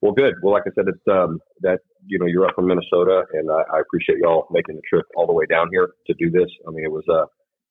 Well, 0.00 0.12
good. 0.12 0.34
Well, 0.42 0.52
like 0.54 0.64
I 0.66 0.70
said, 0.74 0.86
it's 0.88 1.06
um 1.10 1.40
that 1.60 1.80
you 2.06 2.18
know 2.18 2.26
you're 2.26 2.46
up 2.46 2.54
from 2.54 2.66
Minnesota, 2.66 3.24
and 3.32 3.50
I, 3.50 3.62
I 3.76 3.80
appreciate 3.80 4.18
y'all 4.18 4.46
making 4.50 4.76
the 4.76 4.82
trip 4.88 5.06
all 5.14 5.26
the 5.26 5.32
way 5.32 5.44
down 5.46 5.68
here 5.70 5.90
to 6.06 6.14
do 6.14 6.30
this. 6.30 6.48
I 6.66 6.70
mean, 6.70 6.84
it 6.84 6.90
was 6.90 7.04
uh 7.08 7.26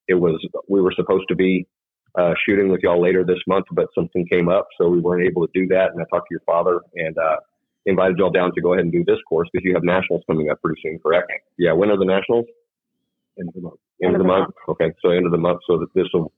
it 0.07 0.15
was 0.15 0.39
we 0.67 0.81
were 0.81 0.93
supposed 0.95 1.25
to 1.29 1.35
be 1.35 1.67
uh, 2.17 2.33
shooting 2.45 2.69
with 2.69 2.81
y'all 2.81 3.01
later 3.01 3.23
this 3.23 3.39
month, 3.47 3.65
but 3.71 3.87
something 3.93 4.25
came 4.27 4.49
up, 4.49 4.67
so 4.79 4.89
we 4.89 4.99
weren't 4.99 5.25
able 5.25 5.45
to 5.45 5.51
do 5.53 5.67
that. 5.67 5.91
And 5.93 6.01
I 6.01 6.05
talked 6.11 6.27
to 6.29 6.33
your 6.33 6.41
father 6.45 6.79
and 6.95 7.17
uh, 7.17 7.37
invited 7.85 8.17
y'all 8.17 8.31
down 8.31 8.51
to 8.55 8.61
go 8.61 8.73
ahead 8.73 8.83
and 8.83 8.91
do 8.91 9.03
this 9.05 9.19
course 9.27 9.47
because 9.51 9.63
you 9.63 9.73
have 9.73 9.83
nationals 9.83 10.23
coming 10.27 10.49
up 10.49 10.61
pretty 10.61 10.81
soon, 10.83 10.99
correct? 10.99 11.31
Yeah. 11.57 11.73
When 11.73 11.89
are 11.89 11.97
the 11.97 12.05
nationals? 12.05 12.45
End 13.39 13.49
of 13.49 13.53
the 13.53 13.61
month. 13.61 13.79
End 14.03 14.15
of 14.15 14.21
the 14.21 14.27
month. 14.27 14.53
Okay, 14.67 14.91
so 15.01 15.11
end 15.11 15.25
of 15.25 15.31
the 15.31 15.37
month, 15.37 15.59
so 15.67 15.77
that 15.77 15.87
this 15.93 16.07
will 16.13 16.31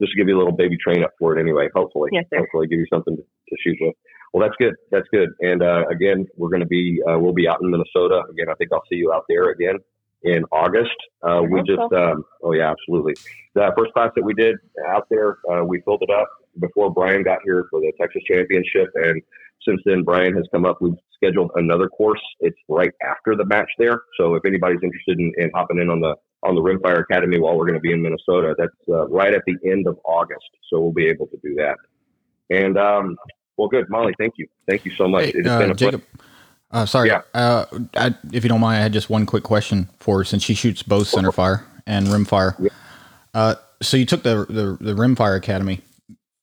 this 0.00 0.08
will 0.08 0.16
give 0.22 0.28
you 0.28 0.36
a 0.36 0.40
little 0.40 0.56
baby 0.56 0.76
train 0.76 1.02
up 1.02 1.12
for 1.18 1.36
it 1.36 1.40
anyway. 1.40 1.68
Hopefully, 1.74 2.10
Yes, 2.12 2.24
sir. 2.30 2.38
hopefully 2.38 2.66
give 2.66 2.78
you 2.78 2.86
something 2.92 3.16
to, 3.16 3.22
to 3.22 3.56
shoot 3.62 3.76
with. 3.80 3.94
Well, 4.32 4.46
that's 4.46 4.56
good. 4.58 4.74
That's 4.90 5.06
good. 5.12 5.30
And 5.40 5.62
uh, 5.62 5.84
again, 5.90 6.26
we're 6.36 6.50
going 6.50 6.60
to 6.60 6.66
be 6.66 7.00
uh, 7.08 7.18
we'll 7.18 7.32
be 7.32 7.48
out 7.48 7.60
in 7.62 7.70
Minnesota 7.70 8.22
again. 8.30 8.46
I 8.50 8.54
think 8.54 8.72
I'll 8.72 8.84
see 8.90 8.96
you 8.96 9.12
out 9.12 9.24
there 9.28 9.50
again 9.50 9.76
in 10.22 10.44
August. 10.52 10.90
Uh, 11.22 11.42
we 11.50 11.60
just 11.62 11.92
um, 11.92 12.24
oh 12.42 12.52
yeah, 12.52 12.70
absolutely. 12.70 13.14
The 13.54 13.72
first 13.76 13.92
class 13.94 14.10
that 14.16 14.24
we 14.24 14.34
did 14.34 14.56
out 14.88 15.06
there, 15.10 15.38
uh, 15.50 15.64
we 15.64 15.80
filled 15.80 16.02
it 16.02 16.10
up 16.10 16.28
before 16.60 16.92
Brian 16.92 17.22
got 17.22 17.38
here 17.44 17.66
for 17.70 17.80
the 17.80 17.92
Texas 18.00 18.22
Championship, 18.30 18.88
and 18.96 19.22
since 19.66 19.80
then 19.84 20.02
Brian 20.02 20.34
has 20.36 20.44
come 20.52 20.64
up. 20.66 20.78
We've 20.80 20.94
scheduled 21.14 21.50
another 21.56 21.88
course. 21.88 22.20
It's 22.40 22.58
right 22.68 22.92
after 23.02 23.34
the 23.34 23.44
match 23.44 23.70
there. 23.78 24.02
So 24.20 24.34
if 24.34 24.44
anybody's 24.44 24.80
interested 24.82 25.18
in, 25.18 25.32
in 25.38 25.50
hopping 25.54 25.78
in 25.78 25.88
on 25.90 26.00
the 26.00 26.14
on 26.42 26.54
the 26.54 26.60
Rimfire 26.60 27.00
Academy 27.00 27.38
while 27.38 27.56
we're 27.56 27.66
going 27.66 27.74
to 27.74 27.80
be 27.80 27.92
in 27.92 28.02
Minnesota. 28.02 28.54
That's 28.58 28.70
uh, 28.88 29.08
right 29.08 29.34
at 29.34 29.42
the 29.46 29.56
end 29.64 29.86
of 29.86 29.98
August, 30.04 30.48
so 30.68 30.80
we'll 30.80 30.92
be 30.92 31.06
able 31.06 31.26
to 31.28 31.36
do 31.42 31.54
that. 31.56 31.76
And 32.50 32.78
um, 32.78 33.16
well, 33.56 33.68
good, 33.68 33.88
Molly. 33.88 34.14
Thank 34.18 34.34
you, 34.36 34.46
thank 34.68 34.84
you 34.84 34.92
so 34.96 35.08
much. 35.08 35.26
Hey, 35.26 35.42
uh, 35.44 35.58
been 35.58 35.70
a 35.70 35.74
Jacob, 35.74 36.02
uh, 36.70 36.86
sorry, 36.86 37.08
yeah. 37.08 37.22
Uh, 37.34 37.64
I, 37.94 38.14
if 38.32 38.44
you 38.44 38.48
don't 38.48 38.60
mind, 38.60 38.78
I 38.78 38.82
had 38.82 38.92
just 38.92 39.10
one 39.10 39.26
quick 39.26 39.42
question 39.42 39.88
for 39.98 40.18
her 40.18 40.24
since 40.24 40.42
she 40.42 40.54
shoots 40.54 40.82
both 40.82 41.10
centerfire 41.10 41.64
and 41.86 42.06
rimfire. 42.06 42.54
Yeah. 42.58 42.68
Uh, 43.34 43.54
so 43.80 43.96
you 43.96 44.04
took 44.06 44.22
the, 44.22 44.46
the 44.48 44.76
the 44.80 44.94
rimfire 44.94 45.36
academy. 45.36 45.80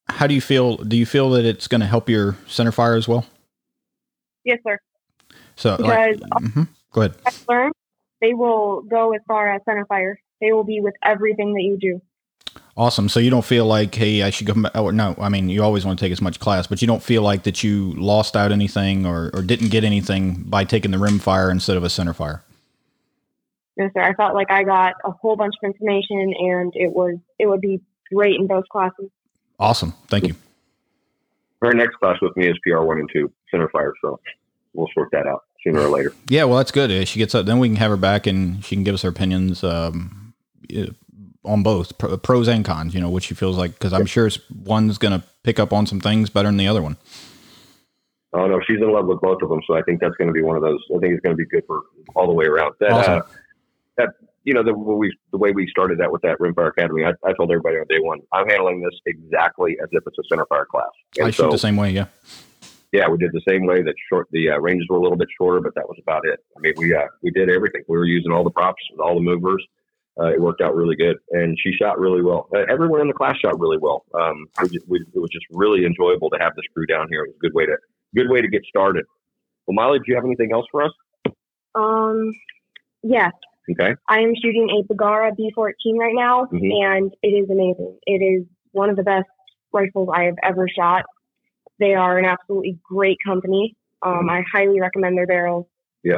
How 0.10 0.28
do 0.28 0.34
you 0.34 0.42
feel? 0.42 0.78
Do 0.78 0.98
you 0.98 1.06
feel 1.06 1.30
that 1.32 1.46
it's 1.46 1.68
going 1.68 1.82
to 1.82 1.88
help 1.88 2.10
your 2.10 2.34
centerfire 2.48 2.98
as 2.98 3.08
well? 3.08 3.26
Yes, 4.44 4.60
sir. 4.66 4.78
So, 5.56 5.78
because 5.78 6.20
like, 6.20 6.44
mm-hmm. 6.44 6.64
go 6.92 7.02
ahead. 7.02 7.16
Learn, 7.50 7.72
they 8.22 8.34
will 8.34 8.82
go 8.82 9.14
as 9.14 9.22
far 9.28 9.54
as 9.54 9.62
centerfire. 9.68 10.16
They 10.42 10.52
will 10.52 10.64
be 10.64 10.80
with 10.82 10.96
everything 11.04 11.54
that 11.54 11.62
you 11.62 11.78
do. 11.80 12.02
Awesome. 12.78 13.08
So 13.08 13.20
you 13.22 13.30
don't 13.30 13.46
feel 13.46 13.66
like, 13.66 13.96
hey, 13.96 14.24
I 14.24 14.30
should 14.30 14.48
come. 14.48 14.66
Or 14.66 14.72
oh, 14.76 14.90
no, 14.90 15.16
I 15.18 15.30
mean, 15.30 15.48
you 15.48 15.64
always 15.64 15.86
want 15.86 15.98
to 15.98 16.06
take 16.06 16.12
as 16.12 16.22
much 16.22 16.40
class, 16.40 16.68
but 16.68 16.82
you 16.82 16.88
don't 16.88 17.02
feel 17.02 17.22
like 17.22 17.44
that 17.44 17.64
you 17.64 17.94
lost 17.94 18.36
out 18.36 18.52
anything 18.52 19.06
or, 19.06 19.32
or 19.34 19.42
didn't 19.42 19.70
get 19.70 19.84
anything 19.84 20.44
by 20.44 20.66
taking 20.66 20.92
the 20.92 21.00
rim 21.00 21.20
fire 21.20 21.50
instead 21.50 21.78
of 21.78 21.84
a 21.84 21.90
center 21.90 22.14
fire. 22.14 22.44
No, 23.78 23.90
sir. 23.94 24.02
I 24.02 24.14
felt 24.14 24.34
like 24.34 24.52
I 24.52 24.64
got 24.64 24.94
a 25.06 25.12
whole 25.12 25.36
bunch 25.36 25.54
of 25.62 25.68
information, 25.68 26.34
and 26.38 26.74
it 26.76 26.92
was 26.92 27.18
it 27.40 27.48
would 27.48 27.62
be 27.62 27.82
great 28.14 28.40
in 28.40 28.48
both 28.48 28.68
classes. 28.70 29.10
Awesome. 29.60 29.94
Thank 30.08 30.28
you. 30.28 30.36
Our 31.62 31.74
next 31.74 31.96
class 31.96 32.18
with 32.22 32.36
me 32.38 32.48
is 32.48 32.58
PR 32.64 32.82
one 32.82 33.00
and 33.00 33.10
two 33.12 33.32
center 33.52 33.70
fire, 33.70 33.94
so 34.02 34.20
we'll 34.74 34.90
sort 34.94 35.10
that 35.12 35.28
out 35.28 35.45
sooner 35.66 35.82
or 35.82 35.90
later. 35.90 36.14
Yeah, 36.30 36.46
well, 36.46 36.58
that's 36.58 36.72
good. 36.72 37.08
She 37.08 37.20
gets 37.20 37.36
up, 37.36 37.46
then 37.46 37.60
we 37.60 37.68
can 37.68 37.78
have 37.78 37.92
her 37.92 37.98
back, 37.98 38.28
and 38.28 38.64
she 38.64 38.76
can 38.76 38.84
give 38.84 38.94
us 38.94 39.02
her 39.02 39.10
opinions. 39.10 39.64
Um, 39.64 40.34
on 41.46 41.64
both 41.64 41.98
pros 42.24 42.48
and 42.48 42.66
cons, 42.66 42.94
you 42.94 43.00
know, 43.00 43.10
what 43.10 43.24
she 43.24 43.36
feels 43.36 43.58
like, 43.58 43.74
because 43.74 43.94
I'm 43.94 44.06
sure 44.06 44.30
one's 44.64 44.98
going 44.98 45.20
to 45.20 45.26
pick 45.44 45.60
up 45.60 45.72
on 45.72 45.86
some 45.86 46.00
things 46.00 46.30
better 46.30 46.48
than 46.48 46.58
the 46.58 46.68
other 46.68 46.82
one. 46.82 46.98
Oh 48.34 48.48
no, 48.48 48.60
she's 48.68 48.82
in 48.82 48.92
love 48.92 49.06
with 49.06 49.22
both 49.22 49.42
of 49.42 49.50
them, 49.50 49.62
so 49.66 49.78
I 49.78 49.82
think 49.84 50.02
that's 50.02 50.16
going 50.16 50.28
to 50.28 50.34
be 50.34 50.42
one 50.42 50.58
of 50.58 50.62
those. 50.62 50.84
I 50.94 51.00
think 51.00 51.14
it's 51.14 51.22
going 51.22 51.38
to 51.38 51.38
be 51.38 51.46
good 51.46 51.64
for 51.66 51.84
all 52.16 52.28
the 52.28 52.34
way 52.34 52.46
around. 52.46 52.74
That, 52.82 52.92
awesome. 52.92 53.14
uh, 53.14 53.22
that 53.98 54.10
you 54.44 54.54
know, 54.54 54.62
the 54.62 54.74
we 54.74 55.16
the 55.32 55.38
way 55.38 55.52
we 55.52 55.70
started 55.70 56.00
that 56.00 56.12
with 56.12 56.22
that 56.24 56.38
Rimfire 56.40 56.68
Academy, 56.68 57.06
I, 57.06 57.12
I, 57.26 57.32
told 57.34 57.50
everybody 57.50 57.78
on 57.78 57.86
day 57.88 58.00
one, 58.00 58.20
I'm 58.34 58.48
handling 58.50 58.82
this 58.82 58.94
exactly 59.06 59.78
as 59.82 59.88
if 59.92 60.04
it's 60.06 60.18
a 60.20 60.34
centerfire 60.36 60.68
class. 60.68 60.90
And 61.18 61.28
I 61.28 61.32
shoot 61.32 61.50
the 61.50 61.58
same 61.58 61.78
way, 61.78 61.92
yeah. 61.92 62.08
Yeah, 62.96 63.10
we 63.10 63.18
did 63.18 63.32
the 63.32 63.42
same 63.48 63.66
way. 63.66 63.82
That 63.82 63.96
short, 64.10 64.28
the 64.32 64.52
uh, 64.52 64.60
ranges 64.60 64.88
were 64.90 64.98
a 64.98 65.02
little 65.02 65.18
bit 65.18 65.28
shorter, 65.38 65.60
but 65.62 65.76
that 65.76 65.88
was 65.88 65.98
about 66.02 66.26
it. 66.26 66.40
I 66.56 66.60
mean, 66.60 66.74
we 66.78 66.94
uh, 66.94 67.08
we 67.22 67.32
did 67.32 67.50
everything. 67.50 67.84
We 67.88 67.98
were 67.98 68.06
using 68.06 68.32
all 68.32 68.44
the 68.44 68.52
props, 68.52 68.82
with 68.92 69.00
all 69.00 69.16
the 69.16 69.22
movers 69.22 69.66
uh, 70.20 70.28
it 70.28 70.42
worked 70.42 70.62
out 70.62 70.76
really 70.76 70.96
good, 70.96 71.18
and 71.32 71.58
she 71.62 71.72
shot 71.74 72.00
really 72.00 72.22
well. 72.22 72.48
Uh, 72.56 72.62
everyone 72.70 73.02
in 73.02 73.08
the 73.08 73.14
class 73.14 73.36
shot 73.38 73.60
really 73.60 73.78
well. 73.78 74.06
Um, 74.14 74.48
we, 74.64 74.80
we, 74.88 75.00
it 75.14 75.20
was 75.20 75.30
just 75.30 75.46
really 75.52 75.86
enjoyable 75.86 76.30
to 76.30 76.38
have 76.40 76.56
this 76.56 76.66
crew 76.74 76.86
down 76.86 77.08
here. 77.10 77.24
It 77.26 77.30
was 77.30 77.36
a 77.36 77.40
good 77.40 77.54
way 77.54 77.66
to 77.66 77.76
good 78.16 78.30
way 78.30 78.42
to 78.42 78.48
get 78.48 78.64
started. 78.66 79.06
Well, 79.68 79.76
Molly, 79.76 80.00
do 80.00 80.06
you 80.08 80.16
have 80.16 80.24
anything 80.24 80.52
else 80.54 80.66
for 80.72 80.84
us? 80.84 80.92
Um, 81.74 82.32
yes. 83.04 83.32
Okay. 83.70 83.96
I 84.08 84.20
am 84.20 84.34
shooting 84.42 84.70
a 84.70 84.84
Bergara 84.88 85.32
B14 85.32 85.98
right 85.98 86.14
now, 86.16 86.46
mm-hmm. 86.46 86.56
and 86.64 87.14
it 87.22 87.28
is 87.28 87.50
amazing. 87.50 87.98
It 88.06 88.24
is 88.24 88.46
one 88.72 88.90
of 88.90 88.96
the 88.96 89.04
best 89.04 89.26
rifles 89.74 90.08
I 90.14 90.24
have 90.24 90.36
ever 90.44 90.70
shot. 90.70 91.04
They 91.80 91.94
are 91.94 92.18
an 92.18 92.26
absolutely 92.26 92.80
great 92.84 93.18
company. 93.26 93.76
Um, 94.02 94.14
mm-hmm. 94.14 94.30
I 94.30 94.44
highly 94.52 94.80
recommend 94.80 95.18
their 95.18 95.28
barrels. 95.28 95.66
Yeah 96.04 96.18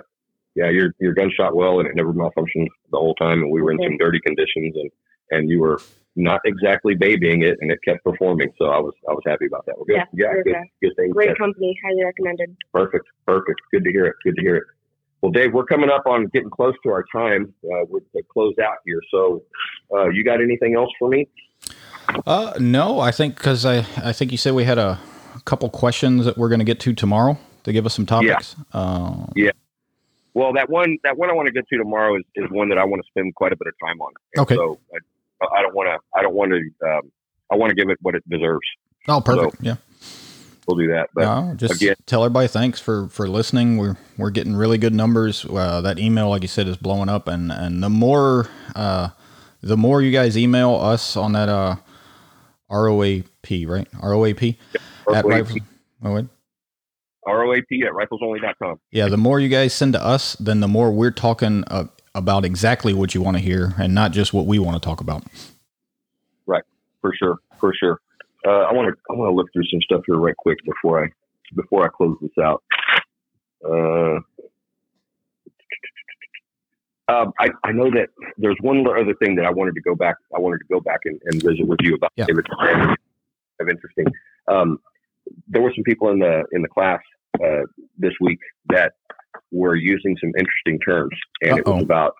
yeah, 0.58 0.72
your 0.72 0.92
your 1.00 1.14
gun 1.14 1.32
shot 1.38 1.56
well 1.56 1.80
and 1.80 1.88
it 1.88 1.96
never 1.96 2.12
malfunctioned 2.12 2.68
the 2.92 2.98
whole 2.98 3.14
time, 3.16 3.44
and 3.44 3.52
we 3.52 3.62
were 3.62 3.72
in 3.72 3.78
some 3.82 3.96
dirty 3.98 4.20
conditions, 4.20 4.76
and 4.76 4.90
and 5.30 5.50
you 5.50 5.60
were 5.60 5.80
not 6.16 6.42
exactly 6.46 6.96
babying 6.96 7.44
it, 7.44 7.60
and 7.62 7.72
it 7.72 7.78
kept 7.86 8.04
performing. 8.04 8.52
So 8.58 8.66
I 8.66 8.80
was 8.80 8.94
I 9.08 9.14
was 9.14 9.22
happy 9.26 9.46
about 9.46 9.68
that. 9.68 9.78
We're 9.78 9.86
good. 9.86 9.98
Yeah, 10.14 10.34
yeah 10.34 10.42
good, 10.44 10.56
good 10.82 10.96
thing. 10.96 11.12
Great 11.12 11.38
company, 11.38 11.78
highly 11.86 12.04
recommended. 12.04 12.58
Perfect, 12.74 13.06
perfect. 13.28 13.62
Good 13.72 13.84
to 13.84 13.92
hear 13.92 14.08
it. 14.08 14.16
Good 14.24 14.36
to 14.36 14.42
hear 14.42 14.56
it. 14.56 14.64
Well, 15.22 15.32
Dave, 15.32 15.54
we're 15.54 15.66
coming 15.66 15.92
up 15.92 16.08
on 16.08 16.26
getting 16.28 16.50
close 16.50 16.76
to 16.84 16.90
our 16.90 17.06
time 17.14 17.54
uh, 17.66 17.86
to 17.86 18.24
close 18.32 18.54
out 18.64 18.78
here. 18.86 19.02
So, 19.12 19.44
uh, 19.94 20.10
you 20.10 20.24
got 20.24 20.42
anything 20.42 20.76
else 20.76 20.90
for 20.98 21.10
me? 21.10 21.28
Uh, 22.26 22.54
no, 22.60 23.00
I 23.00 23.12
think 23.12 23.36
because 23.36 23.64
I 23.64 23.86
I 24.04 24.12
think 24.12 24.32
you 24.32 24.40
said 24.40 24.54
we 24.54 24.64
had 24.64 24.80
a 24.80 25.00
couple 25.46 25.70
questions 25.70 26.26
that 26.26 26.38
we're 26.38 26.50
going 26.50 26.60
to 26.60 26.66
get 26.66 26.80
to 26.82 26.94
tomorrow 26.94 27.38
to 27.64 27.74
give 27.74 27.86
us 27.86 27.94
some 27.94 28.06
topics. 28.06 28.56
Yeah. 28.74 28.80
Uh, 28.80 29.26
yeah. 29.36 29.52
Well, 30.34 30.54
that 30.54 30.70
one 30.70 30.98
that 31.04 31.18
one 31.18 31.30
I 31.30 31.34
want 31.34 31.48
to 31.48 31.52
get 31.52 31.68
to 31.68 31.78
tomorrow 31.78 32.16
is, 32.16 32.24
is 32.36 32.46
one 32.52 32.70
that 32.70 32.78
I 32.78 32.86
want 32.86 33.02
to 33.02 33.08
spend 33.08 33.34
quite 33.36 33.54
a 33.54 33.56
bit 33.56 33.68
of 33.68 33.74
time 33.86 34.00
on. 34.02 34.14
And 34.36 34.42
okay. 34.44 34.56
So 34.56 34.80
I, 35.42 35.62
don't 35.62 35.74
want 35.74 35.88
to. 35.88 36.18
I 36.18 36.22
don't 36.22 36.36
want 36.36 36.52
to. 36.52 36.88
Um, 36.88 37.12
I 37.52 37.56
want 37.56 37.72
to 37.72 37.76
give 37.76 37.90
it 37.90 37.98
what 38.02 38.14
it 38.14 38.24
deserves. 38.30 38.68
Oh, 39.08 39.20
perfect. 39.20 39.58
So, 39.58 39.64
yeah. 39.64 39.76
We'll 40.68 40.78
do 40.78 40.88
that. 40.90 41.10
But 41.14 41.22
no, 41.22 41.56
just 41.56 41.82
again, 41.82 41.96
tell 42.06 42.24
everybody 42.24 42.48
thanks 42.50 42.80
for 42.80 43.08
for 43.08 43.28
listening. 43.28 43.78
We're 43.78 43.98
we're 44.18 44.32
getting 44.32 44.56
really 44.56 44.78
good 44.78 44.94
numbers. 44.94 45.46
Uh, 45.46 45.82
that 45.82 45.98
email, 45.98 46.30
like 46.30 46.42
you 46.42 46.50
said, 46.50 46.68
is 46.68 46.76
blowing 46.76 47.08
up, 47.08 47.28
and 47.28 47.52
and 47.52 47.82
the 47.82 47.90
more 47.90 48.50
uh, 48.76 49.10
the 49.62 49.78
more 49.78 50.02
you 50.02 50.12
guys 50.12 50.38
email 50.38 50.76
us 50.76 51.16
on 51.16 51.32
that 51.32 51.48
uh, 51.48 51.78
ROAP, 52.70 53.26
right? 53.66 53.88
ROAP 54.04 54.42
yep. 54.42 54.56
At 55.14 55.26
ROAP. 55.26 55.50
Oh, 56.04 56.28
ROAP 57.26 57.66
at 57.86 57.92
riflesonly.com. 57.92 58.80
Yeah, 58.92 59.08
the 59.08 59.18
more 59.18 59.40
you 59.40 59.50
guys 59.50 59.74
send 59.74 59.94
to 59.94 60.04
us, 60.04 60.36
then 60.36 60.60
the 60.60 60.68
more 60.68 60.92
we're 60.92 61.12
talking 61.12 61.64
uh, 61.68 61.88
about 62.16 62.46
exactly 62.46 62.94
what 62.94 63.14
you 63.14 63.22
want 63.22 63.38
to 63.38 63.44
hear 63.44 63.74
and 63.78 63.94
not 63.94 64.12
just 64.12 64.34
what 64.34 64.46
we 64.46 64.60
want 64.60 64.82
to 64.82 64.86
talk 64.86 65.02
about. 65.02 65.24
Right, 66.46 66.64
for 67.02 67.14
sure, 67.18 67.38
for 67.60 67.74
sure. 67.78 68.00
Uh, 68.46 68.62
I 68.62 68.74
want 68.74 68.88
to 68.88 68.96
I 69.10 69.18
want 69.18 69.30
to 69.30 69.36
look 69.36 69.52
through 69.52 69.66
some 69.66 69.82
stuff 69.82 70.02
here 70.06 70.16
right 70.16 70.38
quick 70.38 70.58
before 70.64 71.04
I 71.04 71.10
before 71.56 71.86
I 71.86 71.90
close 71.90 72.18
this 72.22 72.32
out. 72.42 72.64
Uh, 73.66 74.20
um, 77.10 77.32
I, 77.40 77.50
I 77.64 77.72
know 77.72 77.90
that 77.92 78.10
there's 78.38 78.58
one 78.62 78.86
other 78.88 79.14
thing 79.16 79.36
that 79.36 79.46
I 79.46 79.50
wanted 79.50 79.76
to 79.76 79.82
go 79.82 79.96
back. 79.96 80.18
I 80.36 80.40
wanted 80.40 80.60
to 80.60 80.66
go 80.70 80.80
back 80.80 81.00
and, 81.06 81.20
and 81.26 81.42
visit 81.42 81.66
with 81.66 81.80
you 81.82 81.96
about. 81.96 82.12
Yeah. 82.16 82.26
Of 83.60 83.70
interesting. 83.70 84.06
Um, 84.48 84.80
there 85.48 85.62
were 85.62 85.72
some 85.76 85.84
people 85.84 86.10
in 86.10 86.20
the 86.20 86.44
in 86.52 86.62
the 86.62 86.68
class 86.68 87.00
uh, 87.44 87.64
this 87.98 88.14
week 88.22 88.40
that 88.70 88.94
were 89.52 89.76
using 89.76 90.16
some 90.20 90.32
interesting 90.38 90.80
terms, 90.80 91.16
and 91.42 91.54
Uh-oh. 91.54 91.58
it 91.60 91.76
was 91.76 91.84
about 91.84 92.14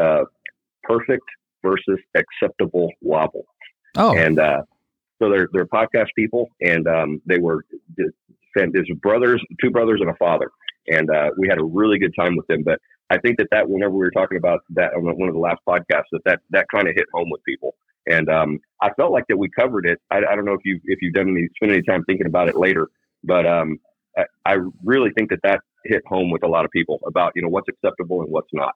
uh, 0.00 0.24
perfect 0.82 1.24
versus 1.62 1.98
acceptable 2.14 2.90
wobble. 3.00 3.46
Oh, 3.96 4.16
and 4.16 4.38
uh, 4.38 4.62
so 5.20 5.30
they're 5.30 5.48
they're 5.52 5.66
podcast 5.66 6.08
people, 6.16 6.48
and 6.60 6.86
um, 6.86 7.22
they 7.26 7.38
were 7.38 7.64
there's 8.54 8.90
brothers, 9.00 9.42
two 9.62 9.70
brothers 9.70 10.00
and 10.00 10.10
a 10.10 10.14
father, 10.14 10.50
and 10.88 11.10
uh, 11.10 11.30
we 11.38 11.48
had 11.48 11.58
a 11.58 11.64
really 11.64 11.98
good 11.98 12.14
time 12.18 12.36
with 12.36 12.46
them. 12.46 12.62
But 12.64 12.80
I 13.10 13.18
think 13.18 13.38
that 13.38 13.48
that 13.50 13.68
whenever 13.68 13.92
we 13.92 13.98
were 13.98 14.10
talking 14.10 14.38
about 14.38 14.60
that 14.70 14.92
on 14.94 15.04
one 15.04 15.28
of 15.28 15.34
the 15.34 15.40
last 15.40 15.60
podcasts, 15.68 16.10
that 16.12 16.22
that, 16.24 16.40
that 16.50 16.66
kind 16.72 16.88
of 16.88 16.94
hit 16.94 17.06
home 17.12 17.28
with 17.30 17.42
people. 17.44 17.74
And 18.06 18.28
um, 18.28 18.58
I 18.82 18.90
felt 18.94 19.12
like 19.12 19.24
that 19.28 19.36
we 19.36 19.48
covered 19.50 19.86
it. 19.86 19.98
I, 20.10 20.18
I, 20.18 20.34
don't 20.34 20.44
know 20.44 20.54
if 20.54 20.64
you 20.64 20.80
if 20.84 21.00
you've 21.02 21.14
done 21.14 21.28
any 21.28 21.48
spent 21.56 21.72
any 21.72 21.82
time 21.82 22.04
thinking 22.04 22.26
about 22.26 22.48
it 22.48 22.56
later, 22.56 22.88
but 23.22 23.46
um, 23.46 23.78
I, 24.16 24.24
I 24.46 24.56
really 24.82 25.10
think 25.10 25.30
that 25.30 25.40
that 25.42 25.60
hit 25.84 26.02
home 26.06 26.30
with 26.30 26.42
a 26.42 26.46
lot 26.46 26.64
of 26.64 26.70
people 26.70 27.00
about 27.06 27.32
you 27.34 27.42
know 27.42 27.48
what's 27.48 27.68
acceptable 27.68 28.20
and 28.22 28.30
what's 28.30 28.48
not. 28.52 28.74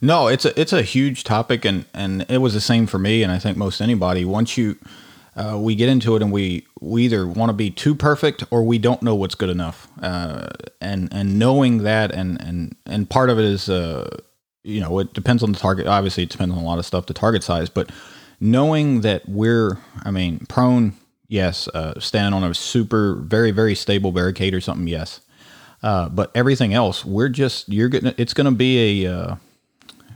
No, 0.00 0.28
it's 0.28 0.44
a 0.44 0.58
it's 0.60 0.72
a 0.72 0.82
huge 0.82 1.24
topic, 1.24 1.64
and 1.64 1.84
and 1.94 2.26
it 2.28 2.38
was 2.38 2.54
the 2.54 2.60
same 2.60 2.86
for 2.86 2.98
me, 2.98 3.22
and 3.22 3.32
I 3.32 3.38
think 3.38 3.56
most 3.56 3.80
anybody. 3.80 4.24
Once 4.24 4.56
you 4.56 4.76
uh, 5.36 5.58
we 5.60 5.74
get 5.74 5.88
into 5.88 6.16
it, 6.16 6.22
and 6.22 6.32
we 6.32 6.66
we 6.80 7.04
either 7.04 7.26
want 7.26 7.50
to 7.50 7.54
be 7.54 7.70
too 7.70 7.94
perfect 7.94 8.44
or 8.50 8.62
we 8.62 8.78
don't 8.78 9.02
know 9.02 9.14
what's 9.14 9.34
good 9.34 9.50
enough, 9.50 9.88
uh, 10.02 10.48
and 10.80 11.08
and 11.12 11.38
knowing 11.38 11.78
that, 11.78 12.12
and 12.12 12.40
and 12.40 12.76
and 12.86 13.08
part 13.08 13.30
of 13.30 13.38
it 13.38 13.44
is. 13.44 13.68
Uh, 13.68 14.08
you 14.66 14.80
know, 14.80 14.98
it 14.98 15.12
depends 15.12 15.42
on 15.42 15.52
the 15.52 15.58
target. 15.58 15.86
Obviously, 15.86 16.22
it 16.22 16.30
depends 16.30 16.54
on 16.54 16.58
a 16.58 16.64
lot 16.64 16.78
of 16.78 16.86
stuff, 16.86 17.04
the 17.04 17.12
target 17.12 17.44
size, 17.44 17.68
but 17.68 17.90
knowing 18.44 19.00
that 19.00 19.28
we're, 19.28 19.78
I 20.04 20.10
mean, 20.10 20.40
prone 20.48 20.94
yes. 21.28 21.68
Uh, 21.68 21.98
standing 21.98 22.34
on 22.42 22.48
a 22.48 22.54
super, 22.54 23.16
very, 23.16 23.50
very 23.50 23.74
stable 23.74 24.12
barricade 24.12 24.54
or 24.54 24.60
something, 24.60 24.86
yes. 24.86 25.20
Uh, 25.82 26.08
but 26.08 26.30
everything 26.34 26.72
else, 26.72 27.04
we're 27.04 27.28
just 27.28 27.68
you're 27.68 27.88
gonna. 27.90 28.14
It's 28.16 28.32
to 28.32 28.50
be 28.50 29.04
a 29.04 29.12
uh, 29.12 29.36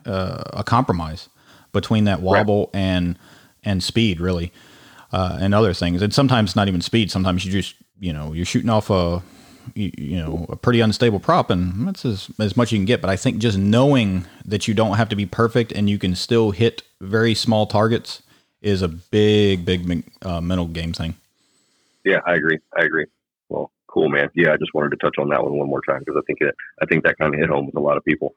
uh, 0.06 0.42
a 0.54 0.64
compromise 0.64 1.28
between 1.72 2.04
that 2.04 2.22
wobble 2.22 2.70
right. 2.72 2.80
and 2.80 3.18
and 3.64 3.82
speed, 3.82 4.18
really, 4.18 4.50
uh, 5.12 5.36
and 5.40 5.54
other 5.54 5.74
things. 5.74 6.00
And 6.00 6.14
sometimes 6.14 6.56
not 6.56 6.68
even 6.68 6.80
speed. 6.80 7.10
Sometimes 7.10 7.44
you 7.44 7.52
just 7.52 7.74
you 8.00 8.14
know 8.14 8.32
you're 8.32 8.46
shooting 8.46 8.70
off 8.70 8.88
a 8.88 9.22
you, 9.74 9.90
you, 9.96 10.16
know 10.16 10.46
a 10.48 10.56
pretty 10.56 10.80
unstable 10.80 11.20
prop 11.20 11.50
and 11.50 11.86
that's 11.86 12.04
as, 12.04 12.30
as 12.38 12.56
much 12.56 12.72
you 12.72 12.78
can 12.78 12.84
get 12.84 13.00
but 13.00 13.10
i 13.10 13.16
think 13.16 13.38
just 13.38 13.58
knowing 13.58 14.26
that 14.44 14.68
you 14.68 14.74
don't 14.74 14.96
have 14.96 15.08
to 15.08 15.16
be 15.16 15.26
perfect 15.26 15.72
and 15.72 15.88
you 15.88 15.98
can 15.98 16.14
still 16.14 16.50
hit 16.50 16.82
very 17.00 17.34
small 17.34 17.66
targets 17.66 18.22
is 18.62 18.82
a 18.82 18.88
big, 18.88 19.64
big 19.64 20.04
uh, 20.22 20.40
mental 20.40 20.66
game 20.66 20.92
thing. 20.92 21.14
Yeah, 22.04 22.20
I 22.26 22.34
agree. 22.34 22.58
I 22.76 22.84
agree. 22.84 23.06
Well, 23.48 23.70
cool, 23.86 24.08
man. 24.08 24.30
Yeah, 24.34 24.52
I 24.52 24.56
just 24.56 24.74
wanted 24.74 24.90
to 24.90 24.96
touch 24.96 25.16
on 25.18 25.28
that 25.28 25.42
one 25.42 25.56
one 25.56 25.68
more 25.68 25.82
time 25.82 26.00
because 26.00 26.16
I 26.16 26.22
think 26.26 26.40
it, 26.40 26.54
I 26.80 26.86
think 26.86 27.04
that 27.04 27.18
kind 27.18 27.34
of 27.34 27.40
hit 27.40 27.48
home 27.48 27.66
with 27.66 27.76
a 27.76 27.80
lot 27.80 27.96
of 27.96 28.04
people. 28.04 28.34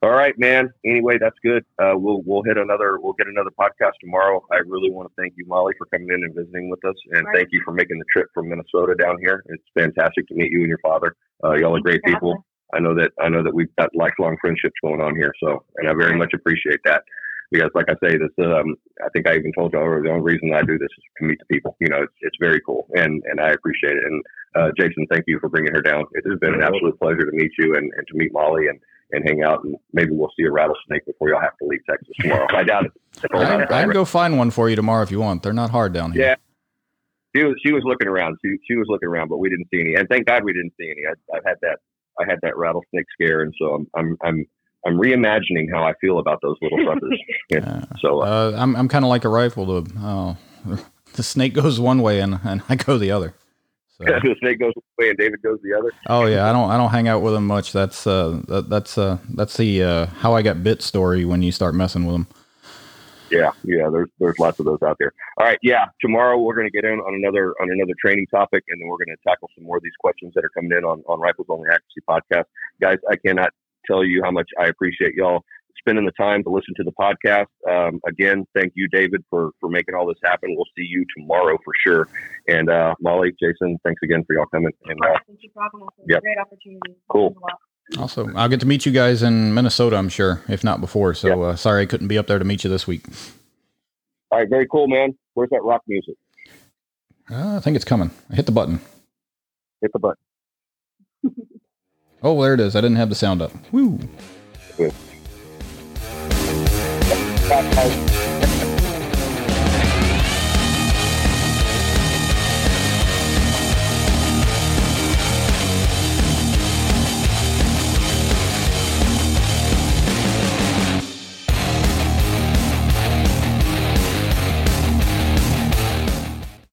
All 0.00 0.10
right, 0.10 0.38
man. 0.38 0.72
Anyway, 0.86 1.18
that's 1.18 1.36
good. 1.42 1.64
Uh, 1.78 1.94
we'll 1.96 2.22
we'll 2.24 2.44
hit 2.44 2.56
another. 2.56 3.00
We'll 3.00 3.14
get 3.14 3.26
another 3.26 3.50
podcast 3.58 3.98
tomorrow. 4.00 4.44
I 4.52 4.58
really 4.58 4.92
want 4.92 5.08
to 5.08 5.14
thank 5.20 5.34
you, 5.36 5.44
Molly, 5.46 5.74
for 5.76 5.86
coming 5.86 6.08
in 6.10 6.22
and 6.22 6.32
visiting 6.34 6.70
with 6.70 6.84
us, 6.84 6.94
and 7.10 7.26
Right. 7.26 7.36
thank 7.38 7.48
you 7.50 7.60
for 7.64 7.72
making 7.72 7.98
the 7.98 8.04
trip 8.12 8.28
from 8.32 8.48
Minnesota 8.48 8.94
down 8.94 9.16
here. 9.20 9.42
It's 9.46 9.64
fantastic 9.74 10.28
to 10.28 10.34
meet 10.34 10.52
you 10.52 10.60
and 10.60 10.68
your 10.68 10.78
father. 10.78 11.16
Uh, 11.42 11.54
y'all 11.54 11.76
are 11.76 11.80
great 11.80 12.02
people. 12.04 12.44
I 12.72 12.78
know 12.78 12.94
that 12.94 13.10
I 13.20 13.28
know 13.28 13.42
that 13.42 13.52
we've 13.52 13.74
got 13.76 13.90
lifelong 13.96 14.36
friendships 14.40 14.74
going 14.82 15.00
on 15.00 15.16
here. 15.16 15.32
So, 15.42 15.64
and 15.78 15.88
I 15.88 15.94
very 15.94 16.16
much 16.16 16.32
appreciate 16.32 16.78
that 16.84 17.02
because, 17.50 17.70
like 17.74 17.86
I 17.88 17.94
say, 18.00 18.16
this 18.18 18.30
um, 18.38 18.76
I 19.04 19.08
think 19.12 19.26
I 19.26 19.34
even 19.34 19.52
told 19.52 19.72
you 19.72 19.80
already. 19.80 20.08
The 20.08 20.14
only 20.14 20.32
reason 20.32 20.54
I 20.54 20.62
do 20.62 20.78
this 20.78 20.90
is 20.96 21.04
to 21.18 21.26
meet 21.26 21.40
the 21.40 21.46
people. 21.46 21.76
You 21.80 21.88
know, 21.88 22.02
it's, 22.02 22.14
it's 22.20 22.36
very 22.38 22.60
cool, 22.60 22.86
and 22.94 23.20
and 23.26 23.40
I 23.40 23.48
appreciate 23.50 23.96
it. 23.96 24.04
And 24.04 24.22
uh, 24.54 24.70
Jason, 24.78 25.08
thank 25.10 25.24
you 25.26 25.40
for 25.40 25.48
bringing 25.48 25.74
her 25.74 25.82
down. 25.82 26.04
It 26.12 26.24
has 26.28 26.38
been 26.38 26.54
an 26.54 26.62
absolute 26.62 26.98
pleasure 27.00 27.24
to 27.26 27.32
meet 27.32 27.50
you 27.58 27.74
and, 27.74 27.90
and 27.96 28.06
to 28.06 28.14
meet 28.14 28.32
Molly 28.32 28.68
and 28.68 28.78
and 29.12 29.26
hang 29.26 29.42
out 29.42 29.64
and 29.64 29.74
maybe 29.92 30.10
we'll 30.12 30.30
see 30.38 30.44
a 30.44 30.50
rattlesnake 30.50 31.04
before 31.06 31.30
y'all 31.30 31.40
have 31.40 31.56
to 31.58 31.66
leave 31.66 31.80
Texas 31.88 32.08
tomorrow. 32.20 32.46
I 32.50 32.62
doubt 32.62 32.86
it. 32.86 32.92
I, 33.32 33.62
I 33.64 33.82
can 33.84 33.90
go 33.90 34.04
find 34.04 34.36
one 34.38 34.50
for 34.50 34.68
you 34.68 34.76
tomorrow 34.76 35.02
if 35.02 35.10
you 35.10 35.20
want. 35.20 35.42
They're 35.42 35.52
not 35.52 35.70
hard 35.70 35.92
down 35.92 36.12
here. 36.12 36.22
Yeah. 36.22 36.34
She 37.36 37.44
was 37.44 37.54
she 37.64 37.72
was 37.72 37.82
looking 37.84 38.08
around. 38.08 38.36
She 38.44 38.56
she 38.66 38.76
was 38.76 38.86
looking 38.88 39.08
around, 39.08 39.28
but 39.28 39.38
we 39.38 39.48
didn't 39.50 39.68
see 39.72 39.80
any. 39.80 39.94
And 39.94 40.08
thank 40.08 40.26
God 40.26 40.44
we 40.44 40.52
didn't 40.52 40.72
see 40.80 40.90
any. 40.90 41.02
I, 41.06 41.36
I've 41.36 41.44
had 41.44 41.56
that 41.62 41.78
I 42.20 42.24
had 42.28 42.38
that 42.42 42.56
rattlesnake 42.56 43.04
scare, 43.12 43.42
and 43.42 43.54
so 43.58 43.74
I'm 43.74 43.86
I'm 43.94 44.16
I'm 44.22 44.46
I'm 44.86 44.94
reimagining 44.96 45.66
how 45.72 45.82
I 45.84 45.92
feel 46.00 46.18
about 46.18 46.38
those 46.42 46.56
little 46.62 46.78
suckers. 46.86 47.18
Yeah. 47.50 47.58
Yeah. 47.60 47.84
So 48.00 48.22
uh, 48.22 48.24
Uh, 48.24 48.56
I'm 48.56 48.76
I'm 48.76 48.88
kind 48.88 49.04
of 49.04 49.08
like 49.08 49.24
a 49.24 49.28
rifle. 49.28 49.66
The 49.82 49.92
oh, 49.98 50.36
the 51.14 51.22
snake 51.22 51.54
goes 51.54 51.78
one 51.80 52.00
way 52.02 52.20
and, 52.20 52.40
and 52.44 52.62
I 52.68 52.76
go 52.76 52.98
the 52.98 53.10
other. 53.10 53.34
So, 54.00 54.04
the 54.22 54.36
snake 54.40 54.60
goes 54.60 54.72
one 54.74 54.84
way 54.98 55.08
and 55.10 55.18
David 55.18 55.42
goes 55.42 55.58
the 55.62 55.76
other. 55.76 55.92
oh 56.08 56.26
yeah, 56.26 56.48
I 56.48 56.52
don't 56.52 56.70
I 56.70 56.76
don't 56.76 56.90
hang 56.90 57.08
out 57.08 57.22
with 57.22 57.34
them 57.34 57.46
much. 57.46 57.72
That's 57.72 58.06
uh 58.06 58.40
that, 58.48 58.70
that's 58.70 58.96
uh 58.96 59.18
that's 59.34 59.56
the 59.56 59.82
uh 59.82 60.06
how 60.06 60.34
I 60.34 60.42
got 60.42 60.62
bit 60.62 60.82
story 60.82 61.24
when 61.24 61.42
you 61.42 61.52
start 61.52 61.74
messing 61.74 62.06
with 62.06 62.14
them. 62.14 62.26
Yeah, 63.30 63.50
yeah. 63.64 63.88
There's 63.90 64.08
there's 64.18 64.38
lots 64.38 64.58
of 64.58 64.66
those 64.66 64.82
out 64.82 64.96
there. 64.98 65.12
All 65.36 65.46
right, 65.46 65.58
yeah. 65.62 65.86
Tomorrow 66.00 66.38
we're 66.38 66.54
going 66.54 66.66
to 66.66 66.72
get 66.72 66.84
in 66.84 66.98
on 66.98 67.14
another 67.14 67.54
on 67.60 67.70
another 67.70 67.92
training 68.00 68.26
topic, 68.28 68.64
and 68.68 68.80
then 68.80 68.88
we're 68.88 68.96
going 68.96 69.16
to 69.16 69.22
tackle 69.26 69.50
some 69.54 69.64
more 69.64 69.76
of 69.76 69.82
these 69.82 69.96
questions 70.00 70.32
that 70.34 70.44
are 70.44 70.50
coming 70.50 70.72
in 70.72 70.84
on 70.84 71.02
on 71.06 71.20
Rifles 71.20 71.46
Only 71.50 71.68
Accuracy 71.68 72.00
podcast. 72.08 72.44
Guys, 72.80 72.98
I 73.10 73.16
cannot 73.16 73.50
tell 73.86 74.04
you 74.04 74.22
how 74.22 74.30
much 74.30 74.48
I 74.58 74.66
appreciate 74.66 75.14
y'all 75.14 75.44
spending 75.78 76.04
the 76.04 76.12
time 76.12 76.42
to 76.44 76.50
listen 76.50 76.74
to 76.76 76.84
the 76.84 76.92
podcast. 76.92 77.46
Um, 77.70 78.00
again, 78.06 78.46
thank 78.54 78.72
you, 78.76 78.88
David, 78.88 79.22
for 79.30 79.50
for 79.60 79.68
making 79.70 79.94
all 79.94 80.06
this 80.06 80.18
happen. 80.24 80.54
We'll 80.56 80.66
see 80.76 80.84
you 80.88 81.04
tomorrow 81.16 81.58
for 81.64 81.72
sure. 81.86 82.08
And 82.48 82.68
uh, 82.70 82.94
Molly, 83.00 83.32
Jason, 83.40 83.78
thanks 83.84 84.00
again 84.02 84.24
for 84.26 84.34
y'all 84.34 84.46
coming. 84.46 84.72
And 84.86 84.98
uh, 85.04 85.18
Thank 85.26 85.40
you 85.42 85.50
for 85.54 85.62
having 85.62 85.82
us. 85.82 85.88
Yep. 86.06 86.22
great 86.22 86.38
opportunity. 86.38 86.96
Cool. 87.08 87.30
Thanks. 87.90 87.98
Also, 87.98 88.28
I'll 88.34 88.48
get 88.50 88.60
to 88.60 88.66
meet 88.66 88.84
you 88.84 88.92
guys 88.92 89.22
in 89.22 89.54
Minnesota. 89.54 89.96
I'm 89.96 90.10
sure, 90.10 90.42
if 90.48 90.62
not 90.62 90.80
before. 90.80 91.14
So 91.14 91.42
uh, 91.42 91.56
sorry 91.56 91.82
I 91.82 91.86
couldn't 91.86 92.08
be 92.08 92.18
up 92.18 92.26
there 92.26 92.38
to 92.38 92.44
meet 92.44 92.62
you 92.64 92.68
this 92.70 92.86
week. 92.86 93.06
all 94.30 94.38
right, 94.40 94.48
very 94.50 94.66
cool, 94.68 94.88
man. 94.88 95.16
Where's 95.34 95.48
that 95.50 95.62
rock 95.62 95.82
music? 95.88 96.14
Uh, 97.30 97.56
I 97.56 97.60
think 97.60 97.76
it's 97.76 97.84
coming. 97.86 98.10
I 98.30 98.34
hit 98.36 98.44
the 98.46 98.52
button. 98.52 98.80
Hit 99.80 99.90
the 99.92 99.98
button. 99.98 100.16
Oh, 102.22 102.42
there 102.42 102.54
it 102.54 102.60
is. 102.60 102.74
I 102.74 102.80
didn't 102.80 102.96
have 102.96 103.08
the 103.10 103.14
sound 103.14 103.40
up. 103.40 103.52
Woo. 103.72 103.98
Bye, 107.48 107.62
guys. 107.72 108.27